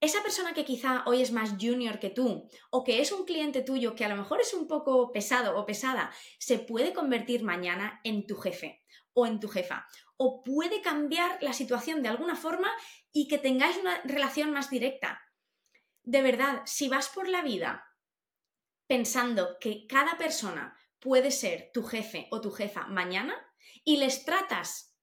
esa 0.00 0.20
persona 0.24 0.54
que 0.54 0.64
quizá 0.64 1.04
hoy 1.06 1.22
es 1.22 1.30
más 1.30 1.54
junior 1.60 2.00
que 2.00 2.10
tú 2.10 2.48
o 2.70 2.82
que 2.82 3.00
es 3.00 3.12
un 3.12 3.24
cliente 3.24 3.62
tuyo 3.62 3.94
que 3.94 4.04
a 4.04 4.08
lo 4.08 4.16
mejor 4.16 4.40
es 4.40 4.52
un 4.52 4.66
poco 4.66 5.12
pesado 5.12 5.56
o 5.56 5.64
pesada, 5.64 6.12
se 6.40 6.58
puede 6.58 6.92
convertir 6.92 7.44
mañana 7.44 8.00
en 8.02 8.26
tu 8.26 8.36
jefe 8.36 8.82
o 9.12 9.24
en 9.24 9.38
tu 9.38 9.48
jefa 9.48 9.86
o 10.16 10.42
puede 10.42 10.82
cambiar 10.82 11.40
la 11.40 11.52
situación 11.52 12.02
de 12.02 12.08
alguna 12.08 12.34
forma 12.34 12.68
y 13.12 13.28
que 13.28 13.38
tengáis 13.38 13.76
una 13.76 14.00
relación 14.02 14.50
más 14.50 14.68
directa. 14.68 15.20
De 16.02 16.22
verdad, 16.22 16.62
si 16.64 16.88
vas 16.88 17.08
por 17.08 17.28
la 17.28 17.42
vida 17.42 17.88
pensando 18.86 19.56
que 19.60 19.86
cada 19.86 20.18
persona 20.18 20.76
puede 20.98 21.30
ser 21.30 21.70
tu 21.72 21.82
jefe 21.82 22.28
o 22.30 22.40
tu 22.40 22.50
jefa 22.50 22.86
mañana 22.86 23.34
y 23.84 23.96
les 23.96 24.24
tratas 24.24 24.96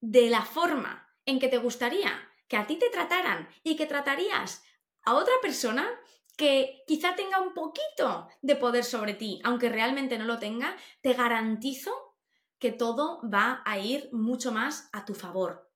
de 0.00 0.28
la 0.30 0.42
forma 0.42 1.08
en 1.24 1.38
que 1.38 1.48
te 1.48 1.58
gustaría 1.58 2.12
que 2.48 2.56
a 2.56 2.66
ti 2.66 2.76
te 2.76 2.90
trataran 2.90 3.48
y 3.62 3.76
que 3.76 3.86
tratarías 3.86 4.62
a 5.04 5.14
otra 5.14 5.32
persona 5.40 5.88
que 6.36 6.82
quizá 6.86 7.14
tenga 7.14 7.40
un 7.40 7.54
poquito 7.54 8.28
de 8.40 8.56
poder 8.56 8.84
sobre 8.84 9.14
ti, 9.14 9.40
aunque 9.44 9.68
realmente 9.68 10.18
no 10.18 10.24
lo 10.24 10.38
tenga, 10.38 10.76
te 11.00 11.14
garantizo 11.14 12.16
que 12.58 12.72
todo 12.72 13.20
va 13.28 13.62
a 13.64 13.78
ir 13.78 14.08
mucho 14.12 14.52
más 14.52 14.88
a 14.92 15.04
tu 15.04 15.14
favor. 15.14 15.70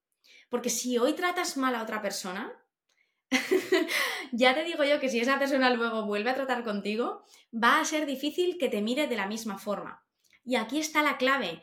Porque 0.49 0.71
si 0.71 0.99
hoy 0.99 1.15
tratas 1.15 1.57
mal 1.57 1.75
a 1.75 1.83
otra 1.83 2.01
persona, 2.01 2.53
ya 4.33 4.55
te 4.55 4.65
digo 4.65 4.85
yo 4.85 5.01
que 5.01 5.09
si 5.09 5.21
esa 5.21 5.39
persona 5.39 5.71
luego 5.71 6.07
vuelve 6.07 6.31
a 6.31 6.35
tratar 6.35 6.65
contigo, 6.65 7.25
va 7.53 7.81
a 7.81 7.85
ser 7.85 8.07
difícil 8.07 8.59
que 8.59 8.69
te 8.69 8.83
mire 8.83 9.07
de 9.07 9.17
la 9.17 9.27
misma 9.27 9.59
forma. 9.59 10.05
Y 10.45 10.57
aquí 10.57 10.79
está 10.79 11.03
la 11.03 11.19
clave, 11.19 11.63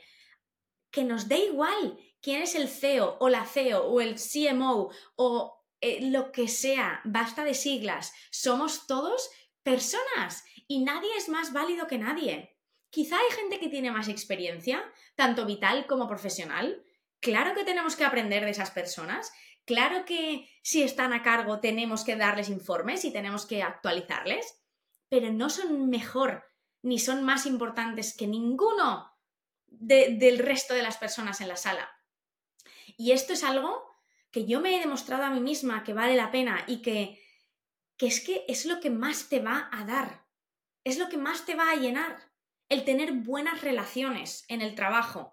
que 0.91 1.03
nos 1.03 1.27
dé 1.27 1.45
igual 1.45 1.97
quién 2.21 2.41
es 2.41 2.55
el 2.55 2.67
CEO 2.67 3.17
o 3.19 3.29
la 3.29 3.45
CEO 3.45 3.85
o 3.85 4.01
el 4.01 4.15
CMO 4.15 4.91
o 5.15 5.65
eh, 5.81 5.99
lo 6.09 6.31
que 6.31 6.47
sea, 6.47 7.01
basta 7.03 7.43
de 7.43 7.53
siglas, 7.53 8.13
somos 8.31 8.87
todos 8.87 9.29
personas 9.63 10.43
y 10.67 10.83
nadie 10.83 11.09
es 11.17 11.29
más 11.29 11.53
válido 11.53 11.87
que 11.87 11.97
nadie. 11.97 12.57
Quizá 12.89 13.17
hay 13.17 13.31
gente 13.35 13.59
que 13.59 13.69
tiene 13.69 13.91
más 13.91 14.07
experiencia, 14.07 14.83
tanto 15.15 15.45
vital 15.45 15.87
como 15.87 16.07
profesional. 16.07 16.83
Claro 17.19 17.55
que 17.55 17.63
tenemos 17.63 17.95
que 17.95 18.03
aprender 18.03 18.45
de 18.45 18.51
esas 18.51 18.71
personas 18.71 19.31
Claro 19.65 20.05
que 20.05 20.49
si 20.61 20.83
están 20.83 21.13
a 21.13 21.23
cargo 21.23 21.59
tenemos 21.59 22.03
que 22.03 22.15
darles 22.15 22.49
informes 22.49 23.05
y 23.05 23.11
tenemos 23.11 23.45
que 23.45 23.63
actualizarles, 23.63 24.61
pero 25.09 25.31
no 25.31 25.49
son 25.49 25.89
mejor 25.89 26.43
ni 26.81 26.99
son 26.99 27.23
más 27.23 27.45
importantes 27.45 28.15
que 28.15 28.27
ninguno 28.27 29.09
del 29.67 30.39
resto 30.39 30.73
de 30.73 30.83
las 30.83 30.97
personas 30.97 31.39
en 31.41 31.47
la 31.47 31.55
sala. 31.55 31.89
Y 32.97 33.11
esto 33.11 33.33
es 33.33 33.43
algo 33.43 33.83
que 34.31 34.45
yo 34.45 34.59
me 34.59 34.75
he 34.75 34.79
demostrado 34.79 35.23
a 35.23 35.29
mí 35.29 35.39
misma 35.39 35.83
que 35.83 35.93
vale 35.93 36.15
la 36.15 36.31
pena 36.31 36.63
y 36.67 36.81
que, 36.81 37.21
que 37.97 38.07
es 38.07 38.19
que 38.19 38.45
es 38.47 38.65
lo 38.65 38.79
que 38.79 38.89
más 38.89 39.29
te 39.29 39.39
va 39.39 39.69
a 39.71 39.85
dar, 39.85 40.25
es 40.83 40.97
lo 40.97 41.09
que 41.09 41.17
más 41.17 41.45
te 41.45 41.55
va 41.55 41.71
a 41.71 41.75
llenar, 41.75 42.31
el 42.69 42.83
tener 42.83 43.13
buenas 43.13 43.61
relaciones 43.61 44.45
en 44.47 44.61
el 44.61 44.75
trabajo, 44.75 45.32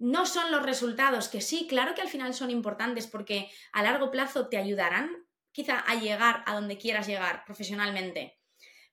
no 0.00 0.24
son 0.24 0.50
los 0.50 0.62
resultados, 0.62 1.28
que 1.28 1.42
sí, 1.42 1.66
claro 1.68 1.94
que 1.94 2.00
al 2.00 2.08
final 2.08 2.32
son 2.32 2.50
importantes 2.50 3.06
porque 3.06 3.50
a 3.70 3.82
largo 3.82 4.10
plazo 4.10 4.48
te 4.48 4.56
ayudarán 4.56 5.28
quizá 5.52 5.78
a 5.78 5.94
llegar 5.94 6.42
a 6.46 6.54
donde 6.54 6.78
quieras 6.78 7.06
llegar 7.06 7.44
profesionalmente. 7.44 8.40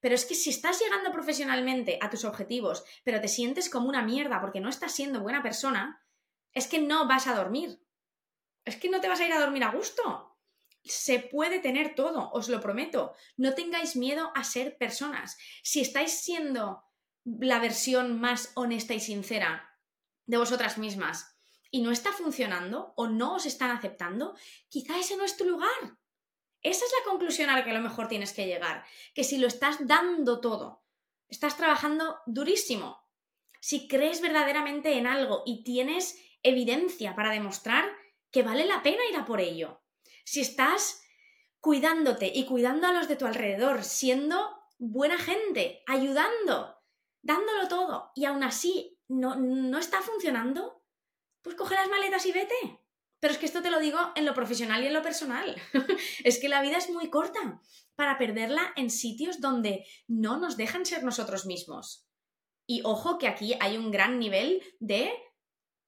Pero 0.01 0.15
es 0.15 0.25
que 0.25 0.35
si 0.35 0.49
estás 0.49 0.81
llegando 0.81 1.13
profesionalmente 1.13 1.97
a 2.01 2.09
tus 2.09 2.25
objetivos, 2.25 2.83
pero 3.05 3.21
te 3.21 3.29
sientes 3.29 3.69
como 3.69 3.87
una 3.87 4.03
mierda 4.03 4.41
porque 4.41 4.59
no 4.59 4.67
estás 4.67 4.93
siendo 4.93 5.21
buena 5.21 5.41
persona, 5.41 6.03
es 6.51 6.67
que 6.67 6.79
no 6.79 7.07
vas 7.07 7.27
a 7.27 7.35
dormir. 7.35 7.81
Es 8.65 8.75
que 8.75 8.89
no 8.89 8.99
te 8.99 9.07
vas 9.07 9.21
a 9.21 9.25
ir 9.25 9.31
a 9.31 9.39
dormir 9.39 9.63
a 9.63 9.71
gusto. 9.71 10.37
Se 10.83 11.19
puede 11.19 11.59
tener 11.59 11.95
todo, 11.95 12.31
os 12.31 12.49
lo 12.49 12.59
prometo. 12.59 13.15
No 13.37 13.53
tengáis 13.53 13.95
miedo 13.95 14.29
a 14.35 14.43
ser 14.43 14.77
personas. 14.77 15.37
Si 15.63 15.79
estáis 15.79 16.19
siendo 16.19 16.83
la 17.23 17.59
versión 17.59 18.19
más 18.19 18.51
honesta 18.55 18.93
y 18.93 18.99
sincera 18.99 19.66
de 20.27 20.37
vosotras 20.37 20.77
mismas 20.77 21.35
y 21.71 21.81
no 21.81 21.91
está 21.91 22.11
funcionando 22.13 22.93
o 22.95 23.07
no 23.07 23.35
os 23.35 23.45
están 23.45 23.71
aceptando, 23.71 24.35
quizá 24.69 24.99
ese 24.99 25.17
no 25.17 25.23
es 25.23 25.35
tu 25.35 25.45
lugar. 25.45 25.97
Esa 26.61 26.85
es 26.85 26.91
la 26.99 27.09
conclusión 27.09 27.49
a 27.49 27.55
la 27.57 27.63
que 27.63 27.71
a 27.71 27.73
lo 27.73 27.81
mejor 27.81 28.07
tienes 28.07 28.33
que 28.33 28.45
llegar, 28.45 28.85
que 29.13 29.23
si 29.23 29.37
lo 29.37 29.47
estás 29.47 29.87
dando 29.87 30.39
todo, 30.41 30.83
estás 31.27 31.57
trabajando 31.57 32.17
durísimo, 32.25 33.05
si 33.59 33.87
crees 33.87 34.21
verdaderamente 34.21 34.97
en 34.97 35.07
algo 35.07 35.43
y 35.45 35.63
tienes 35.63 36.21
evidencia 36.43 37.15
para 37.15 37.31
demostrar 37.31 37.85
que 38.31 38.43
vale 38.43 38.65
la 38.65 38.83
pena 38.83 39.05
ir 39.09 39.15
a 39.15 39.25
por 39.25 39.39
ello, 39.39 39.81
si 40.23 40.41
estás 40.41 41.01
cuidándote 41.59 42.31
y 42.33 42.45
cuidando 42.45 42.87
a 42.87 42.93
los 42.93 43.07
de 43.07 43.15
tu 43.15 43.25
alrededor, 43.25 43.83
siendo 43.83 44.57
buena 44.77 45.17
gente, 45.17 45.83
ayudando, 45.87 46.77
dándolo 47.21 47.67
todo 47.67 48.11
y 48.15 48.25
aún 48.25 48.43
así 48.43 48.96
no, 49.07 49.35
no 49.35 49.77
está 49.77 50.01
funcionando, 50.01 50.83
pues 51.41 51.55
coge 51.55 51.75
las 51.75 51.89
maletas 51.89 52.25
y 52.25 52.31
vete. 52.31 52.81
Pero 53.19 53.33
es 53.33 53.39
que 53.39 53.47
esto 53.47 53.61
te 53.61 53.71
lo 53.71 53.79
digo 53.79 53.99
en 54.15 54.25
lo 54.25 54.33
profesional 54.33 54.83
y 54.83 54.87
en 54.87 54.93
lo 54.93 55.01
personal. 55.01 55.59
es 56.23 56.39
que 56.39 56.49
la 56.49 56.61
vida 56.61 56.77
es 56.77 56.89
muy 56.89 57.09
corta 57.09 57.61
para 57.95 58.17
perderla 58.17 58.73
en 58.75 58.91
sitios 58.91 59.41
donde 59.41 59.85
no 60.07 60.37
nos 60.37 60.55
dejan 60.55 60.85
ser 60.85 61.03
nosotros 61.03 61.45
mismos. 61.45 62.07
Y 62.67 62.81
ojo 62.83 63.17
que 63.17 63.27
aquí 63.27 63.55
hay 63.59 63.77
un 63.77 63.91
gran 63.91 64.19
nivel 64.19 64.61
de 64.79 65.11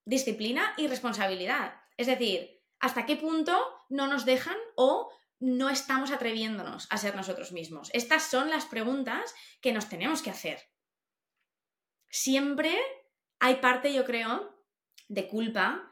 disciplina 0.06 0.74
y 0.78 0.88
responsabilidad. 0.88 1.74
Es 1.98 2.08
decir, 2.08 2.64
¿hasta 2.80 3.06
qué 3.06 3.16
punto 3.16 3.60
no 3.90 4.08
nos 4.08 4.26
dejan 4.26 4.58
o 4.76 5.12
no 5.40 5.70
estamos 5.70 6.12
atreviéndonos 6.12 6.88
a 6.90 6.98
ser 6.98 7.16
nosotros 7.16 7.52
mismos? 7.52 7.92
Estas 7.94 8.24
son 8.24 8.50
las 8.50 8.66
preguntas 8.66 9.36
que 9.62 9.72
nos 9.72 9.88
tenemos 9.88 10.24
que 10.24 10.32
hacer. 10.32 10.60
Siempre 12.10 12.76
hay 13.40 13.56
parte, 13.56 13.94
yo 13.94 14.06
creo, 14.06 14.56
de 15.08 15.28
culpa 15.28 15.92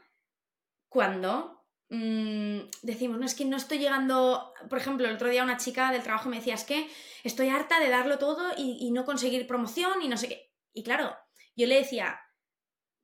cuando 0.89 1.65
mm, 1.89 2.59
decimos, 2.81 3.19
no, 3.19 3.25
es 3.25 3.35
que 3.35 3.45
no 3.45 3.57
estoy 3.57 3.79
llegando, 3.79 4.53
por 4.69 4.77
ejemplo, 4.77 5.07
el 5.07 5.15
otro 5.15 5.29
día 5.29 5.43
una 5.43 5.57
chica 5.57 5.91
del 5.91 6.03
trabajo 6.03 6.29
me 6.29 6.37
decía, 6.37 6.53
es 6.53 6.63
que 6.63 6.89
estoy 7.23 7.49
harta 7.49 7.79
de 7.79 7.89
darlo 7.89 8.17
todo 8.17 8.51
y, 8.57 8.91
no 8.91 9.05
conseguir 9.05 9.47
promoción 9.47 10.01
y 10.01 10.07
no 10.07 10.17
sé 10.17 10.29
qué. 10.29 10.53
Y 10.73 10.83
claro, 10.83 11.15
yo 11.55 11.67
le 11.67 11.75
decía, 11.75 12.19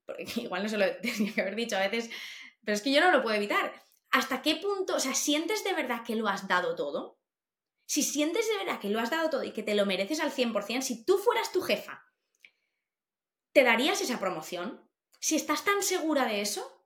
porque 0.06 0.26
igual 0.41 0.64
no 0.64 0.70
se 0.70 0.78
lo 0.78 0.86
tenía 0.98 1.34
que 1.34 1.41
haber 1.41 1.56
dicho 1.56 1.78
a 1.78 1.88
veces, 1.88 2.10
pero 2.64 2.76
es 2.76 2.82
que 2.82 2.91
yo 2.91 3.02
no 3.02 3.12
lo 3.12 3.22
puedo 3.22 3.36
evitar. 3.36 3.74
¿Hasta 4.12 4.41
qué 4.41 4.58
punto, 4.58 4.96
o 4.96 5.00
sea, 5.00 5.16
sientes 5.16 5.64
de 5.64 5.74
verdad 5.74 6.04
que 6.06 6.16
lo 6.16 6.28
has 6.28 6.48
dado 6.48 6.76
todo? 6.76 7.20
Si 7.86 8.04
sientes 8.04 8.48
de 8.48 8.58
verdad 8.58 8.80
que 8.80 8.89
lo 8.89 9.00
has 9.00 9.10
dado 9.10 9.30
todo 9.30 9.44
y 9.44 9.52
que 9.52 9.64
te 9.64 9.76
lo 9.76 9.86
mereces 9.86 10.20
al 10.20 10.32
100%, 10.32 10.82
si 10.82 11.04
tú 11.04 11.18
fueras 11.18 11.52
tu 11.52 11.62
jefa 11.62 12.04
¿Te 13.54 13.64
darías 13.64 14.01
esa 14.01 14.20
promoción? 14.20 14.82
Si 15.20 15.36
estás 15.36 15.64
tan 15.64 15.84
segura 15.84 16.26
de 16.26 16.41
eso 16.41 16.86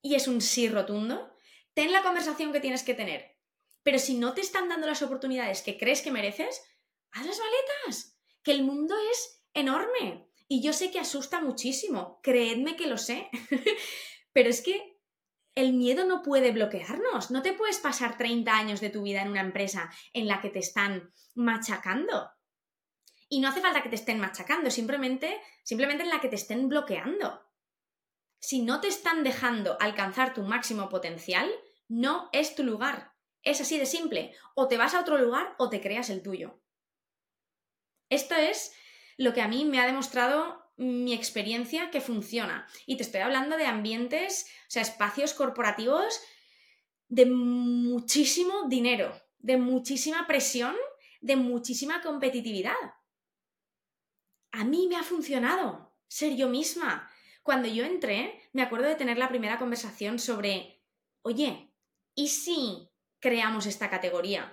y 0.00 0.14
es 0.14 0.26
un 0.26 0.40
sí 0.40 0.68
rotundo, 0.68 1.36
ten 1.74 1.92
la 1.92 2.02
conversación 2.02 2.50
que 2.50 2.60
tienes 2.60 2.82
que 2.82 2.94
tener. 2.94 3.36
Pero 3.82 3.98
si 3.98 4.16
no 4.16 4.32
te 4.32 4.40
están 4.40 4.70
dando 4.70 4.86
las 4.86 5.02
oportunidades 5.02 5.62
que 5.62 5.76
crees 5.76 6.00
que 6.00 6.10
mereces, 6.10 6.62
haz 7.12 7.26
las 7.26 7.38
maletas, 7.38 8.18
que 8.42 8.52
el 8.52 8.64
mundo 8.64 8.96
es 9.12 9.44
enorme. 9.52 10.30
Y 10.48 10.62
yo 10.62 10.72
sé 10.72 10.90
que 10.90 10.98
asusta 10.98 11.40
muchísimo, 11.40 12.20
creedme 12.22 12.74
que 12.74 12.86
lo 12.86 12.96
sé. 12.96 13.28
Pero 14.32 14.48
es 14.48 14.62
que 14.62 14.98
el 15.54 15.74
miedo 15.74 16.06
no 16.06 16.22
puede 16.22 16.52
bloquearnos. 16.52 17.30
No 17.30 17.42
te 17.42 17.52
puedes 17.52 17.78
pasar 17.78 18.16
30 18.16 18.56
años 18.56 18.80
de 18.80 18.88
tu 18.88 19.02
vida 19.02 19.20
en 19.20 19.28
una 19.28 19.42
empresa 19.42 19.90
en 20.14 20.26
la 20.26 20.40
que 20.40 20.48
te 20.48 20.60
están 20.60 21.12
machacando. 21.34 22.30
Y 23.28 23.40
no 23.40 23.48
hace 23.48 23.60
falta 23.60 23.82
que 23.82 23.90
te 23.90 23.96
estén 23.96 24.20
machacando, 24.20 24.70
simplemente, 24.70 25.40
simplemente 25.62 26.04
en 26.04 26.10
la 26.10 26.20
que 26.20 26.28
te 26.28 26.36
estén 26.36 26.68
bloqueando. 26.68 27.44
Si 28.40 28.62
no 28.62 28.80
te 28.80 28.88
están 28.88 29.22
dejando 29.22 29.76
alcanzar 29.80 30.32
tu 30.32 30.42
máximo 30.42 30.88
potencial, 30.88 31.50
no 31.88 32.30
es 32.32 32.54
tu 32.54 32.64
lugar. 32.64 33.12
Es 33.42 33.60
así 33.60 33.78
de 33.78 33.86
simple. 33.86 34.34
O 34.54 34.68
te 34.68 34.78
vas 34.78 34.94
a 34.94 35.00
otro 35.00 35.18
lugar 35.18 35.54
o 35.58 35.68
te 35.68 35.80
creas 35.80 36.08
el 36.10 36.22
tuyo. 36.22 36.60
Esto 38.08 38.34
es 38.34 38.74
lo 39.16 39.34
que 39.34 39.42
a 39.42 39.48
mí 39.48 39.64
me 39.64 39.80
ha 39.80 39.86
demostrado 39.86 40.64
mi 40.76 41.12
experiencia 41.12 41.90
que 41.90 42.00
funciona. 42.00 42.66
Y 42.86 42.96
te 42.96 43.02
estoy 43.02 43.20
hablando 43.20 43.56
de 43.56 43.66
ambientes, 43.66 44.46
o 44.68 44.70
sea, 44.70 44.82
espacios 44.82 45.34
corporativos 45.34 46.20
de 47.08 47.26
muchísimo 47.26 48.68
dinero, 48.68 49.12
de 49.38 49.56
muchísima 49.56 50.26
presión, 50.26 50.76
de 51.20 51.36
muchísima 51.36 52.00
competitividad 52.00 52.76
a 54.58 54.64
mí 54.64 54.88
me 54.88 54.96
ha 54.96 55.04
funcionado 55.04 55.94
ser 56.08 56.34
yo 56.34 56.48
misma. 56.48 57.08
Cuando 57.44 57.68
yo 57.68 57.84
entré, 57.84 58.42
me 58.52 58.62
acuerdo 58.62 58.88
de 58.88 58.96
tener 58.96 59.16
la 59.16 59.28
primera 59.28 59.56
conversación 59.56 60.18
sobre, 60.18 60.82
oye, 61.22 61.72
¿y 62.16 62.26
si 62.26 62.90
creamos 63.20 63.66
esta 63.66 63.88
categoría? 63.88 64.52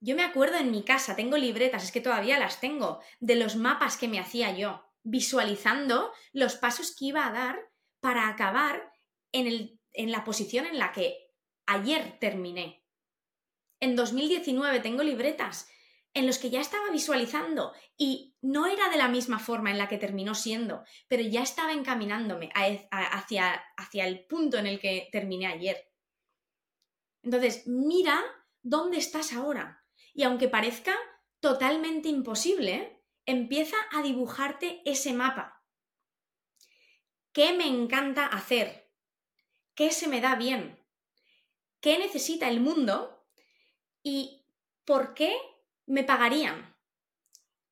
Yo 0.00 0.14
me 0.14 0.24
acuerdo 0.24 0.58
en 0.58 0.70
mi 0.70 0.84
casa, 0.84 1.16
tengo 1.16 1.38
libretas, 1.38 1.84
es 1.84 1.90
que 1.90 2.02
todavía 2.02 2.38
las 2.38 2.60
tengo, 2.60 3.00
de 3.18 3.36
los 3.36 3.56
mapas 3.56 3.96
que 3.96 4.08
me 4.08 4.20
hacía 4.20 4.54
yo, 4.54 4.84
visualizando 5.04 6.12
los 6.34 6.56
pasos 6.56 6.94
que 6.94 7.06
iba 7.06 7.26
a 7.26 7.32
dar 7.32 7.70
para 8.00 8.28
acabar 8.28 8.92
en, 9.32 9.46
el, 9.46 9.80
en 9.94 10.12
la 10.12 10.22
posición 10.22 10.66
en 10.66 10.78
la 10.78 10.92
que 10.92 11.30
ayer 11.64 12.18
terminé. 12.20 12.84
En 13.80 13.96
2019 13.96 14.80
tengo 14.80 15.02
libretas 15.02 15.66
en 16.12 16.26
los 16.26 16.38
que 16.38 16.50
ya 16.50 16.60
estaba 16.60 16.90
visualizando 16.90 17.72
y 17.96 18.34
no 18.42 18.66
era 18.66 18.88
de 18.88 18.96
la 18.96 19.08
misma 19.08 19.38
forma 19.38 19.70
en 19.70 19.78
la 19.78 19.88
que 19.88 19.98
terminó 19.98 20.34
siendo, 20.34 20.84
pero 21.08 21.22
ya 21.22 21.42
estaba 21.42 21.72
encaminándome 21.72 22.50
hacia, 22.54 23.52
hacia 23.76 24.06
el 24.06 24.26
punto 24.26 24.58
en 24.58 24.66
el 24.66 24.80
que 24.80 25.08
terminé 25.12 25.46
ayer. 25.46 25.88
Entonces, 27.22 27.66
mira 27.66 28.20
dónde 28.62 28.98
estás 28.98 29.32
ahora. 29.32 29.84
Y 30.14 30.24
aunque 30.24 30.48
parezca 30.48 30.96
totalmente 31.40 32.08
imposible, 32.08 33.02
empieza 33.26 33.76
a 33.92 34.02
dibujarte 34.02 34.82
ese 34.84 35.12
mapa. 35.12 35.64
¿Qué 37.32 37.52
me 37.52 37.66
encanta 37.66 38.26
hacer? 38.26 38.90
¿Qué 39.74 39.92
se 39.92 40.08
me 40.08 40.20
da 40.20 40.34
bien? 40.34 40.84
¿Qué 41.80 41.98
necesita 41.98 42.48
el 42.48 42.60
mundo? 42.60 43.24
¿Y 44.02 44.44
por 44.84 45.14
qué 45.14 45.36
me 45.90 46.04
pagarían? 46.04 46.76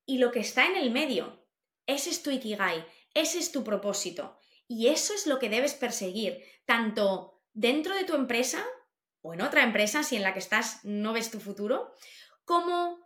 Y 0.05 0.17
lo 0.17 0.31
que 0.31 0.41
está 0.41 0.65
en 0.65 0.75
el 0.75 0.91
medio, 0.91 1.47
ese 1.87 2.09
es 2.09 2.21
tu 2.21 2.29
Ikigai, 2.31 2.85
ese 3.13 3.39
es 3.39 3.51
tu 3.51 3.63
propósito. 3.63 4.37
Y 4.67 4.87
eso 4.87 5.13
es 5.13 5.25
lo 5.25 5.39
que 5.39 5.49
debes 5.49 5.73
perseguir, 5.73 6.43
tanto 6.65 7.41
dentro 7.53 7.95
de 7.95 8.03
tu 8.03 8.15
empresa 8.15 8.65
o 9.21 9.33
en 9.33 9.41
otra 9.41 9.63
empresa, 9.63 10.03
si 10.03 10.17
en 10.17 10.23
la 10.23 10.33
que 10.33 10.39
estás 10.39 10.83
no 10.83 11.13
ves 11.13 11.31
tu 11.31 11.39
futuro, 11.39 11.93
como 12.43 12.99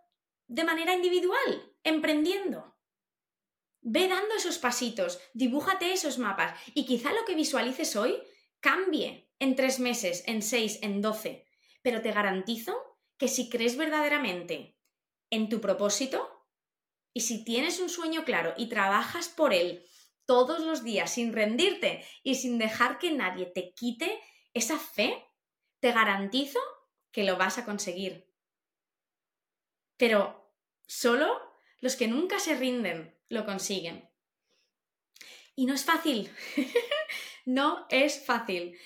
de 0.48 0.64
manera 0.64 0.96
individual, 0.96 1.74
emprendiendo. 1.84 2.76
Ve 3.82 4.08
dando 4.08 4.34
esos 4.36 4.58
pasitos, 4.58 5.20
dibújate 5.34 5.94
esos 5.94 6.18
mapas 6.18 6.60
y 6.74 6.86
quizá 6.86 7.14
lo 7.14 7.24
que 7.26 7.36
visualices 7.36 7.96
hoy 7.96 8.22
cambie 8.62 9.30
en 9.40 9.56
tres 9.56 9.80
meses, 9.80 10.24
en 10.26 10.42
seis, 10.42 10.80
en 10.82 11.02
doce. 11.02 11.46
Pero 11.82 12.02
te 12.02 12.12
garantizo 12.12 12.76
que 13.18 13.28
si 13.28 13.50
crees 13.50 13.78
verdaderamente 13.78 14.78
en 15.34 15.50
tu 15.50 15.60
propósito 15.60 16.30
y 17.12 17.22
si 17.22 17.44
tienes 17.44 17.80
un 17.80 17.90
sueño 17.90 18.24
claro 18.24 18.54
y 18.56 18.70
trabajas 18.70 19.30
por 19.30 19.54
él 19.54 19.84
todos 20.26 20.62
los 20.62 20.84
días 20.84 21.12
sin 21.12 21.34
rendirte 21.34 22.06
y 22.22 22.36
sin 22.36 22.60
dejar 22.60 23.00
que 23.00 23.12
nadie 23.12 23.48
te 23.48 23.74
quite 23.74 24.22
esa 24.54 24.78
fe, 24.78 25.26
te 25.80 25.92
garantizo 25.92 26.60
que 27.12 27.24
lo 27.24 27.36
vas 27.36 27.58
a 27.58 27.66
conseguir. 27.66 28.32
Pero 29.98 30.54
solo 30.88 31.42
los 31.80 31.96
que 31.96 32.08
nunca 32.08 32.38
se 32.40 32.56
rinden 32.56 33.20
lo 33.28 33.44
consiguen. 33.46 34.08
Y 35.56 35.66
no 35.66 35.74
es 35.74 35.84
fácil. 35.84 36.32
no 37.46 37.88
es 37.90 38.24
fácil. 38.24 38.78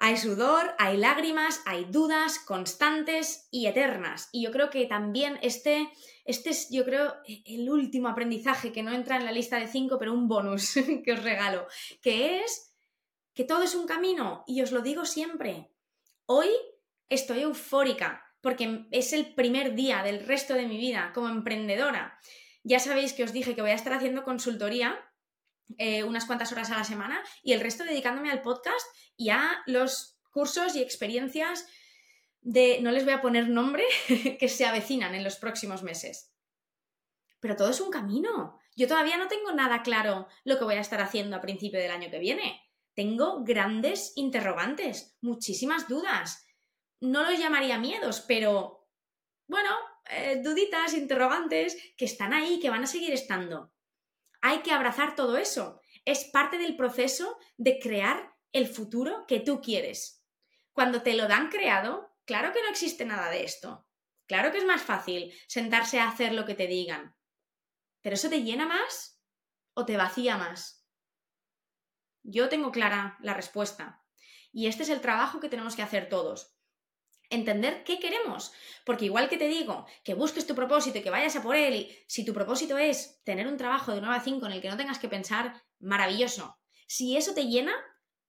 Hay 0.00 0.16
sudor, 0.16 0.74
hay 0.78 0.96
lágrimas, 0.96 1.60
hay 1.66 1.84
dudas 1.84 2.38
constantes 2.38 3.48
y 3.50 3.66
eternas. 3.66 4.28
Y 4.32 4.44
yo 4.44 4.52
creo 4.52 4.70
que 4.70 4.86
también 4.86 5.38
este, 5.42 5.90
este 6.24 6.50
es, 6.50 6.70
yo 6.70 6.84
creo, 6.84 7.16
el 7.26 7.68
último 7.68 8.08
aprendizaje 8.08 8.72
que 8.72 8.84
no 8.84 8.92
entra 8.92 9.16
en 9.16 9.24
la 9.24 9.32
lista 9.32 9.58
de 9.58 9.66
cinco, 9.66 9.98
pero 9.98 10.12
un 10.12 10.28
bonus 10.28 10.74
que 11.04 11.12
os 11.12 11.22
regalo, 11.22 11.66
que 12.00 12.40
es 12.40 12.76
que 13.34 13.44
todo 13.44 13.64
es 13.64 13.74
un 13.74 13.86
camino. 13.86 14.44
Y 14.46 14.62
os 14.62 14.70
lo 14.70 14.82
digo 14.82 15.04
siempre. 15.04 15.72
Hoy 16.26 16.48
estoy 17.08 17.42
eufórica 17.42 18.24
porque 18.40 18.86
es 18.92 19.12
el 19.12 19.34
primer 19.34 19.74
día 19.74 20.02
del 20.02 20.24
resto 20.24 20.54
de 20.54 20.66
mi 20.66 20.76
vida 20.76 21.10
como 21.14 21.28
emprendedora. 21.28 22.18
Ya 22.62 22.78
sabéis 22.78 23.12
que 23.14 23.24
os 23.24 23.32
dije 23.32 23.54
que 23.54 23.62
voy 23.62 23.72
a 23.72 23.74
estar 23.74 23.92
haciendo 23.92 24.24
consultoría 24.24 24.98
eh, 25.76 26.04
unas 26.04 26.24
cuantas 26.24 26.50
horas 26.52 26.70
a 26.70 26.78
la 26.78 26.84
semana 26.84 27.22
y 27.42 27.52
el 27.52 27.60
resto 27.60 27.84
dedicándome 27.84 28.30
al 28.30 28.42
podcast 28.42 28.86
y 29.16 29.30
a 29.30 29.62
los 29.66 30.18
cursos 30.30 30.74
y 30.76 30.82
experiencias 30.82 31.66
de, 32.40 32.80
no 32.80 32.90
les 32.90 33.04
voy 33.04 33.12
a 33.12 33.20
poner 33.20 33.48
nombre, 33.48 33.84
que 34.40 34.48
se 34.48 34.64
avecinan 34.64 35.14
en 35.14 35.24
los 35.24 35.36
próximos 35.36 35.82
meses. 35.82 36.32
Pero 37.40 37.56
todo 37.56 37.70
es 37.70 37.80
un 37.80 37.90
camino. 37.90 38.58
Yo 38.76 38.88
todavía 38.88 39.16
no 39.16 39.28
tengo 39.28 39.52
nada 39.52 39.82
claro 39.82 40.28
lo 40.44 40.58
que 40.58 40.64
voy 40.64 40.74
a 40.74 40.80
estar 40.80 41.00
haciendo 41.00 41.36
a 41.36 41.40
principio 41.40 41.80
del 41.80 41.90
año 41.90 42.10
que 42.10 42.18
viene. 42.18 42.62
Tengo 42.94 43.44
grandes 43.44 44.12
interrogantes, 44.16 45.16
muchísimas 45.20 45.88
dudas. 45.88 46.46
No 47.00 47.22
los 47.22 47.38
llamaría 47.38 47.78
miedos, 47.78 48.24
pero 48.26 48.88
bueno, 49.46 49.70
eh, 50.10 50.40
duditas, 50.42 50.94
interrogantes 50.94 51.76
que 51.96 52.04
están 52.04 52.32
ahí, 52.32 52.58
que 52.60 52.70
van 52.70 52.82
a 52.82 52.88
seguir 52.88 53.12
estando. 53.12 53.72
Hay 54.40 54.60
que 54.62 54.72
abrazar 54.72 55.14
todo 55.16 55.36
eso. 55.36 55.80
Es 56.04 56.24
parte 56.24 56.58
del 56.58 56.76
proceso 56.76 57.38
de 57.56 57.78
crear 57.78 58.34
el 58.52 58.66
futuro 58.66 59.24
que 59.26 59.40
tú 59.40 59.60
quieres. 59.60 60.24
Cuando 60.72 61.02
te 61.02 61.14
lo 61.14 61.28
dan 61.28 61.48
creado, 61.48 62.14
claro 62.24 62.52
que 62.52 62.62
no 62.62 62.68
existe 62.68 63.04
nada 63.04 63.30
de 63.30 63.44
esto. 63.44 63.86
Claro 64.26 64.52
que 64.52 64.58
es 64.58 64.64
más 64.64 64.82
fácil 64.82 65.32
sentarse 65.46 66.00
a 66.00 66.08
hacer 66.08 66.32
lo 66.32 66.44
que 66.44 66.54
te 66.54 66.66
digan. 66.66 67.16
¿Pero 68.00 68.14
eso 68.14 68.28
te 68.28 68.42
llena 68.42 68.66
más 68.66 69.20
o 69.74 69.84
te 69.84 69.96
vacía 69.96 70.36
más? 70.36 70.86
Yo 72.22 72.48
tengo 72.48 72.70
clara 72.70 73.16
la 73.20 73.34
respuesta. 73.34 74.04
Y 74.52 74.66
este 74.66 74.82
es 74.82 74.88
el 74.88 75.00
trabajo 75.00 75.40
que 75.40 75.48
tenemos 75.48 75.76
que 75.76 75.82
hacer 75.82 76.08
todos 76.08 76.57
entender 77.30 77.84
qué 77.84 77.98
queremos. 77.98 78.52
Porque 78.84 79.06
igual 79.06 79.28
que 79.28 79.36
te 79.36 79.48
digo 79.48 79.86
que 80.04 80.14
busques 80.14 80.46
tu 80.46 80.54
propósito 80.54 80.98
y 80.98 81.02
que 81.02 81.10
vayas 81.10 81.36
a 81.36 81.42
por 81.42 81.56
él, 81.56 81.74
y 81.74 81.98
si 82.06 82.24
tu 82.24 82.32
propósito 82.32 82.78
es 82.78 83.22
tener 83.24 83.46
un 83.46 83.56
trabajo 83.56 83.92
de 83.92 84.00
9 84.00 84.16
a 84.16 84.20
5 84.20 84.46
en 84.46 84.52
el 84.52 84.60
que 84.60 84.70
no 84.70 84.76
tengas 84.76 84.98
que 84.98 85.08
pensar, 85.08 85.62
maravilloso. 85.78 86.58
Si 86.86 87.16
eso 87.16 87.34
te 87.34 87.46
llena, 87.46 87.74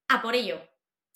a 0.08 0.22
por 0.22 0.36
ello. 0.36 0.62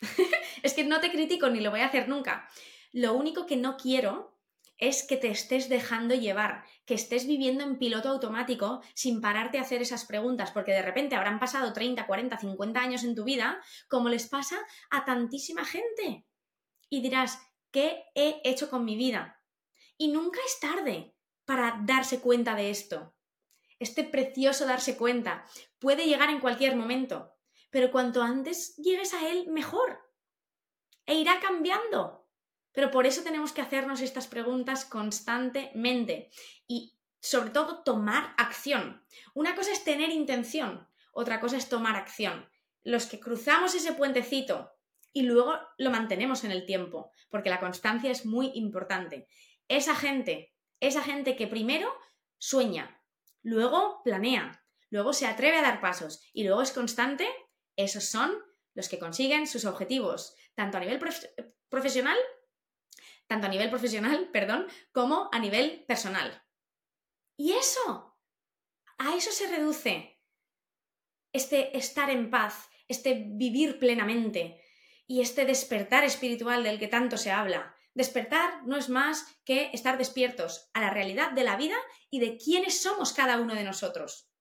es 0.63 0.73
que 0.73 0.84
no 0.84 0.99
te 0.99 1.11
critico 1.11 1.49
ni 1.49 1.59
lo 1.59 1.71
voy 1.71 1.81
a 1.81 1.88
hacer 1.88 2.07
nunca. 2.07 2.47
Lo 2.91 3.13
único 3.13 3.45
que 3.45 3.57
no 3.57 3.75
quiero 3.75 4.34
es 4.77 5.05
que 5.07 5.17
te 5.17 5.29
estés 5.29 5.69
dejando 5.69 6.13
llevar, 6.15 6.65
que 6.86 6.93
estés 6.93 7.25
viviendo 7.25 7.63
en 7.63 7.77
piloto 7.77 8.09
automático 8.09 8.81
sin 8.93 9.21
pararte 9.21 9.57
a 9.57 9.61
hacer 9.61 9.81
esas 9.81 10.05
preguntas, 10.05 10.51
porque 10.51 10.71
de 10.71 10.81
repente 10.81 11.15
habrán 11.15 11.39
pasado 11.39 11.73
30, 11.73 12.05
40, 12.05 12.38
50 12.38 12.81
años 12.81 13.03
en 13.03 13.15
tu 13.15 13.23
vida, 13.23 13.61
como 13.88 14.09
les 14.09 14.27
pasa 14.27 14.57
a 14.89 15.05
tantísima 15.05 15.63
gente. 15.63 16.25
Y 16.89 17.01
dirás, 17.01 17.39
¿Qué 17.74 18.05
he 18.13 18.39
hecho 18.43 18.69
con 18.69 18.86
mi 18.86 18.95
vida? 18.95 19.41
Y 19.97 20.09
nunca 20.09 20.39
es 20.45 20.59
tarde 20.59 21.15
para 21.43 21.82
darse 21.84 22.21
cuenta 22.21 22.53
de 22.53 22.69
esto. 22.69 23.15
Este 23.80 24.03
precioso 24.03 24.67
darse 24.67 24.95
cuenta 24.95 25.43
puede 25.80 26.05
llegar 26.05 26.30
en 26.30 26.39
cualquier 26.39 26.76
momento, 26.76 27.34
pero 27.71 27.91
cuanto 27.91 28.21
antes 28.21 28.76
llegues 28.78 29.15
a 29.15 29.28
él, 29.28 29.47
mejor. 29.47 30.07
E 31.07 31.15
irá 31.15 31.39
cambiando. 31.39 32.30
Pero 32.74 32.91
por 32.91 33.07
eso 33.07 33.24
tenemos 33.24 33.51
que 33.53 33.61
hacernos 33.61 34.01
estas 34.01 34.28
preguntas 34.28 34.86
constantemente 34.86 36.30
y 36.67 36.99
sobre 37.19 37.49
todo 37.49 37.82
tomar 37.82 38.36
acción. 38.38 39.03
Una 39.34 39.55
cosa 39.55 39.71
es 39.71 39.84
tener 39.84 40.11
intención, 40.11 40.88
otra 41.11 41.39
cosa 41.39 41.57
es 41.57 41.69
tomar 41.69 41.95
acción. 41.95 42.47
Los 42.84 43.07
que 43.07 43.19
cruzamos 43.19 43.74
ese 43.74 43.93
puentecito 43.93 44.74
y 45.14 45.22
luego 45.24 45.57
lo 45.78 45.91
mantenemos 45.91 46.43
en 46.43 46.51
el 46.51 46.66
tiempo, 46.66 47.11
porque 47.30 47.49
la 47.49 47.59
constancia 47.59 48.11
es 48.11 48.26
muy 48.26 48.51
importante. 48.55 49.28
Esa 49.68 49.95
gente, 49.95 50.53
esa 50.80 51.03
gente 51.03 51.36
que 51.36 51.47
primero 51.47 51.93
sueña, 52.38 53.01
luego 53.43 54.01
planea, 54.03 54.66
luego 54.89 55.14
se 55.14 55.28
atreve 55.28 55.59
a 55.59 55.61
dar 55.61 55.80
pasos 55.80 56.22
y 56.34 56.43
luego 56.43 56.61
es 56.61 56.72
constante, 56.72 57.28
esos 57.76 58.05
son 58.05 58.34
los 58.74 58.89
que 58.89 58.99
consiguen 58.99 59.47
sus 59.47 59.66
objetivos, 59.66 60.36
tanto 60.55 60.78
a 60.78 60.82
nivel 60.82 60.99
profesional, 61.70 62.18
tanto 63.28 63.47
a 63.47 63.49
nivel 63.49 63.70
profesional, 63.70 64.30
perdón, 64.32 64.68
como 64.91 65.30
a 65.32 65.39
nivel 65.39 65.86
personal. 65.88 66.43
Y 67.38 67.53
eso, 67.53 68.18
a 68.97 69.16
eso 69.16 69.32
se 69.32 69.47
reduce 69.47 70.20
este 71.32 71.76
estar 71.78 72.09
en 72.09 72.30
paz, 72.30 72.70
este 72.88 73.26
vivir 73.28 73.80
plenamente, 73.80 74.62
y 75.07 75.21
este 75.21 75.45
despertar 75.45 76.03
espiritual 76.03 76.63
del 76.63 76.79
que 76.79 76.87
tanto 76.87 77.17
se 77.17 77.31
habla. 77.31 77.75
Despertar 77.93 78.65
no 78.65 78.77
es 78.77 78.89
más 78.89 79.25
que 79.45 79.69
estar 79.73 79.97
despiertos 79.97 80.69
a 80.73 80.81
la 80.81 80.89
realidad 80.89 81.31
de 81.31 81.43
la 81.43 81.55
vida 81.55 81.77
y 82.09 82.19
de 82.19 82.37
quiénes 82.37 82.81
somos 82.81 83.13
cada 83.13 83.39
uno 83.39 83.53
de 83.53 83.63
nosotros. 83.63 84.31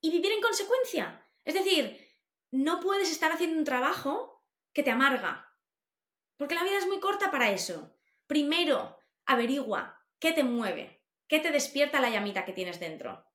Y 0.00 0.10
vivir 0.10 0.32
en 0.32 0.40
consecuencia. 0.40 1.28
Es 1.44 1.54
decir, 1.54 1.98
no 2.50 2.80
puedes 2.80 3.10
estar 3.10 3.32
haciendo 3.32 3.58
un 3.58 3.64
trabajo 3.64 4.44
que 4.72 4.82
te 4.82 4.90
amarga. 4.90 5.52
Porque 6.36 6.54
la 6.54 6.64
vida 6.64 6.78
es 6.78 6.86
muy 6.86 7.00
corta 7.00 7.30
para 7.30 7.50
eso. 7.50 7.94
Primero, 8.26 8.98
averigua 9.26 10.06
qué 10.18 10.32
te 10.32 10.44
mueve, 10.44 11.04
qué 11.28 11.38
te 11.40 11.50
despierta 11.50 12.00
la 12.00 12.10
llamita 12.10 12.44
que 12.44 12.52
tienes 12.52 12.80
dentro. 12.80 13.26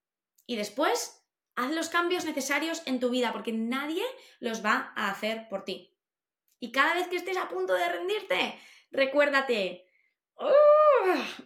Y 0.45 0.55
después, 0.55 1.23
haz 1.55 1.71
los 1.71 1.89
cambios 1.89 2.25
necesarios 2.25 2.81
en 2.85 2.99
tu 2.99 3.09
vida 3.09 3.33
porque 3.33 3.51
nadie 3.51 4.03
los 4.39 4.63
va 4.65 4.93
a 4.95 5.11
hacer 5.11 5.47
por 5.49 5.65
ti. 5.65 5.96
Y 6.59 6.71
cada 6.71 6.93
vez 6.93 7.07
que 7.07 7.17
estés 7.17 7.37
a 7.37 7.49
punto 7.49 7.73
de 7.73 7.87
rendirte, 7.87 8.59
recuérdate, 8.91 9.85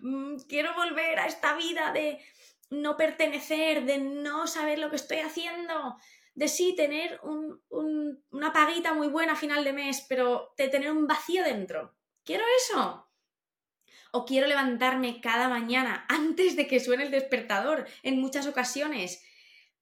mm, 0.02 0.38
quiero 0.48 0.74
volver 0.74 1.20
a 1.20 1.28
esta 1.28 1.56
vida 1.56 1.92
de 1.92 2.20
no 2.70 2.96
pertenecer, 2.96 3.86
de 3.86 3.98
no 3.98 4.48
saber 4.48 4.80
lo 4.80 4.90
que 4.90 4.96
estoy 4.96 5.18
haciendo, 5.18 5.98
de 6.34 6.48
sí 6.48 6.74
tener 6.76 7.20
una 7.22 8.54
paguita 8.54 8.94
muy 8.94 9.08
buena 9.08 9.34
a 9.34 9.38
final 9.38 9.64
de 9.64 9.74
mes, 9.74 10.06
pero 10.08 10.54
de 10.58 10.70
tener 10.70 10.92
un 10.92 11.06
vacío 11.06 11.44
dentro. 11.44 11.96
Quiero 12.24 12.46
eso. 12.58 13.10
O 14.14 14.26
quiero 14.26 14.48
levantarme 14.48 15.22
cada 15.22 15.50
mañana 15.50 16.06
antes 16.10 16.56
de 16.56 16.68
que 16.68 16.80
suene 16.80 17.04
el 17.04 17.12
despertador 17.12 17.88
en 18.04 18.20
muchas 18.20 18.48
ocasiones 18.48 19.24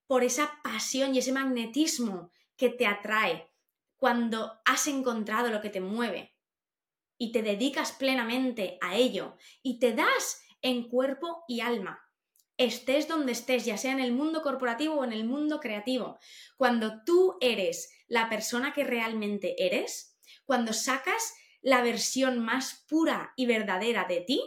por 0.08 0.24
esa 0.24 0.60
pasión 0.64 1.14
y 1.14 1.20
ese 1.20 1.32
magnetismo 1.32 2.32
que 2.58 2.70
te 2.70 2.88
atrae, 2.88 3.49
cuando 4.00 4.60
has 4.66 4.88
encontrado 4.88 5.50
lo 5.50 5.62
que 5.62 5.70
te 5.70 5.82
mueve. 5.82 6.36
y 7.22 7.34
te 7.34 7.44
dedicas 7.44 7.92
plenamente 7.92 8.78
a 8.80 8.96
ello 8.96 9.36
y 9.62 9.78
te 9.80 9.94
das 9.94 10.42
en 10.62 10.88
cuerpo 10.88 11.44
y 11.50 11.60
alma, 11.60 12.00
estés 12.56 13.10
donde 13.10 13.34
estés, 13.34 13.66
ya 13.66 13.78
sea 13.78 13.92
en 13.92 14.00
el 14.00 14.14
mundo 14.14 14.42
corporativo 14.42 14.96
o 14.96 15.04
en 15.04 15.12
el 15.12 15.26
mundo 15.26 15.60
creativo, 15.60 16.18
cuando 16.58 17.04
tú 17.04 17.38
eres 17.42 17.92
la 18.08 18.30
persona 18.30 18.74
que 18.74 18.86
realmente 18.86 19.66
eres, 19.66 20.18
cuando 20.46 20.72
sacas 20.74 21.34
la 21.62 21.82
versión 21.82 22.40
más 22.40 22.86
pura 22.88 23.34
y 23.36 23.46
verdadera 23.46 24.06
de 24.06 24.22
ti, 24.22 24.42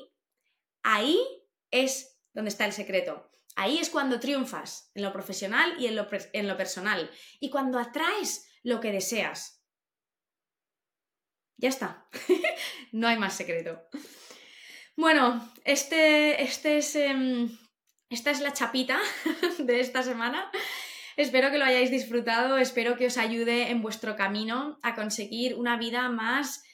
ahí 0.82 1.20
es 1.70 2.18
donde 2.32 2.48
está 2.48 2.64
el 2.64 2.72
secreto. 2.72 3.30
Ahí 3.54 3.76
es 3.76 3.90
cuando 3.90 4.18
triunfas, 4.18 4.90
en 4.94 5.02
lo 5.02 5.12
profesional 5.12 5.74
y 5.78 5.86
en 5.88 5.96
lo, 5.96 6.08
en 6.10 6.48
lo 6.48 6.56
personal, 6.56 7.10
y 7.38 7.50
cuando 7.50 7.78
atraes 7.78 8.48
lo 8.62 8.80
que 8.80 8.92
deseas. 8.92 9.62
Ya 11.56 11.68
está. 11.68 12.08
no 12.92 13.08
hay 13.08 13.16
más 13.18 13.36
secreto. 13.36 13.82
Bueno, 14.96 15.52
este, 15.64 16.42
este 16.42 16.78
es, 16.78 16.96
em, 16.96 17.56
esta 18.10 18.30
es 18.30 18.40
la 18.40 18.52
chapita 18.52 18.98
de 19.58 19.80
esta 19.80 20.02
semana. 20.02 20.50
Espero 21.16 21.50
que 21.50 21.58
lo 21.58 21.64
hayáis 21.64 21.90
disfrutado, 21.90 22.58
espero 22.58 22.96
que 22.96 23.06
os 23.06 23.18
ayude 23.18 23.70
en 23.70 23.82
vuestro 23.82 24.16
camino 24.16 24.78
a 24.82 24.94
conseguir 24.94 25.54
una 25.56 25.76
vida 25.76 26.08
más, 26.08 26.64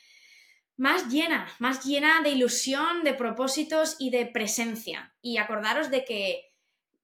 más 0.77 1.09
llena, 1.09 1.49
más 1.59 1.85
llena 1.85 2.23
de 2.23 2.31
ilusión, 2.31 3.03
de 3.03 3.15
propósitos 3.15 3.97
y 3.99 4.11
de 4.11 4.27
presencia. 4.27 5.15
Y 5.21 5.39
acordaros 5.39 5.91
de 5.91 6.05
que 6.05 6.48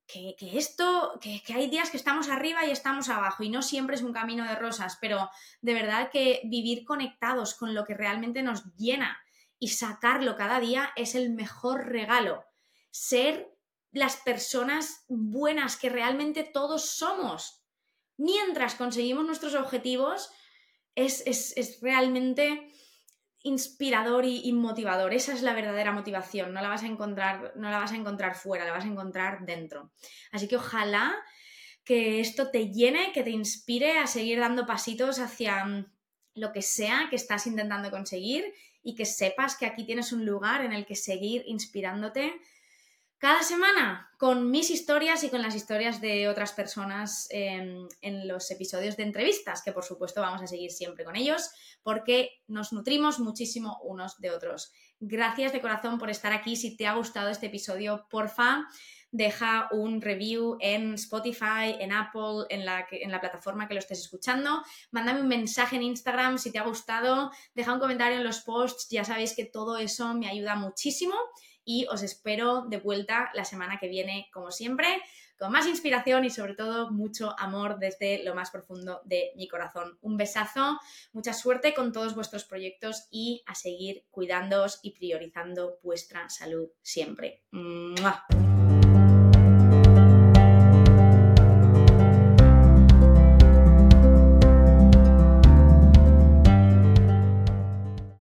que, 0.07 0.37
esto, 0.41 1.19
que, 1.21 1.43
que, 1.43 1.55
hay 1.55 1.69
días 1.69 1.91
que 1.91 1.97
estamos 1.97 2.29
arriba 2.29 2.67
y 2.67 2.71
estamos 2.71 3.09
abajo 3.09 3.43
y 3.43 3.49
no 3.49 3.63
siempre 3.63 3.97
es 3.97 4.03
un 4.03 4.13
camino 4.13 4.45
de 4.45 4.55
rosas, 4.55 4.99
pero 5.01 5.31
de 5.63 5.75
verdad 5.75 6.11
que 6.11 6.43
vivir 6.45 6.85
conectados 6.85 7.55
con 7.55 7.75
lo 7.75 7.85
que 7.85 7.95
realmente 7.95 8.43
nos 8.43 8.65
llena 8.77 9.19
y 9.59 9.69
sacarlo 9.69 10.37
cada 10.37 10.61
día 10.61 10.91
es 10.97 11.15
el 11.15 11.31
mejor 11.31 11.87
regalo. 11.87 12.45
Ser 12.91 13.51
las 13.93 14.17
personas 14.17 15.05
buenas 15.09 15.77
que 15.77 15.89
realmente 15.89 16.45
todos 16.45 16.91
somos. 16.91 17.65
Mientras 18.17 18.75
conseguimos 18.75 19.25
nuestros 19.25 19.55
objetivos, 19.55 20.31
es, 20.95 21.23
es 21.27 21.81
realmente 21.81 22.73
inspirador 23.45 24.25
y, 24.25 24.51
motivador. 24.53 25.13
Esa 25.13 25.35
es 25.35 25.43
la 25.43 25.53
verdadera 25.53 25.93
motivación. 25.93 26.53
No 26.53 26.63
la 26.63 26.69
vas 26.69 26.83
a 26.83 26.87
encontrar, 26.87 27.53
no 27.55 27.71
la 27.71 27.79
vas 27.79 27.93
a 27.93 27.97
encontrar 27.97 28.35
fuera, 28.35 28.65
la 28.65 28.73
vas 28.73 28.85
a 28.85 28.89
encontrar 28.89 29.45
dentro. 29.45 29.93
Así 30.33 30.49
que 30.49 30.57
ojalá 30.57 31.15
que 31.85 32.21
esto 32.21 32.51
te 32.51 32.73
llene, 32.73 33.13
que 33.13 33.23
te 33.23 33.31
inspire 33.31 33.99
a 33.99 34.07
seguir 34.07 34.41
dando 34.41 34.67
pasitos 34.67 35.19
hacia 35.19 35.63
mm, 35.63 35.87
lo 36.37 36.53
que 36.53 36.63
sea 36.63 37.09
que 37.11 37.17
estás 37.17 37.47
intentando 37.47 37.91
conseguir 37.91 38.55
y 38.83 38.95
que 38.95 39.05
sepas 39.05 39.57
que 39.57 39.67
aquí 39.67 39.85
tienes 39.85 40.13
un 40.13 40.25
lugar 40.25 40.65
en 40.65 40.73
el 40.73 40.87
que 40.87 40.97
seguir 40.97 41.45
inspirándote 41.47 42.41
cada 43.19 43.43
semana 43.43 44.11
con 44.19 44.51
mis 44.51 44.71
historias 44.71 45.25
y 45.25 45.29
con 45.29 45.43
las 45.43 45.55
historias 45.55 46.01
de 46.01 46.29
otras 46.29 46.53
personas 46.53 47.27
en, 47.31 47.89
los 48.27 48.51
episodios 48.51 48.97
de 48.97 49.03
entrevistas, 49.03 49.63
que 49.63 49.73
por 49.73 49.85
supuesto 49.85 50.21
vamos 50.21 50.43
a 50.43 50.47
seguir 50.47 50.71
siempre 50.71 51.05
con 51.05 51.17
ellos 51.17 51.51
porque 51.83 52.43
nos 52.47 52.73
nutrimos 52.73 53.19
muchísimo 53.19 53.79
unos 53.83 54.19
de 54.21 54.31
otros. 54.31 54.73
Gracias 55.01 55.53
de 55.53 55.61
corazón 55.61 55.99
por 55.99 56.11
estar 56.11 56.33
aquí. 56.33 56.57
Si 56.57 56.77
te 56.77 56.87
ha 56.87 56.95
gustado 56.95 57.29
este 57.29 57.47
episodio, 57.47 58.07
porfa, 58.09 58.67
deja 59.11 59.69
un 59.71 60.01
review 60.01 60.57
en 60.61 60.95
Spotify, 60.95 61.77
en 61.79 61.93
Apple, 61.93 62.47
en 62.51 62.65
la, 62.65 62.87
en 62.91 63.11
la 63.11 63.21
plataforma 63.21 63.69
que 63.69 63.75
lo 63.75 63.81
estés 63.81 64.01
escuchando. 64.01 64.63
Mándame 64.91 65.21
un 65.21 65.29
mensaje 65.29 65.77
en 65.77 65.83
Instagram 65.83 66.39
si 66.39 66.51
te 66.51 66.59
ha 66.59 66.65
gustado. 66.65 67.31
Deja 67.55 67.73
un 67.73 67.81
comentario 67.81 68.19
en 68.19 68.25
los 68.25 68.41
posts. 68.41 68.89
Ya 68.91 69.05
sabéis 69.05 69.35
que 69.37 69.45
todo 69.45 69.77
eso 69.77 70.15
me 70.15 70.29
ayuda 70.29 70.57
muchísimo 70.57 71.15
y 71.65 71.87
os 71.87 72.03
espero 72.03 72.67
de 72.69 72.79
vuelta 72.79 73.31
la 73.35 73.45
semana 73.45 73.79
que 73.79 73.89
viene, 73.89 74.29
como 74.33 74.51
siempre, 74.51 75.03
con 75.39 75.53
más 75.53 75.67
inspiración 75.67 76.25
y 76.25 76.31
sobre 76.31 76.55
todo 76.55 76.91
mucho 76.91 77.35
amor 77.39 77.79
desde 77.79 78.23
lo 78.25 78.35
más 78.35 78.51
profundo 78.51 79.01
de 79.05 79.33
mi 79.37 79.49
corazón. 79.49 79.99
Un 80.01 80.17
besazo, 80.17 80.79
mucha 81.13 81.33
suerte 81.33 81.75
con 81.75 81.93
todos 81.93 82.15
vuestros 82.15 82.45
proyectos 82.45 83.09
y 83.11 83.43
a 83.47 83.55
seguir 83.55 84.05
cuidándoos 84.11 84.79
y 84.83 84.93
priorizando 84.93 85.79
vuestra 85.83 86.29
salud 86.29 86.69
siempre. 86.83 87.43